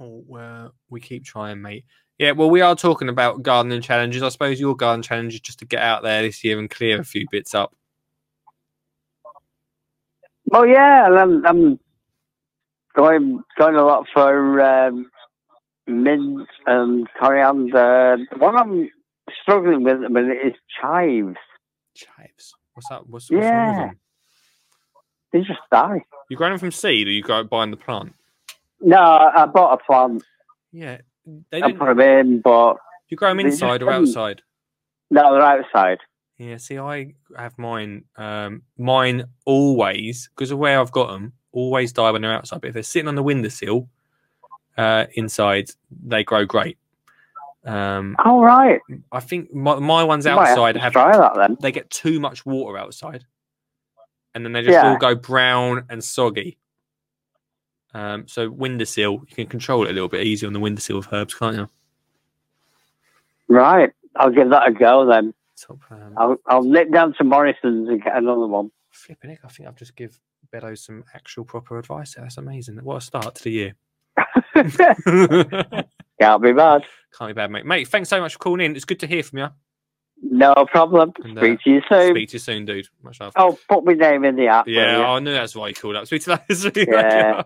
Oh, 0.00 0.70
we 0.88 0.98
keep 0.98 1.26
trying, 1.26 1.60
mate. 1.60 1.84
Yeah, 2.18 2.30
well, 2.30 2.48
we 2.48 2.62
are 2.62 2.74
talking 2.74 3.10
about 3.10 3.42
gardening 3.42 3.82
challenges. 3.82 4.22
I 4.22 4.30
suppose 4.30 4.58
your 4.58 4.74
garden 4.74 5.02
challenge 5.02 5.34
is 5.34 5.40
just 5.40 5.58
to 5.58 5.66
get 5.66 5.82
out 5.82 6.02
there 6.02 6.22
this 6.22 6.42
year 6.42 6.58
and 6.58 6.70
clear 6.70 6.98
a 6.98 7.04
few 7.04 7.26
bits 7.30 7.54
up. 7.54 7.74
Well, 10.46 10.66
yeah, 10.66 11.06
and 11.06 11.18
I'm, 11.18 11.46
I'm 11.46 11.80
going 12.94 13.42
going 13.58 13.76
a 13.76 13.84
lot 13.84 14.06
for 14.14 14.60
um, 14.62 15.10
mint 15.92 16.48
and 16.66 17.06
coriander. 17.20 18.18
What 18.38 18.54
I'm 18.56 18.90
struggling 19.42 19.84
with 19.84 19.94
at 19.94 20.00
the 20.02 20.08
minute 20.08 20.38
is 20.44 20.52
chives. 20.80 21.36
Chives. 21.94 22.54
What's 22.74 22.88
that? 22.88 23.06
What's, 23.08 23.30
what's 23.30 23.30
wrong 23.30 23.40
with 23.40 23.46
Yeah. 23.76 23.86
them? 23.88 23.98
They 25.32 25.38
just 25.40 25.60
die. 25.70 26.04
You 26.28 26.36
growing 26.36 26.52
them 26.52 26.58
from 26.58 26.72
seed, 26.72 27.06
or 27.06 27.10
you 27.10 27.22
go 27.22 27.42
buying 27.44 27.70
the 27.70 27.76
plant? 27.76 28.14
No, 28.80 28.96
I 28.98 29.42
I 29.42 29.46
bought 29.46 29.80
a 29.80 29.84
plant. 29.84 30.22
Yeah, 30.72 30.98
they 31.50 31.62
I 31.62 31.68
didn't. 31.68 31.78
put 31.78 31.86
them 31.86 32.00
in, 32.00 32.40
but 32.40 32.76
You 33.08 33.16
grow 33.16 33.28
them 33.30 33.40
inside 33.40 33.82
or 33.82 33.90
didn't- 33.90 34.08
outside? 34.08 34.42
No, 35.10 35.32
they're 35.34 35.42
outside. 35.42 35.98
Yeah, 36.38 36.56
see, 36.56 36.78
I 36.78 37.14
have 37.36 37.56
mine. 37.58 38.04
Um, 38.16 38.62
mine 38.78 39.24
always 39.44 40.28
because 40.34 40.50
of 40.50 40.58
where 40.58 40.80
I've 40.80 40.90
got 40.92 41.08
them, 41.12 41.34
always 41.52 41.92
die 41.92 42.10
when 42.10 42.22
they're 42.22 42.32
outside. 42.32 42.60
But 42.62 42.68
if 42.68 42.74
they're 42.74 42.82
sitting 42.82 43.08
on 43.08 43.14
the 43.14 43.22
windowsill, 43.22 43.88
uh, 44.76 45.06
inside, 45.14 45.70
they 46.04 46.24
grow 46.24 46.44
great. 46.44 46.78
Um, 47.64 48.16
All 48.24 48.42
right. 48.42 48.80
I 49.12 49.20
think 49.20 49.54
my, 49.54 49.76
my 49.76 50.02
ones 50.02 50.24
have 50.24 50.36
outside 50.38 50.72
to 50.72 50.80
have 50.80 50.92
try 50.92 51.16
that 51.16 51.34
then. 51.36 51.56
they 51.60 51.70
get 51.70 51.88
too 51.90 52.18
much 52.18 52.44
water 52.44 52.76
outside, 52.76 53.24
and 54.34 54.44
then 54.44 54.52
they 54.52 54.62
just 54.62 54.72
Yeah. 54.72 54.90
all 54.90 54.96
go 54.98 55.14
brown 55.14 55.84
and 55.88 56.02
soggy. 56.02 56.58
Um, 57.94 58.26
so 58.26 58.50
windowsill, 58.50 59.22
you 59.28 59.34
can 59.36 59.46
control 59.46 59.84
it 59.84 59.90
a 59.90 59.92
little 59.92 60.08
bit 60.08 60.26
easier 60.26 60.46
on 60.48 60.54
the 60.54 60.60
windowsill 60.60 60.96
of 60.98 61.08
herbs, 61.12 61.34
can't 61.34 61.56
you? 61.56 61.68
Right. 63.48 63.92
I'll 64.16 64.30
give 64.30 64.50
that 64.50 64.66
a 64.66 64.72
go 64.72 65.06
then. 65.06 65.32
Top, 65.60 65.78
um, 65.90 66.14
I'll 66.16 66.36
I'll 66.46 66.62
nip 66.64 66.90
down 66.90 67.14
to 67.14 67.24
Morrison's 67.24 67.88
and 67.88 68.02
get 68.02 68.16
another 68.16 68.46
one. 68.46 68.70
Flipping 68.90 69.30
it, 69.30 69.38
I 69.44 69.48
think 69.48 69.68
I've 69.68 69.76
just 69.76 69.94
give 69.94 70.18
Bedo 70.52 70.76
some 70.76 71.04
actual 71.14 71.44
proper 71.44 71.78
advice. 71.78 72.14
That's 72.14 72.38
amazing. 72.38 72.76
What 72.82 72.96
a 72.96 73.00
start 73.00 73.34
to 73.36 73.44
the 73.44 73.50
year. 73.50 73.74
Can't 76.20 76.42
be 76.42 76.52
bad. 76.52 76.82
Can't 77.18 77.28
be 77.30 77.32
bad, 77.32 77.50
mate. 77.50 77.66
Mate, 77.66 77.88
thanks 77.88 78.08
so 78.08 78.20
much 78.20 78.34
for 78.34 78.38
calling 78.38 78.64
in. 78.64 78.76
It's 78.76 78.84
good 78.84 79.00
to 79.00 79.06
hear 79.06 79.22
from 79.22 79.38
you. 79.40 79.48
No 80.22 80.54
problem. 80.70 81.12
And, 81.24 81.36
uh, 81.36 81.40
Speak 81.42 81.60
to 81.62 81.70
you 81.70 81.82
soon. 81.88 82.10
Speak 82.14 82.28
to 82.28 82.32
you 82.34 82.38
soon, 82.38 82.64
dude. 82.64 82.86
Much 83.02 83.20
love. 83.20 83.32
Oh, 83.36 83.58
put 83.68 83.84
my 83.84 83.94
name 83.94 84.24
in 84.24 84.36
the 84.36 84.46
app. 84.46 84.68
yeah? 84.68 85.04
I 85.04 85.18
knew 85.18 85.32
that's 85.32 85.56
why 85.56 85.68
you 85.68 85.74
called 85.74 85.96
up. 85.96 86.06
Speak 86.06 86.22
to. 86.24 86.40
See 86.54 86.70
you 86.76 86.86
Yeah. 86.88 87.42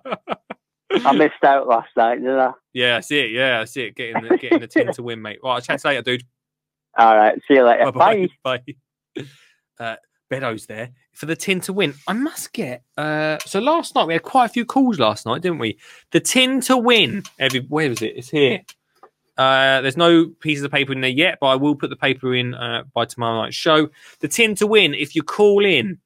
I 0.90 1.12
missed 1.12 1.42
out 1.42 1.66
last 1.66 1.88
night, 1.96 2.22
did 2.22 2.38
I? 2.38 2.52
yeah, 2.72 2.94
that's 2.94 3.10
it. 3.10 3.30
Yeah, 3.32 3.60
I 3.60 3.64
see 3.64 3.82
it. 3.82 3.96
Getting 3.96 4.22
the, 4.22 4.36
getting 4.36 4.60
the 4.60 4.66
team 4.68 4.92
to 4.92 5.02
win, 5.02 5.20
mate. 5.20 5.40
Right, 5.42 5.54
I'll 5.54 5.60
chat 5.60 5.84
later, 5.84 6.02
dude. 6.02 6.22
All 6.96 7.16
right. 7.16 7.38
See 7.48 7.54
you 7.54 7.64
later. 7.64 7.90
Bye. 7.92 8.28
Bye. 8.42 8.60
Bye. 9.16 9.24
Uh, 9.78 9.96
Beddoes 10.28 10.66
there 10.66 10.90
for 11.12 11.26
the 11.26 11.36
tin 11.36 11.60
to 11.62 11.72
win. 11.72 11.94
I 12.08 12.12
must 12.12 12.52
get. 12.52 12.82
Uh, 12.96 13.38
so 13.46 13.60
last 13.60 13.94
night 13.94 14.06
we 14.06 14.14
had 14.14 14.22
quite 14.22 14.46
a 14.46 14.52
few 14.52 14.64
calls 14.64 14.98
last 14.98 15.24
night, 15.24 15.42
didn't 15.42 15.58
we? 15.58 15.78
The 16.10 16.20
tin 16.20 16.60
to 16.62 16.76
win. 16.76 17.22
Every 17.38 17.60
where 17.60 17.90
is 17.90 18.02
it? 18.02 18.16
It's 18.16 18.30
here. 18.30 18.62
Uh, 19.38 19.82
there's 19.82 19.96
no 19.96 20.26
pieces 20.40 20.64
of 20.64 20.72
paper 20.72 20.92
in 20.92 21.00
there 21.00 21.10
yet, 21.10 21.38
but 21.40 21.48
I 21.48 21.56
will 21.56 21.76
put 21.76 21.90
the 21.90 21.96
paper 21.96 22.34
in 22.34 22.54
uh, 22.54 22.84
by 22.94 23.04
tomorrow 23.04 23.42
night's 23.42 23.54
show. 23.54 23.88
The 24.20 24.28
tin 24.28 24.54
to 24.56 24.66
win. 24.66 24.94
If 24.94 25.14
you 25.14 25.22
call 25.22 25.64
in, 25.64 25.98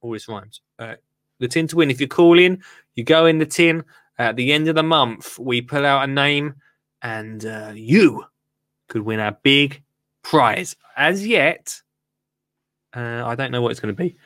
all 0.00 0.12
this 0.12 0.28
rhymes. 0.28 0.60
Uh, 0.78 0.94
the 1.38 1.48
tin 1.48 1.66
to 1.68 1.76
win. 1.76 1.90
If 1.90 2.00
you 2.00 2.08
call 2.08 2.38
in, 2.38 2.62
you 2.94 3.04
go 3.04 3.26
in 3.26 3.38
the 3.38 3.46
tin. 3.46 3.84
At 4.18 4.36
the 4.36 4.52
end 4.52 4.68
of 4.68 4.74
the 4.74 4.82
month, 4.82 5.38
we 5.38 5.62
pull 5.62 5.86
out 5.86 6.04
a 6.04 6.12
name, 6.12 6.56
and 7.00 7.44
uh, 7.44 7.72
you 7.74 8.24
could 8.88 9.02
win 9.02 9.20
a 9.20 9.38
big 9.42 9.82
prize. 10.22 10.76
As 10.96 11.26
yet, 11.26 11.80
uh, 12.94 13.22
I 13.24 13.34
don't 13.34 13.50
know 13.50 13.62
what 13.62 13.70
it's 13.70 13.80
going 13.80 13.94
to 13.94 14.02
be, 14.02 14.16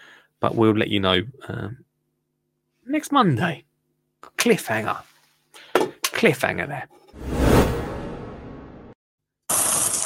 but 0.41 0.55
we'll 0.55 0.77
let 0.77 0.89
you 0.89 1.01
know 1.01 1.23
um, 1.49 1.79
next 2.87 3.13
Monday. 3.13 3.65
Cliffhanger. 4.39 5.03
Cliffhanger 5.75 6.69
there. 6.69 6.89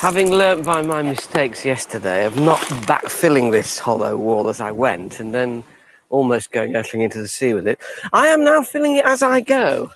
Having 0.01 0.31
learnt 0.31 0.65
by 0.65 0.81
my 0.83 1.03
mistakes 1.03 1.65
yesterday 1.65 2.25
of 2.25 2.37
not 2.37 2.61
backfilling 2.87 3.51
this 3.51 3.79
hollow 3.79 4.17
wall 4.17 4.49
as 4.49 4.61
I 4.61 4.71
went 4.71 5.19
and 5.19 5.35
then 5.35 5.65
almost 6.09 6.53
going 6.53 6.75
hurtling 6.75 7.03
into 7.03 7.21
the 7.21 7.29
sea 7.29 7.53
with 7.53 7.67
it, 7.67 7.81
I 8.13 8.29
am 8.29 8.45
now 8.45 8.63
filling 8.63 8.97
it 8.97 9.05
as 9.05 9.23
I 9.23 9.41
go. 9.41 9.91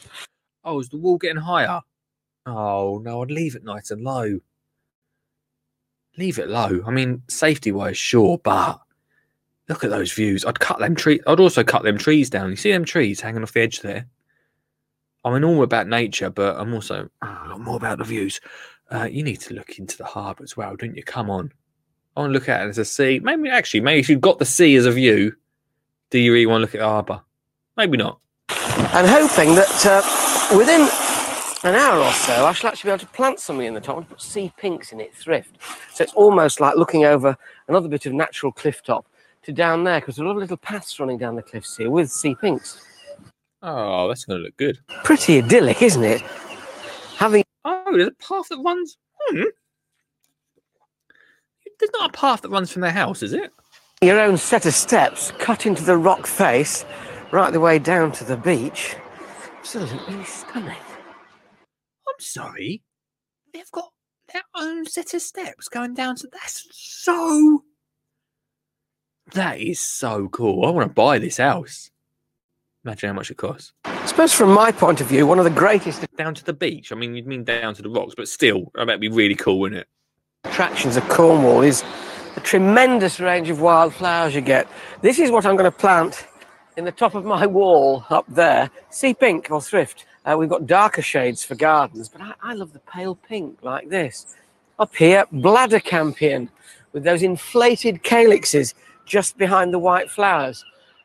Oh, 0.64 0.80
is 0.80 0.88
the 0.88 0.96
wall 0.96 1.18
getting 1.18 1.36
higher? 1.36 1.80
Oh 2.46 3.00
no, 3.04 3.22
I'd 3.22 3.30
leave 3.30 3.54
it 3.54 3.64
nice 3.64 3.90
and 3.92 4.02
low. 4.02 4.40
Leave 6.18 6.38
it 6.38 6.48
low. 6.48 6.82
I 6.86 6.90
mean, 6.90 7.22
safety 7.28 7.72
wise, 7.72 7.96
sure, 7.96 8.38
but 8.38 8.80
look 9.68 9.84
at 9.84 9.90
those 9.90 10.12
views. 10.12 10.44
I'd 10.44 10.60
cut 10.60 10.78
them 10.78 10.94
trees. 10.94 11.20
I'd 11.26 11.40
also 11.40 11.64
cut 11.64 11.82
them 11.82 11.98
trees 11.98 12.28
down. 12.28 12.50
You 12.50 12.56
see 12.56 12.72
them 12.72 12.84
trees 12.84 13.20
hanging 13.20 13.42
off 13.42 13.52
the 13.52 13.60
edge 13.60 13.80
there? 13.80 14.06
I'm 15.24 15.44
all 15.44 15.62
about 15.62 15.86
nature, 15.86 16.30
but 16.30 16.56
I'm 16.56 16.74
also 16.74 17.08
a 17.22 17.26
lot 17.48 17.60
more 17.60 17.76
about 17.76 17.98
the 17.98 18.04
views. 18.04 18.40
Uh, 18.90 19.04
you 19.04 19.22
need 19.22 19.40
to 19.42 19.54
look 19.54 19.78
into 19.78 19.96
the 19.96 20.04
harbour 20.04 20.42
as 20.42 20.56
well, 20.56 20.76
don't 20.76 20.96
you? 20.96 21.02
Come 21.02 21.30
on. 21.30 21.52
I 22.16 22.20
want 22.20 22.30
to 22.30 22.34
look 22.34 22.48
at 22.48 22.66
it 22.66 22.68
as 22.68 22.78
a 22.78 22.84
sea. 22.84 23.20
Maybe 23.22 23.48
actually, 23.48 23.80
maybe 23.80 24.00
if 24.00 24.08
you've 24.10 24.20
got 24.20 24.38
the 24.38 24.44
sea 24.44 24.74
as 24.76 24.84
a 24.84 24.90
view, 24.90 25.32
do 26.10 26.18
you 26.18 26.32
really 26.32 26.46
want 26.46 26.60
to 26.60 26.62
look 26.62 26.74
at 26.74 26.80
the 26.80 26.88
harbour? 26.88 27.22
Maybe 27.76 27.96
not. 27.96 28.20
And 28.50 29.06
hoping 29.06 29.54
that 29.54 29.86
uh, 29.86 30.56
within 30.58 30.86
an 31.64 31.74
hour 31.74 32.00
or 32.00 32.12
so, 32.12 32.46
I 32.46 32.52
shall 32.52 32.70
actually 32.70 32.88
be 32.88 32.92
able 32.92 33.00
to 33.00 33.06
plant 33.06 33.40
something 33.40 33.66
in 33.66 33.74
the 33.74 33.80
top 33.80 33.96
and 33.98 34.08
put 34.08 34.20
sea 34.20 34.52
pinks 34.56 34.92
in 34.92 35.00
it, 35.00 35.14
thrift. 35.14 35.56
So 35.92 36.04
it's 36.04 36.14
almost 36.14 36.60
like 36.60 36.76
looking 36.76 37.04
over 37.04 37.36
another 37.68 37.88
bit 37.88 38.06
of 38.06 38.12
natural 38.12 38.52
cliff 38.52 38.82
top 38.82 39.06
to 39.42 39.52
down 39.52 39.84
there, 39.84 40.00
because 40.00 40.16
there 40.16 40.24
are 40.24 40.26
a 40.26 40.28
lot 40.30 40.36
of 40.36 40.42
little 40.42 40.56
paths 40.56 40.98
running 41.00 41.18
down 41.18 41.36
the 41.36 41.42
cliffs 41.42 41.76
here 41.76 41.90
with 41.90 42.10
sea 42.10 42.34
pinks. 42.34 42.84
Oh, 43.62 44.08
that's 44.08 44.24
going 44.24 44.40
to 44.40 44.44
look 44.44 44.56
good. 44.56 44.78
Pretty 45.04 45.38
idyllic, 45.38 45.82
isn't 45.82 46.04
it? 46.04 46.20
Having 47.16 47.44
Oh, 47.64 47.84
there's 47.92 48.08
a 48.08 48.12
path 48.12 48.48
that 48.48 48.58
runs. 48.58 48.96
Hmm. 49.28 49.42
There's 51.78 51.90
not 51.92 52.10
a 52.10 52.12
path 52.12 52.42
that 52.42 52.50
runs 52.50 52.70
from 52.70 52.82
their 52.82 52.92
house, 52.92 53.22
is 53.22 53.32
it? 53.32 53.52
your 54.02 54.18
own 54.18 54.36
set 54.36 54.66
of 54.66 54.74
steps 54.74 55.32
cut 55.38 55.64
into 55.64 55.84
the 55.84 55.96
rock 55.96 56.26
face, 56.26 56.84
right 57.30 57.52
the 57.52 57.60
way 57.60 57.78
down 57.78 58.10
to 58.10 58.24
the 58.24 58.36
beach. 58.36 58.96
Absolutely 59.58 60.24
stunning. 60.24 60.76
Sorry. 62.22 62.82
They've 63.52 63.70
got 63.70 63.90
their 64.32 64.42
own 64.54 64.86
set 64.86 65.14
of 65.14 65.22
steps 65.22 65.68
going 65.68 65.94
down 65.94 66.16
to. 66.16 66.28
That's 66.32 66.66
so. 66.72 67.64
That 69.32 69.60
is 69.60 69.80
so 69.80 70.28
cool. 70.28 70.64
I 70.66 70.70
want 70.70 70.88
to 70.88 70.94
buy 70.94 71.18
this 71.18 71.36
house. 71.36 71.90
Imagine 72.84 73.08
how 73.10 73.14
much 73.14 73.30
it 73.30 73.36
costs. 73.36 73.72
I 73.84 74.06
suppose 74.06 74.32
from 74.32 74.52
my 74.52 74.72
point 74.72 75.00
of 75.00 75.06
view, 75.06 75.26
one 75.26 75.38
of 75.38 75.44
the 75.44 75.50
greatest 75.50 76.04
Down 76.16 76.34
to 76.34 76.44
the 76.44 76.52
beach. 76.52 76.90
I 76.90 76.96
mean, 76.96 77.14
you'd 77.14 77.26
mean 77.26 77.44
down 77.44 77.74
to 77.74 77.82
the 77.82 77.88
rocks, 77.88 78.14
but 78.16 78.26
still, 78.28 78.72
I 78.74 78.80
bet 78.80 78.90
it'd 78.90 79.00
be 79.00 79.08
really 79.08 79.36
cool, 79.36 79.60
wouldn't 79.60 79.82
it? 79.82 79.88
attractions 80.44 80.96
of 80.96 81.08
Cornwall 81.08 81.62
is 81.62 81.82
the 82.34 82.40
tremendous 82.40 83.20
range 83.20 83.48
of 83.48 83.60
wildflowers 83.60 84.34
you 84.34 84.40
get. 84.40 84.68
This 85.00 85.18
is 85.18 85.30
what 85.30 85.46
I'm 85.46 85.56
going 85.56 85.70
to 85.70 85.76
plant 85.76 86.26
in 86.76 86.84
the 86.84 86.92
top 86.92 87.14
of 87.14 87.24
my 87.24 87.46
wall 87.46 88.04
up 88.10 88.26
there. 88.28 88.70
Sea 88.90 89.14
pink 89.14 89.50
or 89.50 89.62
thrift. 89.62 90.04
Uh, 90.24 90.36
we've 90.38 90.48
got 90.48 90.66
darker 90.66 91.02
shades 91.02 91.44
for 91.44 91.54
gardens, 91.54 92.08
but 92.08 92.20
I, 92.20 92.34
I 92.42 92.54
love 92.54 92.72
the 92.72 92.78
pale 92.80 93.14
pink 93.14 93.58
like 93.62 93.88
this. 93.88 94.36
Up 94.78 94.94
here, 94.94 95.26
bladder 95.32 95.80
campion 95.80 96.48
with 96.92 97.04
those 97.04 97.22
inflated 97.22 98.02
calyxes 98.02 98.74
just 99.04 99.36
behind 99.36 99.72
the 99.72 99.78
white 99.78 100.10
flowers. 100.10 100.64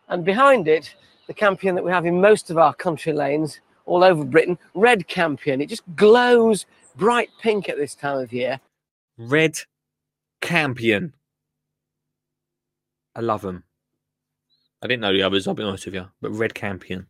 And 0.09 0.23
behind 0.23 0.67
it, 0.67 0.95
the 1.27 1.33
campion 1.33 1.75
that 1.75 1.83
we 1.83 1.91
have 1.91 2.05
in 2.05 2.21
most 2.21 2.49
of 2.49 2.57
our 2.57 2.73
country 2.73 3.13
lanes 3.13 3.59
all 3.85 4.03
over 4.03 4.23
Britain, 4.23 4.57
red 4.73 5.07
campion. 5.07 5.61
It 5.61 5.69
just 5.69 5.83
glows 5.95 6.65
bright 6.95 7.29
pink 7.41 7.69
at 7.69 7.77
this 7.77 7.95
time 7.95 8.19
of 8.19 8.31
year. 8.31 8.59
Red 9.17 9.57
Campion. 10.41 11.13
I 13.15 13.21
love 13.21 13.41
them. 13.41 13.63
I 14.81 14.87
didn't 14.87 15.01
know 15.01 15.13
the 15.13 15.23
others, 15.23 15.47
I'll 15.47 15.55
be 15.55 15.63
honest 15.63 15.85
with 15.85 15.95
you, 15.95 16.07
but 16.21 16.31
Red 16.31 16.53
Campion. 16.53 17.07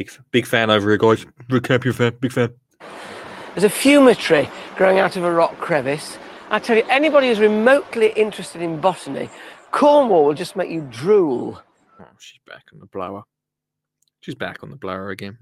Big, 0.00 0.10
big 0.30 0.46
fan 0.46 0.70
over 0.70 0.88
here, 0.88 0.96
guys. 0.96 1.26
Red 1.50 1.62
Campion 1.62 1.92
fan, 1.92 2.16
big 2.18 2.32
fan. 2.32 2.54
There's 3.54 3.64
a 3.64 3.68
fumitory 3.68 4.48
growing 4.74 4.98
out 4.98 5.14
of 5.16 5.24
a 5.24 5.30
rock 5.30 5.58
crevice. 5.58 6.16
I 6.48 6.58
tell 6.58 6.78
you, 6.78 6.84
anybody 6.88 7.28
who's 7.28 7.38
remotely 7.38 8.14
interested 8.16 8.62
in 8.62 8.80
botany, 8.80 9.28
Cornwall 9.72 10.24
will 10.24 10.32
just 10.32 10.56
make 10.56 10.70
you 10.70 10.88
drool. 10.90 11.60
Oh, 12.00 12.06
she's 12.18 12.40
back 12.46 12.62
on 12.72 12.78
the 12.78 12.86
blower. 12.86 13.24
She's 14.20 14.34
back 14.34 14.62
on 14.62 14.70
the 14.70 14.76
blower 14.76 15.10
again. 15.10 15.36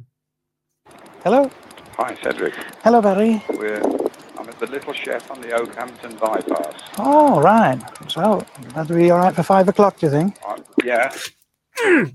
Hello. 1.22 1.48
Hi, 1.96 2.18
Cedric. 2.20 2.54
Hello, 2.82 3.00
Barry. 3.00 3.40
We're, 3.50 3.80
I'm 4.36 4.48
at 4.48 4.58
the 4.58 4.66
Little 4.66 4.92
Chef 4.92 5.30
on 5.30 5.40
the 5.40 5.52
Okehampton 5.52 6.16
bypass. 6.16 6.82
Oh, 6.98 7.40
right. 7.40 7.80
So, 8.08 8.44
that'll 8.74 8.96
be 8.96 9.12
all 9.12 9.18
right 9.18 9.36
for 9.36 9.44
five 9.44 9.68
o'clock, 9.68 10.00
do 10.00 10.06
you 10.06 10.10
think? 10.10 10.36
I'm, 10.44 10.64
yeah. 10.82 11.14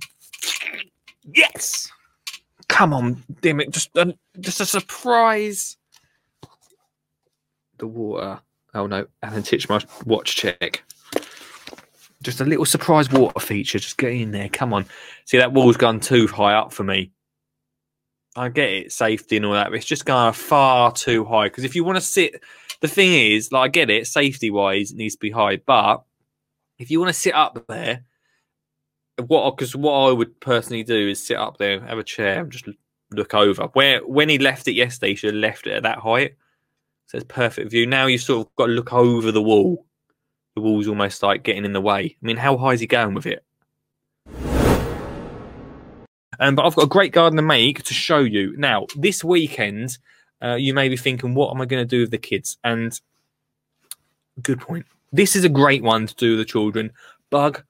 Yes! 1.33 1.89
Come 2.73 2.91
on, 2.91 3.23
damn 3.41 3.59
it. 3.59 3.69
Just, 3.69 3.95
a 3.95 4.17
just 4.39 4.59
a 4.59 4.65
surprise. 4.65 5.77
The 7.77 7.85
water. 7.85 8.41
Oh 8.73 8.87
no, 8.87 9.05
Alan 9.21 9.43
my 9.69 9.79
watch 10.07 10.35
check. 10.35 10.83
Just 12.23 12.41
a 12.41 12.45
little 12.45 12.65
surprise 12.65 13.11
water 13.11 13.39
feature. 13.39 13.77
Just 13.77 13.99
get 13.99 14.13
in 14.13 14.31
there. 14.31 14.49
Come 14.49 14.73
on. 14.73 14.87
See, 15.25 15.37
that 15.37 15.53
wall's 15.53 15.77
gone 15.77 15.99
too 15.99 16.25
high 16.25 16.55
up 16.55 16.73
for 16.73 16.83
me. 16.83 17.11
I 18.35 18.49
get 18.49 18.69
it, 18.69 18.91
safety 18.91 19.37
and 19.37 19.45
all 19.45 19.53
that, 19.53 19.67
but 19.67 19.75
it's 19.75 19.85
just 19.85 20.07
going 20.07 20.33
far 20.33 20.91
too 20.91 21.25
high. 21.25 21.49
Because 21.49 21.65
if 21.65 21.75
you 21.75 21.83
want 21.83 21.97
to 21.97 22.01
sit, 22.01 22.41
the 22.81 22.87
thing 22.87 23.13
is, 23.13 23.51
like, 23.51 23.65
I 23.65 23.67
get 23.67 23.91
it, 23.91 24.07
safety 24.07 24.49
wise, 24.49 24.91
it 24.91 24.97
needs 24.97 25.13
to 25.13 25.19
be 25.19 25.29
high. 25.29 25.57
But 25.57 26.01
if 26.79 26.89
you 26.89 26.99
want 26.99 27.13
to 27.13 27.19
sit 27.21 27.35
up 27.35 27.67
there, 27.67 28.03
what 29.17 29.55
because 29.55 29.75
what 29.75 29.93
I 29.93 30.11
would 30.11 30.39
personally 30.39 30.83
do 30.83 31.09
is 31.09 31.25
sit 31.25 31.37
up 31.37 31.57
there, 31.57 31.81
have 31.81 31.97
a 31.97 32.03
chair, 32.03 32.41
and 32.41 32.51
just 32.51 32.67
look 33.11 33.33
over. 33.33 33.63
Where 33.73 33.99
when 34.05 34.29
he 34.29 34.37
left 34.37 34.67
it 34.67 34.73
yesterday, 34.73 35.09
he 35.09 35.15
should 35.15 35.33
have 35.33 35.41
left 35.41 35.67
it 35.67 35.73
at 35.73 35.83
that 35.83 35.99
height. 35.99 36.35
So 37.07 37.17
it's 37.17 37.25
perfect 37.27 37.71
view. 37.71 37.85
Now 37.85 38.07
you 38.07 38.17
sort 38.17 38.47
of 38.47 38.55
got 38.55 38.67
to 38.67 38.71
look 38.71 38.93
over 38.93 39.31
the 39.31 39.41
wall. 39.41 39.85
The 40.55 40.61
wall's 40.61 40.87
almost 40.87 41.23
like 41.23 41.43
getting 41.43 41.65
in 41.65 41.73
the 41.73 41.81
way. 41.81 42.15
I 42.21 42.25
mean, 42.25 42.37
how 42.37 42.57
high 42.57 42.73
is 42.73 42.79
he 42.79 42.87
going 42.87 43.13
with 43.13 43.25
it? 43.25 43.43
Um, 46.39 46.55
but 46.55 46.65
I've 46.65 46.75
got 46.75 46.85
a 46.85 46.87
great 46.87 47.11
garden 47.11 47.37
to 47.37 47.43
make 47.43 47.83
to 47.83 47.93
show 47.93 48.19
you. 48.19 48.55
Now, 48.57 48.87
this 48.95 49.23
weekend, 49.23 49.97
uh, 50.41 50.55
you 50.55 50.73
may 50.73 50.89
be 50.89 50.97
thinking, 50.97 51.35
what 51.35 51.53
am 51.53 51.61
I 51.61 51.65
going 51.65 51.81
to 51.81 51.87
do 51.87 52.01
with 52.01 52.11
the 52.11 52.17
kids? 52.17 52.57
And 52.63 52.99
good 54.41 54.59
point. 54.59 54.85
This 55.11 55.35
is 55.35 55.43
a 55.43 55.49
great 55.49 55.83
one 55.83 56.07
to 56.07 56.15
do 56.15 56.31
with 56.31 56.39
the 56.39 56.45
children. 56.45 56.91
Bug 57.29 57.63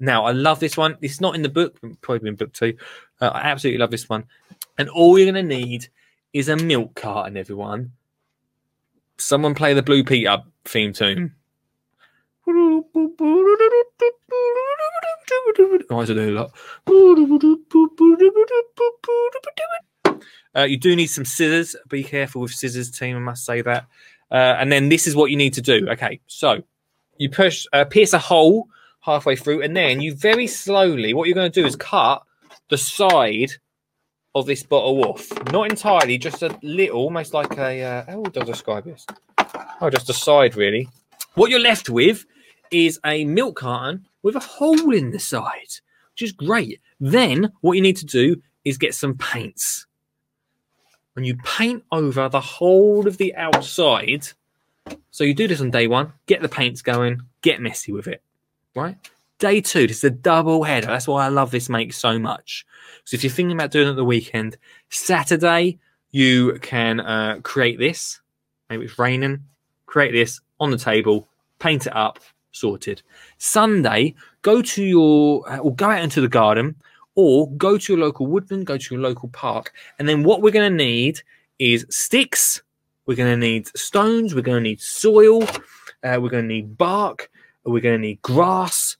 Now, 0.00 0.24
I 0.24 0.32
love 0.32 0.60
this 0.60 0.76
one. 0.76 0.96
It's 1.00 1.20
not 1.20 1.34
in 1.34 1.42
the 1.42 1.48
book, 1.48 1.78
probably 2.00 2.28
in 2.28 2.36
book 2.36 2.52
two. 2.52 2.76
Uh, 3.20 3.28
I 3.28 3.40
absolutely 3.42 3.78
love 3.78 3.90
this 3.90 4.08
one. 4.08 4.24
And 4.78 4.88
all 4.88 5.18
you're 5.18 5.30
going 5.30 5.48
to 5.48 5.56
need 5.56 5.88
is 6.32 6.48
a 6.48 6.56
milk 6.56 6.94
carton, 6.94 7.36
everyone. 7.36 7.92
Someone 9.18 9.54
play 9.54 9.74
the 9.74 9.82
Blue 9.82 10.02
Peter 10.02 10.38
theme 10.64 10.92
tune. 10.92 11.34
Oh, 15.90 16.00
I 16.00 16.04
do 16.04 16.18
a 16.18 16.32
lot. 16.32 16.52
Uh, 20.54 20.64
you 20.64 20.78
do 20.78 20.96
need 20.96 21.06
some 21.06 21.24
scissors. 21.24 21.76
Be 21.88 22.02
careful 22.02 22.42
with 22.42 22.52
scissors, 22.52 22.90
team. 22.90 23.16
I 23.16 23.20
must 23.20 23.44
say 23.44 23.62
that. 23.62 23.86
Uh, 24.30 24.56
and 24.58 24.72
then 24.72 24.88
this 24.88 25.06
is 25.06 25.14
what 25.14 25.30
you 25.30 25.36
need 25.36 25.54
to 25.54 25.62
do. 25.62 25.88
Okay, 25.90 26.20
so 26.26 26.62
you 27.18 27.30
push, 27.30 27.66
uh, 27.72 27.84
pierce 27.84 28.12
a 28.12 28.18
hole 28.18 28.68
halfway 29.02 29.36
through, 29.36 29.62
and 29.62 29.76
then 29.76 30.00
you 30.00 30.14
very 30.14 30.46
slowly. 30.46 31.12
What 31.12 31.28
you're 31.28 31.34
going 31.34 31.52
to 31.52 31.60
do 31.60 31.66
is 31.66 31.76
cut 31.76 32.22
the 32.70 32.78
side 32.78 33.52
of 34.34 34.46
this 34.46 34.62
bottle 34.62 35.04
off. 35.04 35.30
Not 35.52 35.70
entirely, 35.70 36.18
just 36.18 36.42
a 36.42 36.58
little, 36.62 36.96
almost 36.96 37.34
like 37.34 37.56
a. 37.58 37.82
Uh, 37.82 38.04
how 38.10 38.20
would 38.20 38.36
I 38.38 38.44
describe 38.44 38.84
this? 38.84 39.06
Oh, 39.80 39.90
just 39.90 40.08
a 40.10 40.14
side, 40.14 40.56
really. 40.56 40.88
What 41.34 41.50
you're 41.50 41.60
left 41.60 41.90
with 41.90 42.24
is 42.70 42.98
a 43.04 43.24
milk 43.24 43.56
carton 43.56 44.06
with 44.22 44.36
a 44.36 44.40
hole 44.40 44.94
in 44.94 45.10
the 45.10 45.18
side, 45.18 45.72
which 46.12 46.22
is 46.22 46.32
great. 46.32 46.80
Then 47.00 47.52
what 47.60 47.74
you 47.74 47.82
need 47.82 47.96
to 47.98 48.06
do 48.06 48.40
is 48.64 48.78
get 48.78 48.94
some 48.94 49.16
paints. 49.16 49.86
And 51.16 51.26
you 51.26 51.36
paint 51.44 51.84
over 51.92 52.28
the 52.28 52.40
whole 52.40 53.06
of 53.06 53.18
the 53.18 53.34
outside. 53.34 54.28
So 55.10 55.24
you 55.24 55.34
do 55.34 55.48
this 55.48 55.60
on 55.60 55.70
day 55.70 55.86
one, 55.86 56.12
get 56.26 56.40
the 56.40 56.48
paints 56.48 56.80
going, 56.80 57.22
get 57.42 57.60
messy 57.60 57.92
with 57.92 58.06
it. 58.06 58.22
Right? 58.74 58.96
Day 59.38 59.60
two, 59.60 59.80
is 59.80 60.04
a 60.04 60.10
double 60.10 60.62
header. 60.62 60.86
That's 60.86 61.08
why 61.08 61.24
I 61.24 61.28
love 61.28 61.50
this 61.50 61.68
make 61.68 61.92
so 61.92 62.18
much. 62.18 62.64
So 63.04 63.14
if 63.14 63.24
you're 63.24 63.32
thinking 63.32 63.56
about 63.56 63.70
doing 63.70 63.88
it 63.88 63.90
at 63.90 63.96
the 63.96 64.04
weekend, 64.04 64.56
Saturday, 64.90 65.78
you 66.10 66.58
can 66.62 67.00
uh, 67.00 67.40
create 67.42 67.78
this. 67.78 68.20
Maybe 68.70 68.84
it's 68.84 68.98
raining. 68.98 69.44
Create 69.86 70.12
this 70.12 70.40
on 70.60 70.70
the 70.70 70.78
table, 70.78 71.28
paint 71.58 71.86
it 71.86 71.94
up, 71.94 72.20
sorted. 72.52 73.02
Sunday, 73.38 74.14
go 74.42 74.62
to 74.62 74.82
your, 74.82 75.50
uh, 75.50 75.58
or 75.58 75.74
go 75.74 75.90
out 75.90 76.02
into 76.02 76.20
the 76.20 76.28
garden, 76.28 76.76
or 77.14 77.50
go 77.52 77.76
to 77.76 77.92
your 77.92 78.00
local 78.00 78.26
woodland, 78.26 78.66
go 78.66 78.78
to 78.78 78.94
your 78.94 79.02
local 79.02 79.28
park. 79.30 79.72
And 79.98 80.08
then 80.08 80.22
what 80.22 80.40
we're 80.40 80.50
going 80.50 80.70
to 80.70 80.84
need 80.84 81.20
is 81.58 81.84
sticks. 81.90 82.62
We're 83.04 83.16
going 83.16 83.32
to 83.32 83.46
need 83.46 83.66
stones. 83.76 84.34
We're 84.34 84.42
going 84.42 84.62
to 84.62 84.68
need 84.70 84.80
soil. 84.80 85.42
Uh, 85.42 86.18
we're 86.20 86.30
going 86.30 86.44
to 86.44 86.54
need 86.54 86.78
bark. 86.78 87.30
We're 87.64 87.80
going 87.80 88.00
to 88.00 88.06
need 88.06 88.22
grass. 88.22 88.96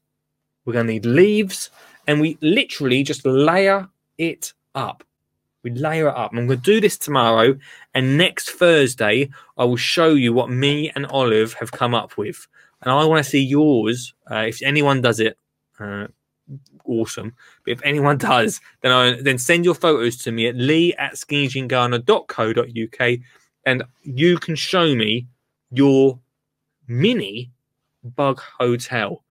We're 0.64 0.74
going 0.74 0.86
to 0.86 0.92
need 0.92 1.06
leaves. 1.06 1.70
And 2.06 2.20
we 2.20 2.38
literally 2.40 3.02
just 3.02 3.26
layer 3.26 3.88
it 4.18 4.52
up. 4.74 5.04
We 5.62 5.70
layer 5.70 6.08
it 6.08 6.16
up. 6.16 6.32
I'm 6.32 6.46
going 6.46 6.60
to 6.60 6.64
do 6.64 6.80
this 6.80 6.98
tomorrow. 6.98 7.56
And 7.94 8.18
next 8.18 8.50
Thursday, 8.50 9.30
I 9.56 9.64
will 9.64 9.76
show 9.76 10.10
you 10.10 10.32
what 10.32 10.50
me 10.50 10.90
and 10.94 11.06
Olive 11.06 11.54
have 11.54 11.72
come 11.72 11.94
up 11.94 12.16
with. 12.16 12.46
And 12.80 12.90
I 12.90 13.04
want 13.04 13.24
to 13.24 13.30
see 13.30 13.42
yours. 13.42 14.14
Uh, 14.30 14.44
if 14.48 14.60
anyone 14.62 15.00
does 15.00 15.20
it, 15.20 15.38
uh, 15.78 16.08
awesome. 16.84 17.34
But 17.64 17.72
if 17.72 17.80
anyone 17.84 18.18
does, 18.32 18.60
then 18.82 18.92
I, 18.92 19.20
then 19.20 19.38
send 19.38 19.64
your 19.64 19.74
photos 19.74 20.16
to 20.18 20.30
me 20.32 20.48
at 20.48 20.56
lee 20.56 20.94
at 20.94 21.14
skinnyjeangardener.co.uk 21.14 23.18
and 23.64 23.84
you 24.02 24.38
can 24.38 24.56
show 24.56 24.94
me 24.94 25.26
your 25.70 26.18
mini 26.88 27.50
bug 28.04 28.40
hotel. 28.58 29.22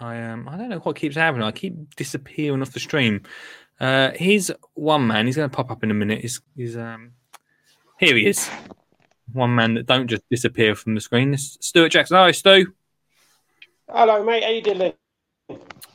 I 0.00 0.20
um 0.22 0.48
I 0.48 0.56
don't 0.56 0.68
know 0.68 0.78
what 0.78 0.96
keeps 0.96 1.16
happening. 1.16 1.44
I 1.46 1.52
keep 1.52 1.94
disappearing 1.94 2.62
off 2.62 2.72
the 2.72 2.80
stream. 2.80 3.22
Uh 3.80 4.10
here's 4.14 4.50
one 4.74 5.06
man, 5.06 5.26
he's 5.26 5.36
gonna 5.36 5.48
pop 5.48 5.70
up 5.70 5.82
in 5.82 5.90
a 5.90 5.94
minute. 5.94 6.20
He's 6.20 6.40
he's 6.56 6.76
um 6.76 7.12
here 7.98 8.16
he 8.16 8.26
is. 8.26 8.48
One 9.32 9.54
man 9.54 9.74
that 9.74 9.86
don't 9.86 10.08
just 10.08 10.28
disappear 10.30 10.74
from 10.74 10.94
the 10.94 11.00
screen. 11.00 11.34
It's 11.34 11.58
Stuart 11.60 11.90
Jackson. 11.90 12.16
Hi 12.16 12.32
Stu. 12.32 12.72
Hello, 13.88 14.24
mate. 14.24 14.42
How 14.42 14.50
you 14.50 14.62
doing? 14.62 14.92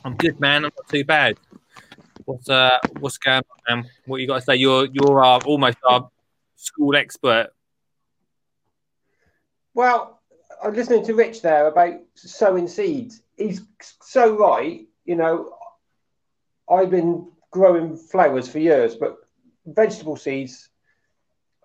I'm 0.04 0.16
good, 0.16 0.38
man. 0.40 0.64
I'm 0.64 0.72
not 0.76 0.88
too 0.88 1.04
bad. 1.04 1.38
What's 2.24 2.48
uh 2.48 2.78
what's 3.00 3.18
going 3.18 3.42
on, 3.68 3.82
man? 3.82 3.90
What 4.06 4.20
you 4.20 4.26
got 4.26 4.36
to 4.36 4.42
say? 4.42 4.56
You're 4.56 4.86
you're 4.86 5.22
uh, 5.22 5.40
almost 5.44 5.78
our 5.84 6.10
school 6.56 6.94
expert. 6.96 7.48
Well, 9.74 10.17
I'm 10.62 10.74
listening 10.74 11.04
to 11.06 11.14
Rich 11.14 11.42
there 11.42 11.68
about 11.68 11.94
sowing 12.14 12.68
seeds. 12.68 13.22
He's 13.36 13.62
so 14.02 14.36
right. 14.36 14.86
You 15.04 15.16
know, 15.16 15.54
I've 16.68 16.90
been 16.90 17.30
growing 17.50 17.96
flowers 17.96 18.48
for 18.48 18.58
years, 18.58 18.96
but 18.96 19.16
vegetable 19.66 20.16
seeds, 20.16 20.68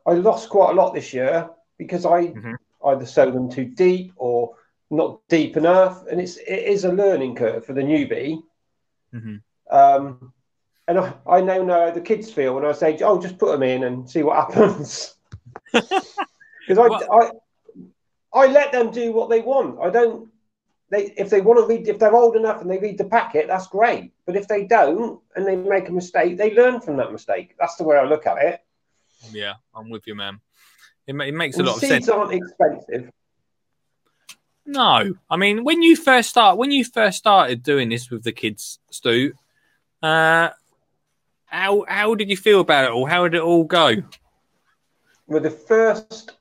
I 0.05 0.13
lost 0.13 0.49
quite 0.49 0.71
a 0.71 0.75
lot 0.75 0.93
this 0.93 1.13
year 1.13 1.49
because 1.77 2.05
I 2.05 2.33
either 2.85 3.05
sowed 3.05 3.33
them 3.33 3.49
too 3.49 3.65
deep 3.65 4.13
or 4.15 4.55
not 4.89 5.21
deep 5.27 5.57
enough, 5.57 6.05
and 6.07 6.21
it's 6.21 6.37
it 6.37 6.63
is 6.67 6.83
a 6.83 6.91
learning 6.91 7.35
curve 7.35 7.65
for 7.65 7.73
the 7.73 7.81
newbie. 7.81 8.41
Mm-hmm. 9.13 9.37
Um, 9.75 10.33
and 10.87 10.99
I, 10.99 11.13
I 11.25 11.41
know 11.41 11.65
how 11.67 11.91
the 11.91 12.01
kids 12.01 12.31
feel 12.31 12.55
when 12.55 12.65
I 12.65 12.73
say, 12.73 12.97
"Oh, 13.01 13.19
just 13.19 13.37
put 13.37 13.51
them 13.51 13.63
in 13.63 13.83
and 13.83 14.09
see 14.09 14.23
what 14.23 14.53
happens." 14.53 15.15
Because 16.65 16.77
I, 16.79 17.13
I 17.13 17.29
I 18.34 18.47
let 18.47 18.71
them 18.71 18.91
do 18.91 19.11
what 19.11 19.29
they 19.29 19.41
want. 19.41 19.79
I 19.79 19.89
don't. 19.89 20.29
They 20.89 21.13
if 21.17 21.29
they 21.29 21.41
want 21.41 21.59
to 21.59 21.65
read, 21.65 21.88
if 21.88 21.99
they're 21.99 22.15
old 22.15 22.36
enough 22.36 22.61
and 22.61 22.69
they 22.69 22.77
read 22.77 22.97
the 22.97 23.05
packet, 23.05 23.47
that's 23.47 23.67
great. 23.67 24.11
But 24.25 24.36
if 24.36 24.47
they 24.47 24.65
don't 24.65 25.21
and 25.36 25.45
they 25.45 25.55
make 25.55 25.89
a 25.89 25.91
mistake, 25.91 26.38
they 26.38 26.53
learn 26.53 26.81
from 26.81 26.97
that 26.97 27.11
mistake. 27.11 27.55
That's 27.59 27.75
the 27.75 27.84
way 27.84 27.97
I 27.97 28.03
look 28.03 28.27
at 28.27 28.38
it. 28.43 28.61
Yeah, 29.31 29.53
I'm 29.73 29.89
with 29.89 30.05
you, 30.07 30.15
man. 30.15 30.39
It, 31.07 31.15
it 31.15 31.34
makes 31.34 31.57
a 31.57 31.63
lot 31.63 31.75
of 31.75 31.79
seeds 31.79 32.05
sense. 32.05 32.09
aren't 32.09 32.34
expensive. 32.34 33.11
No, 34.65 35.13
I 35.29 35.36
mean 35.36 35.63
when 35.63 35.81
you 35.81 35.95
first 35.95 36.29
start 36.29 36.57
when 36.57 36.71
you 36.71 36.86
first 36.86 37.17
started 37.17 37.63
doing 37.63 37.89
this 37.89 38.09
with 38.09 38.23
the 38.23 38.31
kids, 38.31 38.79
Stu, 38.89 39.34
uh, 40.01 40.49
how 41.45 41.86
how 41.88 42.15
did 42.15 42.29
you 42.29 42.38
feel 42.38 42.61
about 42.61 42.86
it 42.86 42.91
all? 42.91 43.05
How 43.05 43.23
did 43.27 43.36
it 43.36 43.43
all 43.43 43.65
go? 43.65 43.95
Well, 45.27 45.41
the 45.41 45.49
first 45.49 46.31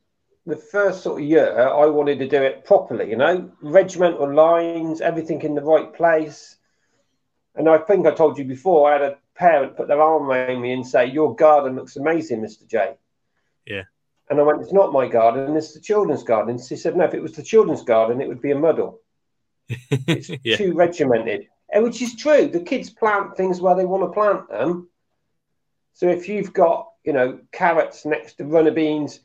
the 0.47 0.57
first 0.57 1.03
sort 1.03 1.21
of 1.21 1.27
year, 1.27 1.57
I 1.69 1.87
wanted 1.87 2.19
to 2.19 2.29
do 2.29 2.43
it 2.43 2.65
properly. 2.65 3.11
You 3.11 3.17
know, 3.17 3.51
regimental 3.63 4.33
lines, 4.33 5.01
everything 5.01 5.43
in 5.43 5.55
the 5.55 5.63
right 5.63 5.93
place. 5.95 6.57
And 7.55 7.69
I 7.69 7.79
think 7.79 8.07
I 8.07 8.13
told 8.13 8.39
you 8.39 8.45
before, 8.45 8.89
I 8.89 8.93
had 8.95 9.03
a 9.03 9.19
parent 9.35 9.77
put 9.77 9.89
their 9.89 10.01
arm 10.01 10.29
around 10.29 10.61
me 10.61 10.73
and 10.73 10.87
say, 10.87 11.07
"Your 11.07 11.35
garden 11.35 11.77
looks 11.77 11.97
amazing, 11.97 12.41
Mister 12.43 12.65
J." 12.67 12.95
Yeah. 13.67 13.83
And 14.31 14.41
I 14.41 14.43
went, 14.43 14.63
"It's 14.63 14.73
not 14.73 14.93
my 14.93 15.07
garden. 15.07 15.57
It's 15.57 15.75
the 15.75 15.81
children's 15.81 16.25
garden." 16.25 16.51
And 16.57 16.65
she 16.65 16.77
said, 16.77 16.97
"No, 16.97 17.05
if 17.05 17.15
it 17.15 17.23
was 17.23 17.35
the 17.35 17.43
children's 17.43 17.85
garden, 17.85 18.21
it 18.21 18.29
would 18.29 18.41
be 18.41 18.53
a 18.53 18.59
muddle. 18.59 19.01
It's 19.69 20.31
Yeah. 20.43 20.57
too 20.57 20.73
regimented." 20.75 21.49
And 21.73 21.85
which 21.85 22.03
is 22.03 22.17
true. 22.17 22.49
The 22.49 22.61
kids 22.61 22.91
plant 22.91 23.37
things 23.37 23.61
where 23.61 23.75
they 23.75 23.85
want 23.85 24.03
to 24.03 24.09
plant 24.13 24.49
them. 24.49 24.89
So 25.95 26.09
if 26.09 26.29
you've 26.29 26.53
got, 26.53 26.91
you 27.05 27.13
know, 27.13 27.39
carrots 27.53 28.05
next 28.05 28.35
to 28.35 28.45
runner 28.45 28.71
beans, 28.71 29.21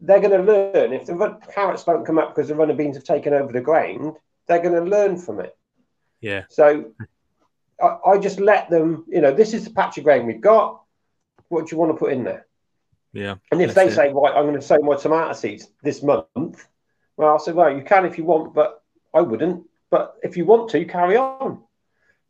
they're 0.00 0.20
going 0.20 0.44
to 0.44 0.52
learn. 0.52 0.92
If 0.92 1.06
the 1.06 1.38
carrots 1.52 1.84
don't 1.84 2.04
come 2.04 2.18
up 2.18 2.34
because 2.34 2.48
the 2.48 2.54
runner 2.54 2.74
beans 2.74 2.96
have 2.96 3.04
taken 3.04 3.32
over 3.34 3.52
the 3.52 3.60
ground, 3.60 4.16
they're 4.46 4.62
going 4.62 4.74
to 4.74 4.88
learn 4.90 5.16
from 5.18 5.40
it. 5.40 5.56
Yeah. 6.20 6.44
So 6.48 6.92
I, 7.82 7.96
I 8.06 8.18
just 8.18 8.40
let 8.40 8.70
them, 8.70 9.04
you 9.08 9.20
know, 9.20 9.32
this 9.32 9.54
is 9.54 9.64
the 9.64 9.70
patch 9.70 9.98
of 9.98 10.04
ground 10.04 10.26
we've 10.26 10.40
got. 10.40 10.82
What 11.48 11.66
do 11.66 11.74
you 11.74 11.78
want 11.80 11.92
to 11.92 11.98
put 11.98 12.12
in 12.12 12.24
there? 12.24 12.46
Yeah. 13.12 13.36
And 13.50 13.60
if 13.62 13.74
they 13.74 13.88
it. 13.88 13.92
say, 13.92 14.12
right, 14.12 14.34
I'm 14.34 14.44
going 14.44 14.54
to 14.54 14.62
sow 14.62 14.78
my 14.78 14.96
tomato 14.96 15.32
seeds 15.32 15.68
this 15.82 16.02
month, 16.02 16.66
well, 17.16 17.30
I'll 17.30 17.38
say, 17.38 17.52
well, 17.52 17.74
you 17.74 17.82
can 17.82 18.04
if 18.04 18.18
you 18.18 18.24
want, 18.24 18.54
but 18.54 18.82
I 19.14 19.20
wouldn't. 19.20 19.64
But 19.90 20.16
if 20.22 20.36
you 20.36 20.44
want 20.44 20.70
to, 20.70 20.84
carry 20.84 21.16
on. 21.16 21.62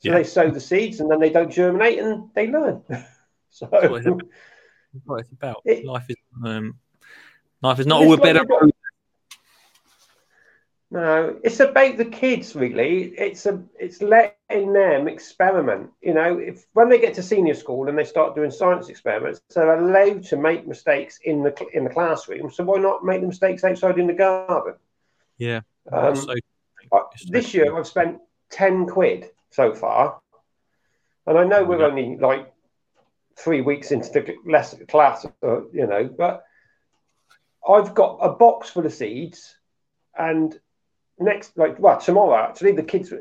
So 0.01 0.11
Yeah. 0.11 0.15
they 0.15 0.25
sow 0.25 0.51
the 0.51 0.61
seeds 0.61 1.01
and 1.01 1.11
then 1.11 1.19
they 1.19 1.31
don't 1.31 1.51
germinate 1.51 1.99
and 1.99 2.31
they 2.35 2.47
learn. 2.47 2.83
so 3.51 3.69
That's 3.71 3.89
what 3.89 3.99
it's 3.99 4.07
about. 4.07 4.23
That's 4.95 5.07
what 5.07 5.21
it's 5.21 5.33
about. 5.33 5.63
life 5.85 6.07
is 6.09 6.17
um, 6.45 6.77
life 7.63 7.79
is 7.79 7.87
not 7.87 8.03
all 8.03 8.09
a 8.09 8.15
like 8.15 8.23
bed 8.23 8.37
of 8.37 8.49
got-. 8.49 8.71
No, 10.91 11.39
it's 11.45 11.61
about 11.61 11.99
the 11.99 12.07
kids 12.07 12.57
really. 12.57 13.13
It's 13.19 13.45
a 13.45 13.63
it's 13.79 14.01
letting 14.01 14.73
them 14.73 15.07
experiment. 15.07 15.91
You 16.01 16.15
know, 16.15 16.39
if 16.39 16.65
when 16.73 16.89
they 16.89 16.99
get 16.99 17.15
to 17.15 17.23
senior 17.23 17.53
school 17.55 17.89
and 17.89 17.99
they 17.99 18.05
start 18.05 18.35
doing 18.35 18.51
science 18.51 18.89
experiments, 18.89 19.43
they're 19.55 19.79
allowed 19.79 20.25
to 20.25 20.39
make 20.39 20.67
mistakes 20.67 21.19
in 21.23 21.43
the 21.43 21.55
in 21.75 21.85
the 21.85 21.91
classroom. 21.91 22.51
So 22.51 22.65
why 22.65 22.79
not 22.79 23.05
make 23.05 23.21
the 23.21 23.27
mistakes 23.27 23.65
outside 23.65 23.99
in 23.99 24.07
the 24.07 24.15
garden? 24.15 24.75
Yeah. 25.37 25.61
Um, 25.93 26.17
So- 26.17 26.35
this 27.29 27.53
year 27.53 27.77
I've 27.77 27.87
spent 27.87 28.21
ten 28.49 28.87
quid 28.87 29.31
so 29.51 29.75
far, 29.75 30.21
and 31.27 31.37
I 31.39 31.45
know 31.45 31.65
we're 31.65 31.85
only 31.85 32.17
like 32.17 32.51
three 33.37 33.61
weeks 33.61 33.91
into 33.91 34.09
the 34.11 34.37
lesson 34.47 34.87
class, 34.87 35.27
uh, 35.43 35.67
you 35.71 35.87
know, 35.87 36.05
but 36.05 36.45
I've 37.67 37.95
got 37.95 38.19
a 38.21 38.31
box 38.31 38.71
full 38.71 38.87
of 38.87 38.93
seeds, 38.93 39.57
and 40.19 40.59
next, 41.19 41.57
like, 41.57 41.79
well, 41.79 42.01
tomorrow 42.01 42.37
actually, 42.37 42.73
the 42.73 42.83
kids 42.83 43.13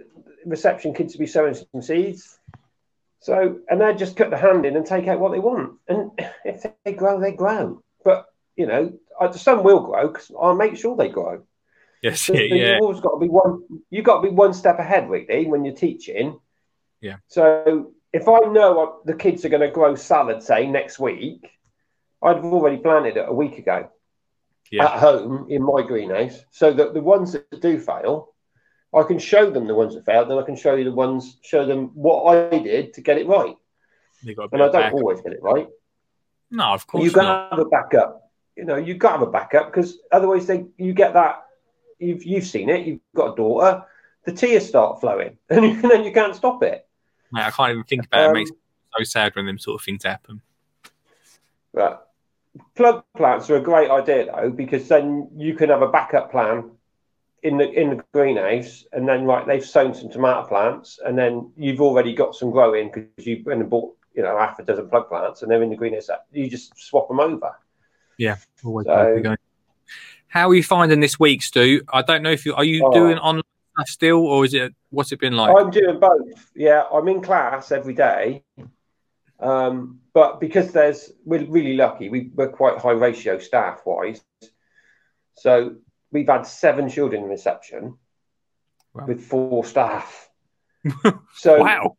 reception 0.46 0.94
kids 0.94 1.14
will 1.14 1.20
be 1.20 1.28
sowing 1.28 1.54
some 1.54 1.82
seeds. 1.82 2.40
So, 3.20 3.60
and 3.70 3.82
they 3.82 3.94
just 3.96 4.16
cut 4.16 4.30
the 4.30 4.38
hand 4.38 4.66
in 4.66 4.76
and 4.76 4.86
take 4.86 5.08
out 5.08 5.20
what 5.20 5.32
they 5.32 5.40
want, 5.40 5.80
and 5.88 6.12
if 6.46 6.64
they 6.84 6.94
grow, 6.94 7.20
they 7.20 7.32
grow. 7.32 7.82
But 8.04 8.28
you 8.56 8.68
know, 8.68 8.94
I- 9.20 9.32
some 9.32 9.64
will 9.64 9.82
grow 9.82 10.08
because 10.08 10.32
I'll 10.40 10.56
make 10.56 10.78
sure 10.78 10.96
they 10.96 11.10
grow. 11.10 11.44
Yes, 12.02 12.22
So, 12.22 12.34
yeah, 12.36 12.42
yeah, 12.56 12.74
You've 12.74 12.82
always 12.82 13.00
got 13.02 13.14
to 13.16 13.20
be 13.20 13.28
one. 13.30 13.64
You've 13.90 14.06
got 14.06 14.22
to 14.22 14.30
be 14.30 14.34
one 14.36 14.54
step 14.54 14.80
ahead, 14.80 15.10
really, 15.10 15.48
when 15.48 15.66
you're 15.66 15.76
teaching. 15.76 16.40
yeah. 17.02 17.18
So 17.28 17.92
if 18.14 18.28
I 18.28 18.40
know 18.40 18.74
what 18.74 19.06
the 19.06 19.16
kids 19.16 19.44
are 19.46 19.50
going 19.50 19.62
to 19.62 19.70
grow 19.72 19.96
salad, 19.96 20.42
say 20.42 20.68
next 20.68 21.00
week, 21.00 21.50
I'd 22.22 22.36
have 22.38 22.46
already 22.46 22.78
planted 22.78 23.18
it 23.18 23.26
a 23.28 23.34
week 23.34 23.58
ago 23.58 23.90
Yeah. 24.72 24.86
at 24.86 25.00
home 25.00 25.48
in 25.50 25.64
my 25.64 25.82
greenhouse, 25.82 26.44
so 26.52 26.74
that 26.74 26.94
the 26.94 27.02
ones 27.02 27.34
that 27.34 27.62
do 27.62 27.80
fail, 27.80 28.34
I 28.94 29.04
can 29.04 29.20
show 29.20 29.50
them 29.50 29.68
the 29.68 29.76
ones 29.76 29.96
that 29.96 30.06
failed. 30.06 30.30
Then 30.30 30.38
I 30.38 30.44
can 30.44 30.56
show 30.56 30.76
you 30.76 30.84
the 30.84 30.92
ones, 30.92 31.38
show 31.42 31.66
them 31.66 31.92
what 31.94 32.24
I 32.54 32.60
did 32.60 32.94
to 32.96 33.02
get 33.02 33.18
it 33.18 33.28
right. 33.28 33.56
And 34.52 34.62
I 34.64 34.70
don't 34.72 34.94
always 34.94 35.22
get 35.22 35.34
it 35.34 35.42
right. 35.42 35.68
No, 36.50 36.66
of 36.74 36.88
course 36.88 37.04
you 37.04 37.12
got 37.12 37.50
to 37.50 37.56
have 37.56 37.66
a 37.66 37.70
backup. 37.70 38.32
You 38.56 38.66
know, 38.66 38.76
you 38.78 38.96
got 38.96 39.14
to 39.14 39.20
have 39.20 39.28
a 39.28 39.32
backup 39.32 39.72
because 39.72 40.00
otherwise, 40.12 40.48
they 40.48 40.66
you 40.78 40.94
get 40.94 41.14
that. 41.14 41.44
You've 42.00 42.24
you've 42.26 42.46
seen 42.46 42.70
it. 42.70 42.86
You've 42.88 43.00
got 43.16 43.34
a 43.34 43.36
daughter. 43.36 43.86
the 44.26 44.34
tears 44.34 44.68
start 44.68 45.00
flowing, 45.00 45.38
and, 45.50 45.66
you, 45.66 45.82
then 45.82 46.04
you 46.04 46.12
can't 46.12 46.36
stop 46.36 46.64
it. 46.64 46.88
Mate, 47.32 47.46
I 47.46 47.52
can't 47.52 47.72
even 47.72 47.84
think 47.84 48.06
about 48.06 48.20
it. 48.20 48.24
It 48.24 48.28
Um, 48.28 48.34
makes 48.34 48.52
me 48.52 48.58
so 48.98 49.04
sad 49.04 49.36
when 49.36 49.46
them 49.46 49.60
sort 49.60 49.80
of 49.80 49.86
things 49.86 50.04
happen. 50.04 50.42
But 51.74 52.07
plug 52.76 53.04
plants 53.16 53.50
are 53.50 53.58
a 53.58 53.62
great 53.62 53.90
idea 53.90 54.26
though, 54.26 54.50
because 54.50 54.88
then 54.88 55.30
you 55.36 55.56
can 55.56 55.70
have 55.70 55.82
a 55.82 55.88
backup 55.90 56.32
plan 56.32 56.72
in 57.44 57.58
the 57.58 57.70
in 57.72 57.90
the 57.92 58.04
greenhouse, 58.14 58.86
and 58.94 59.08
then 59.08 59.26
like 59.26 59.46
they've 59.46 59.66
sown 59.66 59.94
some 59.94 60.10
tomato 60.10 60.48
plants, 60.48 61.00
and 61.06 61.18
then 61.18 61.52
you've 61.56 61.82
already 61.82 62.14
got 62.14 62.36
some 62.36 62.52
growing 62.52 62.92
because 62.92 63.26
you've 63.26 63.46
been 63.46 63.62
and 63.62 63.70
bought 63.70 63.96
you 64.16 64.24
know 64.24 64.38
half 64.38 64.58
a 64.60 64.64
dozen 64.64 64.90
plug 64.90 65.08
plants, 65.10 65.42
and 65.42 65.52
they're 65.52 65.62
in 65.64 65.70
the 65.70 65.76
greenhouse. 65.76 66.10
You 66.32 66.50
just 66.50 66.78
swap 66.80 67.08
them 67.08 67.20
over. 67.20 67.52
Yeah, 68.18 68.38
always 68.64 68.86
So- 68.88 69.20
going. 69.22 69.38
How 70.30 70.50
are 70.50 70.56
you 70.56 70.64
finding 70.64 71.00
this 71.00 71.18
week, 71.20 71.42
Stu? 71.42 71.82
I 71.92 72.02
don't 72.02 72.22
know 72.22 72.32
if 72.32 72.46
you 72.46 72.54
are 72.54 72.64
you 72.64 72.86
Oh. 72.86 72.92
doing 72.92 73.18
online 73.20 73.44
stuff 73.76 73.88
still, 73.88 74.26
or 74.26 74.44
is 74.44 74.54
it 74.54 74.74
what's 74.90 75.12
it 75.12 75.20
been 75.20 75.38
like? 75.38 75.56
I'm 75.56 75.70
doing 75.72 76.00
both. 76.00 76.52
Yeah, 76.54 76.84
I'm 76.92 77.08
in 77.08 77.22
class 77.22 77.72
every 77.72 77.94
day. 77.94 78.44
Um, 79.40 80.00
but 80.18 80.40
because 80.40 80.72
there's, 80.72 81.12
we're 81.26 81.46
really 81.46 81.76
lucky. 81.76 82.10
We, 82.10 82.32
we're 82.34 82.50
quite 82.50 82.80
high 82.80 82.94
ratio 82.94 83.38
staff 83.38 83.82
wise. 83.86 84.20
So 85.36 85.76
we've 86.12 86.28
had 86.28 86.48
seven 86.48 86.90
children 86.90 87.22
in 87.22 87.30
reception 87.30 88.00
with 88.96 89.24
four 89.24 89.64
staff. 89.64 90.28
so 91.36 91.60
wow, 91.60 91.98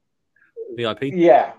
VIP. 0.74 1.02
Yeah, 1.12 1.52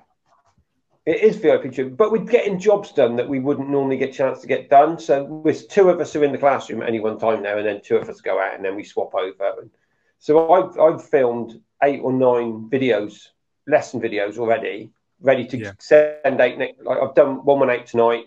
it 1.06 1.22
is 1.22 1.38
VIP 1.38 1.72
treatment, 1.74 1.96
but 1.96 2.12
we're 2.12 2.26
getting 2.26 2.60
jobs 2.60 2.92
done 2.92 3.16
that 3.16 3.30
we 3.30 3.40
wouldn't 3.40 3.70
normally 3.70 3.96
get 3.96 4.10
a 4.10 4.14
chance 4.14 4.42
to 4.42 4.48
get 4.48 4.70
done. 4.70 5.00
So 5.00 5.24
with 5.24 5.70
two 5.70 5.90
of 5.90 6.02
us 6.02 6.14
are 6.18 6.26
in 6.26 6.34
the 6.34 6.38
classroom 6.38 6.82
at 6.82 6.90
any 6.90 7.00
one 7.00 7.18
time 7.20 7.42
now, 7.42 7.58
and 7.58 7.66
then 7.66 7.80
two 7.82 7.96
of 7.96 8.10
us 8.10 8.20
go 8.20 8.38
out, 8.38 8.56
and 8.56 8.66
then 8.66 8.76
we 8.76 8.84
swap 8.84 9.16
over. 9.16 9.62
And 9.62 9.70
so 10.18 10.52
I've 10.52 10.78
I've 10.78 11.08
filmed 11.08 11.62
eight 11.82 12.02
or 12.04 12.12
nine 12.12 12.70
videos, 12.70 13.30
lesson 13.66 14.02
videos 14.02 14.38
already, 14.38 14.92
ready 15.22 15.46
to 15.48 15.74
send 15.80 16.42
out. 16.42 16.58
Next, 16.58 16.82
like 16.84 17.00
I've 17.00 17.16
done 17.16 17.46
one 17.46 17.60
one 17.60 17.70
eight 17.70 17.88
tonight. 17.88 18.26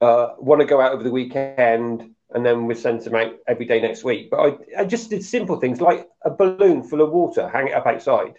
Uh, 0.00 0.34
want 0.38 0.60
to 0.60 0.66
go 0.66 0.80
out 0.80 0.92
over 0.92 1.02
the 1.02 1.10
weekend, 1.10 2.14
and 2.30 2.44
then 2.44 2.66
we 2.66 2.74
send 2.74 3.00
them 3.02 3.14
out 3.14 3.34
every 3.46 3.64
day 3.64 3.80
next 3.80 4.04
week. 4.04 4.30
But 4.30 4.40
I, 4.40 4.80
I 4.82 4.84
just 4.84 5.10
did 5.10 5.24
simple 5.24 5.60
things 5.60 5.80
like 5.80 6.08
a 6.22 6.30
balloon 6.30 6.82
full 6.82 7.00
of 7.00 7.12
water, 7.12 7.48
hang 7.48 7.68
it 7.68 7.74
up 7.74 7.86
outside 7.86 8.34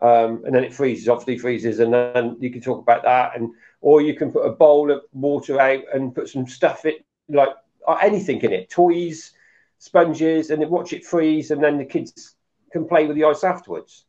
um, 0.00 0.42
and 0.44 0.54
then 0.54 0.64
it 0.64 0.74
freezes. 0.74 1.08
Obviously, 1.08 1.38
freezes, 1.38 1.80
and 1.80 1.92
then 1.92 2.36
you 2.40 2.50
can 2.50 2.60
talk 2.60 2.80
about 2.80 3.02
that, 3.02 3.36
and 3.36 3.50
or 3.80 4.00
you 4.00 4.14
can 4.14 4.32
put 4.32 4.46
a 4.46 4.52
bowl 4.52 4.90
of 4.90 5.02
water 5.12 5.60
out 5.60 5.82
and 5.92 6.14
put 6.14 6.28
some 6.28 6.46
stuff 6.46 6.84
it 6.86 7.04
like 7.28 7.50
uh, 7.86 7.98
anything 8.00 8.40
in 8.40 8.52
it, 8.52 8.70
toys, 8.70 9.32
sponges, 9.78 10.50
and 10.50 10.62
then 10.62 10.70
watch 10.70 10.92
it 10.92 11.04
freeze, 11.04 11.50
and 11.50 11.62
then 11.62 11.78
the 11.78 11.84
kids 11.84 12.34
can 12.72 12.86
play 12.86 13.06
with 13.06 13.16
the 13.16 13.24
ice 13.24 13.44
afterwards. 13.44 14.04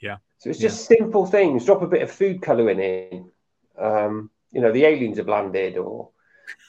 Yeah. 0.00 0.18
So 0.38 0.50
it's 0.50 0.58
just 0.58 0.86
simple 0.86 1.26
things. 1.26 1.64
Drop 1.64 1.82
a 1.82 1.86
bit 1.86 2.02
of 2.02 2.10
food 2.10 2.42
colouring 2.42 2.80
in. 2.80 3.30
Um, 3.78 4.30
you 4.52 4.60
know, 4.60 4.72
the 4.72 4.84
aliens 4.84 5.18
have 5.18 5.28
landed, 5.28 5.76
or 5.76 6.10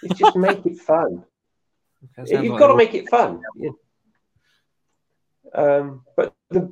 it's 0.03 0.19
just 0.19 0.35
make 0.47 0.65
it 0.65 0.79
fun. 0.79 1.23
You've 2.25 2.51
like 2.51 2.59
got 2.59 2.67
to 2.67 2.75
make 2.75 2.93
it 2.93 3.09
fun. 3.09 3.41
Yeah. 3.55 3.69
Um, 5.53 6.03
but 6.15 6.35
the, 6.49 6.71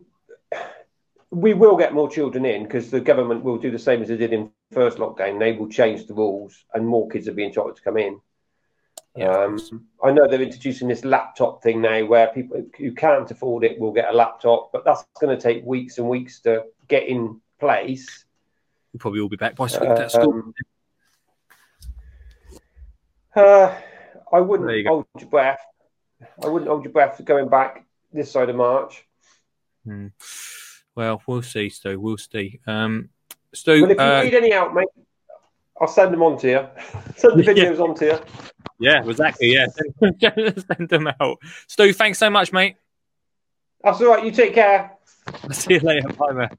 we 1.31 1.53
will 1.53 1.75
get 1.75 1.93
more 1.93 2.09
children 2.09 2.45
in 2.45 2.63
because 2.63 2.89
the 2.89 3.01
government 3.01 3.43
will 3.43 3.57
do 3.57 3.71
the 3.71 3.79
same 3.79 4.01
as 4.01 4.07
they 4.07 4.17
did 4.17 4.33
in 4.33 4.51
first 4.71 4.97
lockdown. 4.97 5.39
They 5.39 5.53
will 5.53 5.69
change 5.69 6.07
the 6.07 6.13
rules, 6.13 6.63
and 6.73 6.87
more 6.87 7.09
kids 7.09 7.27
are 7.27 7.33
being 7.33 7.53
told 7.53 7.75
to 7.75 7.81
come 7.81 7.97
in. 7.97 8.19
um, 9.21 9.59
I 10.03 10.11
know 10.11 10.27
they're 10.27 10.41
introducing 10.41 10.87
this 10.87 11.05
laptop 11.05 11.61
thing 11.63 11.81
now, 11.81 12.05
where 12.05 12.27
people 12.27 12.63
who 12.77 12.93
can't 12.93 13.29
afford 13.29 13.63
it 13.63 13.79
will 13.79 13.91
get 13.91 14.09
a 14.09 14.15
laptop, 14.15 14.71
but 14.71 14.85
that's 14.85 15.05
going 15.19 15.37
to 15.37 15.41
take 15.41 15.65
weeks 15.65 15.97
and 15.97 16.07
weeks 16.07 16.39
to 16.41 16.65
get 16.87 17.07
in 17.07 17.39
place. 17.59 18.25
We'll 18.93 18.99
probably 18.99 19.19
all 19.21 19.29
be 19.29 19.35
back 19.37 19.55
by 19.55 19.67
school. 19.67 19.91
at 19.91 20.11
school. 20.11 20.33
Um, 20.33 20.53
Uh, 23.35 23.75
I 24.31 24.39
wouldn't 24.39 24.69
you 24.71 24.87
hold 24.87 25.05
your 25.19 25.29
breath. 25.29 25.59
I 26.41 26.47
wouldn't 26.47 26.69
hold 26.69 26.83
your 26.85 26.93
breath 26.93 27.17
for 27.17 27.23
going 27.23 27.49
back 27.49 27.85
this 28.13 28.31
side 28.31 28.49
of 28.49 28.55
March. 28.55 29.05
Hmm. 29.85 30.07
Well, 30.95 31.21
we'll 31.27 31.41
see, 31.41 31.67
Stu. 31.69 31.99
We'll 31.99 32.17
see. 32.17 32.61
Um, 32.65 33.09
Stu, 33.53 33.81
Well, 33.81 33.91
if 33.91 33.97
you 33.97 34.03
uh, 34.03 34.23
need 34.23 34.33
any 34.33 34.53
out, 34.53 34.73
mate, 34.73 34.87
I'll 35.81 35.89
send 35.89 36.13
them 36.13 36.23
on 36.23 36.37
to 36.39 36.47
you. 36.49 36.67
send 37.17 37.37
the 37.37 37.43
Yeah. 37.53 37.65
videos 37.65 37.79
on 37.81 37.93
to 37.95 38.05
you. 38.05 38.19
yeah, 38.79 39.03
exactly. 39.05 39.53
Yeah, 39.53 39.67
send 40.57 40.87
them 40.89 41.07
out. 41.19 41.37
Stu, 41.67 41.91
thanks 41.91 42.17
so 42.17 42.29
much, 42.29 42.53
mate. 42.53 42.77
That's 43.83 43.99
all 44.01 44.07
right. 44.15 44.23
You 44.25 44.31
take 44.31 44.53
care. 44.53 44.91
I'll 45.43 45.49
see 45.51 45.73
you 45.73 45.79
later. 45.81 46.07
Bye, 46.07 46.31
man. 46.31 46.57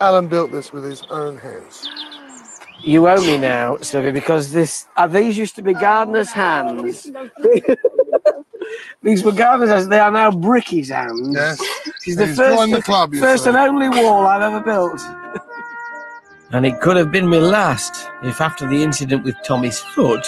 Alan 0.00 0.28
built 0.28 0.52
this 0.52 0.72
with 0.72 0.84
his 0.84 1.02
own 1.10 1.36
hands. 1.38 1.88
You 2.82 3.08
owe 3.08 3.20
me 3.20 3.38
now, 3.38 3.78
Sylvia, 3.78 4.12
because 4.12 4.52
this 4.52 4.86
uh, 4.96 5.06
these 5.06 5.36
used 5.38 5.56
to 5.56 5.62
be 5.62 5.72
gardener's 5.72 6.30
hands. 6.30 7.10
these 9.02 9.24
were 9.24 9.32
gardener's 9.32 9.70
hands. 9.70 9.88
They 9.88 9.98
are 9.98 10.10
now 10.10 10.30
Bricky's 10.30 10.90
hands. 10.90 11.30
Yes. 11.34 11.60
She's 12.02 12.16
the 12.16 12.26
He's 12.26 12.36
first, 12.36 12.58
joined 12.58 12.74
the 12.74 12.82
club, 12.82 13.14
first 13.14 13.44
say. 13.44 13.50
and 13.50 13.58
only 13.58 13.88
wall 13.88 14.26
I've 14.26 14.42
ever 14.42 14.60
built. 14.60 15.00
And 16.52 16.64
it 16.64 16.80
could 16.80 16.96
have 16.96 17.10
been 17.10 17.26
my 17.26 17.38
last 17.38 18.08
if, 18.22 18.40
after 18.40 18.68
the 18.68 18.82
incident 18.82 19.24
with 19.24 19.34
Tommy's 19.44 19.80
foot, 19.80 20.24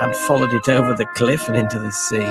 I'd 0.00 0.14
followed 0.14 0.52
it 0.52 0.68
over 0.68 0.92
the 0.94 1.06
cliff 1.14 1.48
and 1.48 1.56
into 1.56 1.78
the 1.78 1.90
sea. 1.90 2.28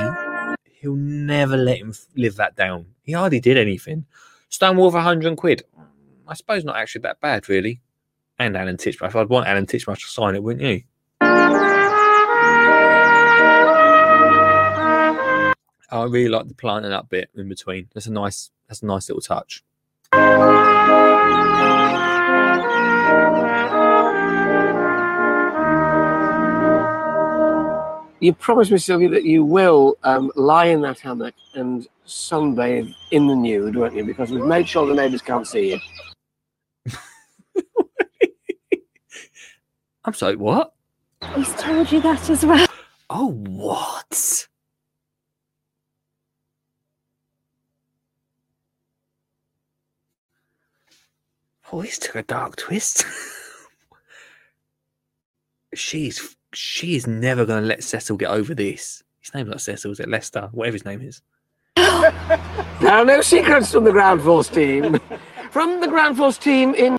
He'll 0.72 0.96
never 0.96 1.58
let 1.58 1.78
him 1.78 1.94
live 2.16 2.36
that 2.36 2.56
down. 2.56 2.86
He 3.02 3.14
hardly 3.14 3.40
did 3.40 3.58
anything. 3.58 4.06
Stonewall 4.50 4.92
for 4.92 4.98
100 4.98 5.36
quid. 5.38 5.64
I 6.28 6.34
suppose 6.36 6.64
not 6.64 6.78
actually 6.78 7.02
that 7.02 7.20
bad, 7.20 7.50
really. 7.50 7.82
And 8.40 8.58
Alan 8.58 8.78
Titchmarsh. 8.78 9.16
I'd 9.16 9.30
want 9.30 9.48
Alan 9.48 9.66
Titchmarsh 9.66 10.02
to 10.02 10.08
sign 10.08 10.36
it, 10.36 10.44
wouldn't 10.44 10.64
you? 10.64 10.84
I 15.92 16.06
really 16.06 16.30
like 16.30 16.48
the 16.48 16.56
planting 16.56 16.92
up 16.92 17.10
bit 17.10 17.30
in 17.36 17.48
between. 17.48 17.90
That's 17.94 18.08
a 18.08 18.12
nice. 18.12 18.50
That's 18.68 18.82
a 18.82 18.86
nice 18.88 19.08
little 19.10 19.22
touch. 19.22 19.64
You 28.20 28.34
promised 28.34 28.72
me, 28.72 28.78
Sylvia, 28.78 29.10
that 29.10 29.26
you 29.26 29.44
will 29.44 29.98
um, 30.04 30.32
lie 30.36 30.68
in 30.68 30.82
that 30.82 30.98
hammock 31.00 31.36
and 31.56 31.86
sunbathe 32.08 32.96
in 33.12 33.28
the 33.28 33.36
nude, 33.36 33.76
won't 33.76 33.94
you? 33.96 34.06
Because 34.06 34.32
we've 34.32 34.46
made 34.46 34.68
sure 34.68 34.88
the 34.88 34.94
neighbours 34.94 35.22
can't 35.22 35.46
see 35.46 35.72
you. 35.72 35.80
I'm 40.06 40.14
sorry. 40.14 40.36
What? 40.36 40.74
He's 41.36 41.54
told 41.56 41.92
you 41.92 42.02
that 42.02 42.30
as 42.30 42.46
well. 42.46 42.68
Oh, 43.10 43.32
what? 43.32 44.48
Oh, 51.72 51.82
this 51.82 51.98
took 51.98 52.16
a 52.16 52.24
dark 52.24 52.56
twist. 52.56 53.06
she's 55.74 56.36
she's 56.54 57.08
never 57.08 57.46
going 57.46 57.62
to 57.62 57.68
let 57.68 57.84
Cecil 57.84 58.18
get 58.18 58.30
over 58.30 58.54
this. 58.54 59.04
His 59.20 59.34
name's 59.34 59.50
not 59.50 59.62
Cecil, 59.62 59.92
is 59.92 60.00
it 60.00 60.10
Lester? 60.10 60.50
Whatever 60.52 60.76
his 60.76 60.86
name 60.86 61.02
is. 61.02 61.22
Now, 62.82 63.04
no 63.04 63.22
secrets 63.22 63.72
from 63.72 63.86
the 63.86 63.92
ground 63.92 64.22
force 64.22 64.50
team. 64.50 65.00
From 65.52 65.80
the 65.80 65.88
ground 65.88 66.18
force 66.18 66.38
team 66.38 66.76
in. 66.76 66.98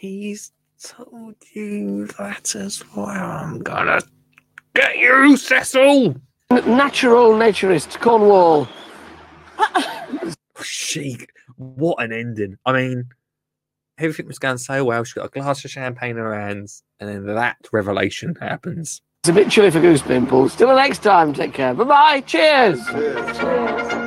He's 0.00 0.52
told 0.82 1.34
you 1.52 2.06
that 2.18 2.54
as 2.54 2.82
well. 2.96 3.06
I'm 3.06 3.58
gonna 3.58 4.00
get 4.74 4.96
you, 4.96 5.36
Cecil. 5.36 6.16
Natural 6.50 7.32
naturist, 7.34 8.00
Cornwall. 8.00 8.66
She, 10.62 11.16
what 11.56 12.02
an 12.02 12.12
ending. 12.12 12.56
I 12.66 12.72
mean, 12.72 13.08
everything 13.98 14.26
was 14.26 14.38
going 14.38 14.58
so 14.58 14.84
well. 14.84 15.04
She 15.04 15.14
got 15.14 15.26
a 15.26 15.28
glass 15.28 15.64
of 15.64 15.70
champagne 15.70 16.10
in 16.10 16.16
her 16.18 16.38
hands, 16.38 16.82
and 16.98 17.08
then 17.08 17.34
that 17.34 17.56
revelation 17.72 18.34
happens. 18.34 19.00
It's 19.22 19.30
a 19.30 19.32
bit 19.32 19.50
chilly 19.50 19.70
for 19.70 19.80
goose 19.80 20.02
pimples. 20.02 20.54
Till 20.56 20.68
the 20.68 20.76
next 20.76 21.02
time, 21.02 21.32
take 21.32 21.54
care. 21.54 21.72
Bye 21.72 21.84
bye. 21.84 22.20
Cheers. 22.22 23.98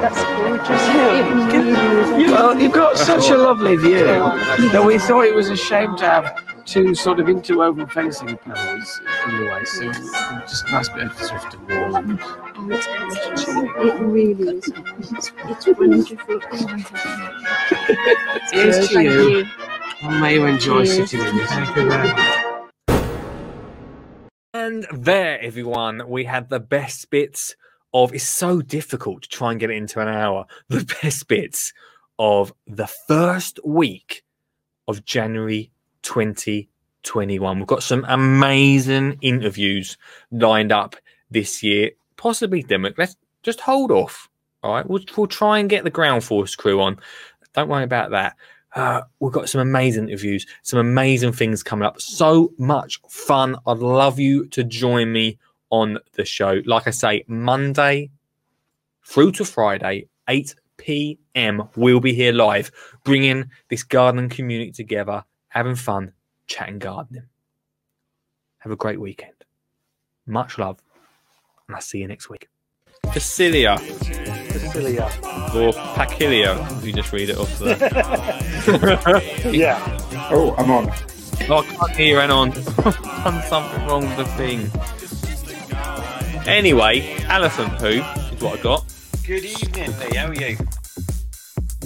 That's 0.00 0.24
gorgeous. 0.24 2.30
Well, 2.30 2.60
you've 2.60 2.72
got 2.72 2.96
such 2.96 3.30
a 3.30 3.36
lovely 3.36 3.76
view 3.76 4.04
that 4.04 4.82
we 4.84 4.98
thought 4.98 5.24
it 5.26 5.34
was 5.34 5.50
a 5.50 5.56
shame 5.56 5.96
to 5.96 6.04
have 6.04 6.64
two 6.64 6.94
sort 6.94 7.20
of 7.20 7.28
interwoven 7.28 7.86
fencing 7.86 8.36
panels 8.38 9.00
in 9.28 9.36
the 9.38 9.44
way. 9.50 9.64
So 9.64 9.92
just 10.40 10.66
a 10.66 10.70
nice 10.72 10.88
bit 10.88 11.04
of 11.04 11.14
thrift 11.16 11.54
and 11.54 11.68
wall. 11.68 11.96
And 11.96 12.20
Oh, 12.56 12.70
it's 12.70 12.86
gorgeous. 12.86 13.48
It 13.48 14.00
really 14.00 14.58
is. 14.58 14.72
It's, 15.10 15.32
it's 15.44 15.66
wonderful. 15.78 16.40
Cheers 18.52 18.88
to 18.90 19.02
you. 19.02 19.38
you. 19.38 19.46
May 20.20 20.34
you 20.34 20.46
enjoy 20.46 20.84
Cheers. 20.84 21.10
sitting 21.10 21.26
in 21.26 21.36
this. 21.36 21.50
Thank 21.50 21.76
you 21.76 21.88
very 21.88 22.08
much. 22.08 22.44
And 24.54 24.86
there, 24.92 25.40
everyone, 25.40 26.02
we 26.08 26.24
had 26.24 26.48
the 26.48 26.60
best 26.60 27.10
bits 27.10 27.56
of. 27.94 28.12
It's 28.12 28.24
so 28.24 28.60
difficult 28.60 29.22
to 29.22 29.28
try 29.28 29.52
and 29.52 29.60
get 29.60 29.70
it 29.70 29.76
into 29.76 30.00
an 30.00 30.08
hour. 30.08 30.44
The 30.68 30.84
best 31.02 31.28
bits 31.28 31.72
of 32.18 32.52
the 32.66 32.86
first 33.08 33.58
week 33.64 34.22
of 34.86 35.04
January 35.04 35.70
2021. 36.02 37.58
We've 37.58 37.66
got 37.66 37.82
some 37.82 38.04
amazing 38.08 39.18
interviews 39.22 39.96
lined 40.30 40.72
up 40.72 40.96
this 41.30 41.62
year. 41.62 41.92
Possibly 42.16 42.62
Dimmock. 42.62 42.98
Let's 42.98 43.16
just 43.42 43.60
hold 43.60 43.90
off. 43.90 44.28
All 44.62 44.74
right, 44.74 44.88
we'll, 44.88 45.00
we'll 45.16 45.26
try 45.26 45.58
and 45.58 45.68
get 45.68 45.84
the 45.84 45.90
ground 45.90 46.24
force 46.24 46.54
crew 46.54 46.80
on. 46.80 46.98
Don't 47.52 47.68
worry 47.68 47.84
about 47.84 48.10
that. 48.10 48.36
Uh, 48.74 49.02
we've 49.20 49.32
got 49.32 49.48
some 49.48 49.60
amazing 49.60 50.08
interviews, 50.08 50.46
some 50.62 50.78
amazing 50.78 51.32
things 51.32 51.62
coming 51.62 51.86
up. 51.86 52.00
So 52.00 52.52
much 52.58 53.00
fun. 53.08 53.56
I'd 53.66 53.78
love 53.78 54.18
you 54.18 54.46
to 54.48 54.64
join 54.64 55.12
me 55.12 55.38
on 55.74 55.98
the 56.12 56.24
show. 56.24 56.60
Like 56.66 56.86
I 56.86 56.90
say, 56.90 57.24
Monday 57.26 58.10
through 59.02 59.32
to 59.32 59.44
Friday, 59.44 60.06
8 60.28 60.54
p.m. 60.76 61.68
We'll 61.74 62.00
be 62.00 62.14
here 62.14 62.32
live, 62.32 62.70
bringing 63.02 63.50
this 63.68 63.82
gardening 63.82 64.28
community 64.28 64.70
together, 64.70 65.24
having 65.48 65.74
fun, 65.74 66.12
chatting 66.46 66.78
gardening. 66.78 67.24
Have 68.58 68.72
a 68.72 68.76
great 68.76 69.00
weekend. 69.00 69.32
Much 70.26 70.58
love, 70.58 70.78
and 71.66 71.74
I'll 71.74 71.82
see 71.82 71.98
you 71.98 72.08
next 72.08 72.30
week. 72.30 72.48
Phacelia. 73.06 73.76
Phacelia. 73.78 75.04
Or 75.54 75.72
Pacilia, 75.72 76.78
if 76.78 76.86
you 76.86 76.92
just 76.92 77.12
read 77.12 77.30
it 77.30 77.36
off 77.36 77.58
there. 77.58 77.76
yeah. 79.52 79.98
Oh, 80.30 80.54
I'm 80.56 80.70
on. 80.70 80.90
Oh, 81.48 81.58
I 81.58 81.64
can't 81.64 81.90
hear 81.90 82.24
you, 82.24 82.32
on. 82.32 82.50
Done 82.50 83.42
something 83.42 83.86
wrong 83.86 84.02
with 84.02 84.16
the 84.16 84.24
thing. 84.36 84.70
Anyway, 86.46 87.16
elephant 87.28 87.78
poo 87.78 87.86
is 87.86 88.42
what 88.42 88.58
I 88.58 88.62
got. 88.62 88.84
Good 89.26 89.44
evening, 89.44 89.90
Lee. 89.98 90.16
How 90.16 90.26
are 90.28 90.34
you? 90.34 90.58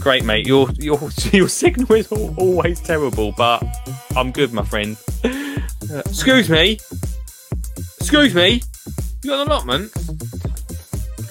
Great, 0.01 0.25
mate. 0.25 0.47
Your 0.47 0.69
your 0.79 0.99
your 1.33 1.49
signal 1.49 1.93
is 1.93 2.11
al- 2.11 2.35
always 2.37 2.81
terrible, 2.81 3.33
but 3.33 3.63
I'm 4.17 4.33
good, 4.33 4.53
my 4.53 4.65
friend. 4.65 4.97
Uh, 5.25 6.03
excuse 6.07 6.51
me. 6.51 6.79
Excuse 8.01 8.35
me. 8.35 8.63
You 9.23 9.31
got 9.31 9.43
an 9.47 9.49
allotment? 9.53 9.93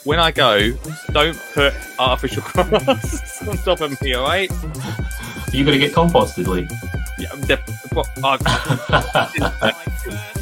When 0.05 0.19
I 0.19 0.31
go, 0.31 0.71
don't 1.11 1.37
put 1.53 1.73
artificial 1.99 2.41
grass 2.53 3.45
on 3.47 3.57
top 3.57 3.81
of 3.81 4.01
me, 4.01 4.13
all 4.13 4.23
right? 4.25 4.49
You 5.51 5.65
gonna 5.65 5.77
get 5.77 5.93
composted, 5.93 6.47
Lee? 6.47 6.65
Yeah, 7.19 7.29
I'm 7.33 7.41
def- 7.41 7.91
what, 7.93 8.07
I- 8.23 9.73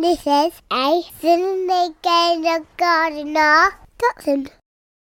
This 0.00 0.26
is 0.26 0.54
a 0.70 1.02
Skinny 1.02 1.94
Jean 2.02 2.66
Gardener. 2.78 3.68
Dotson. 4.00 4.59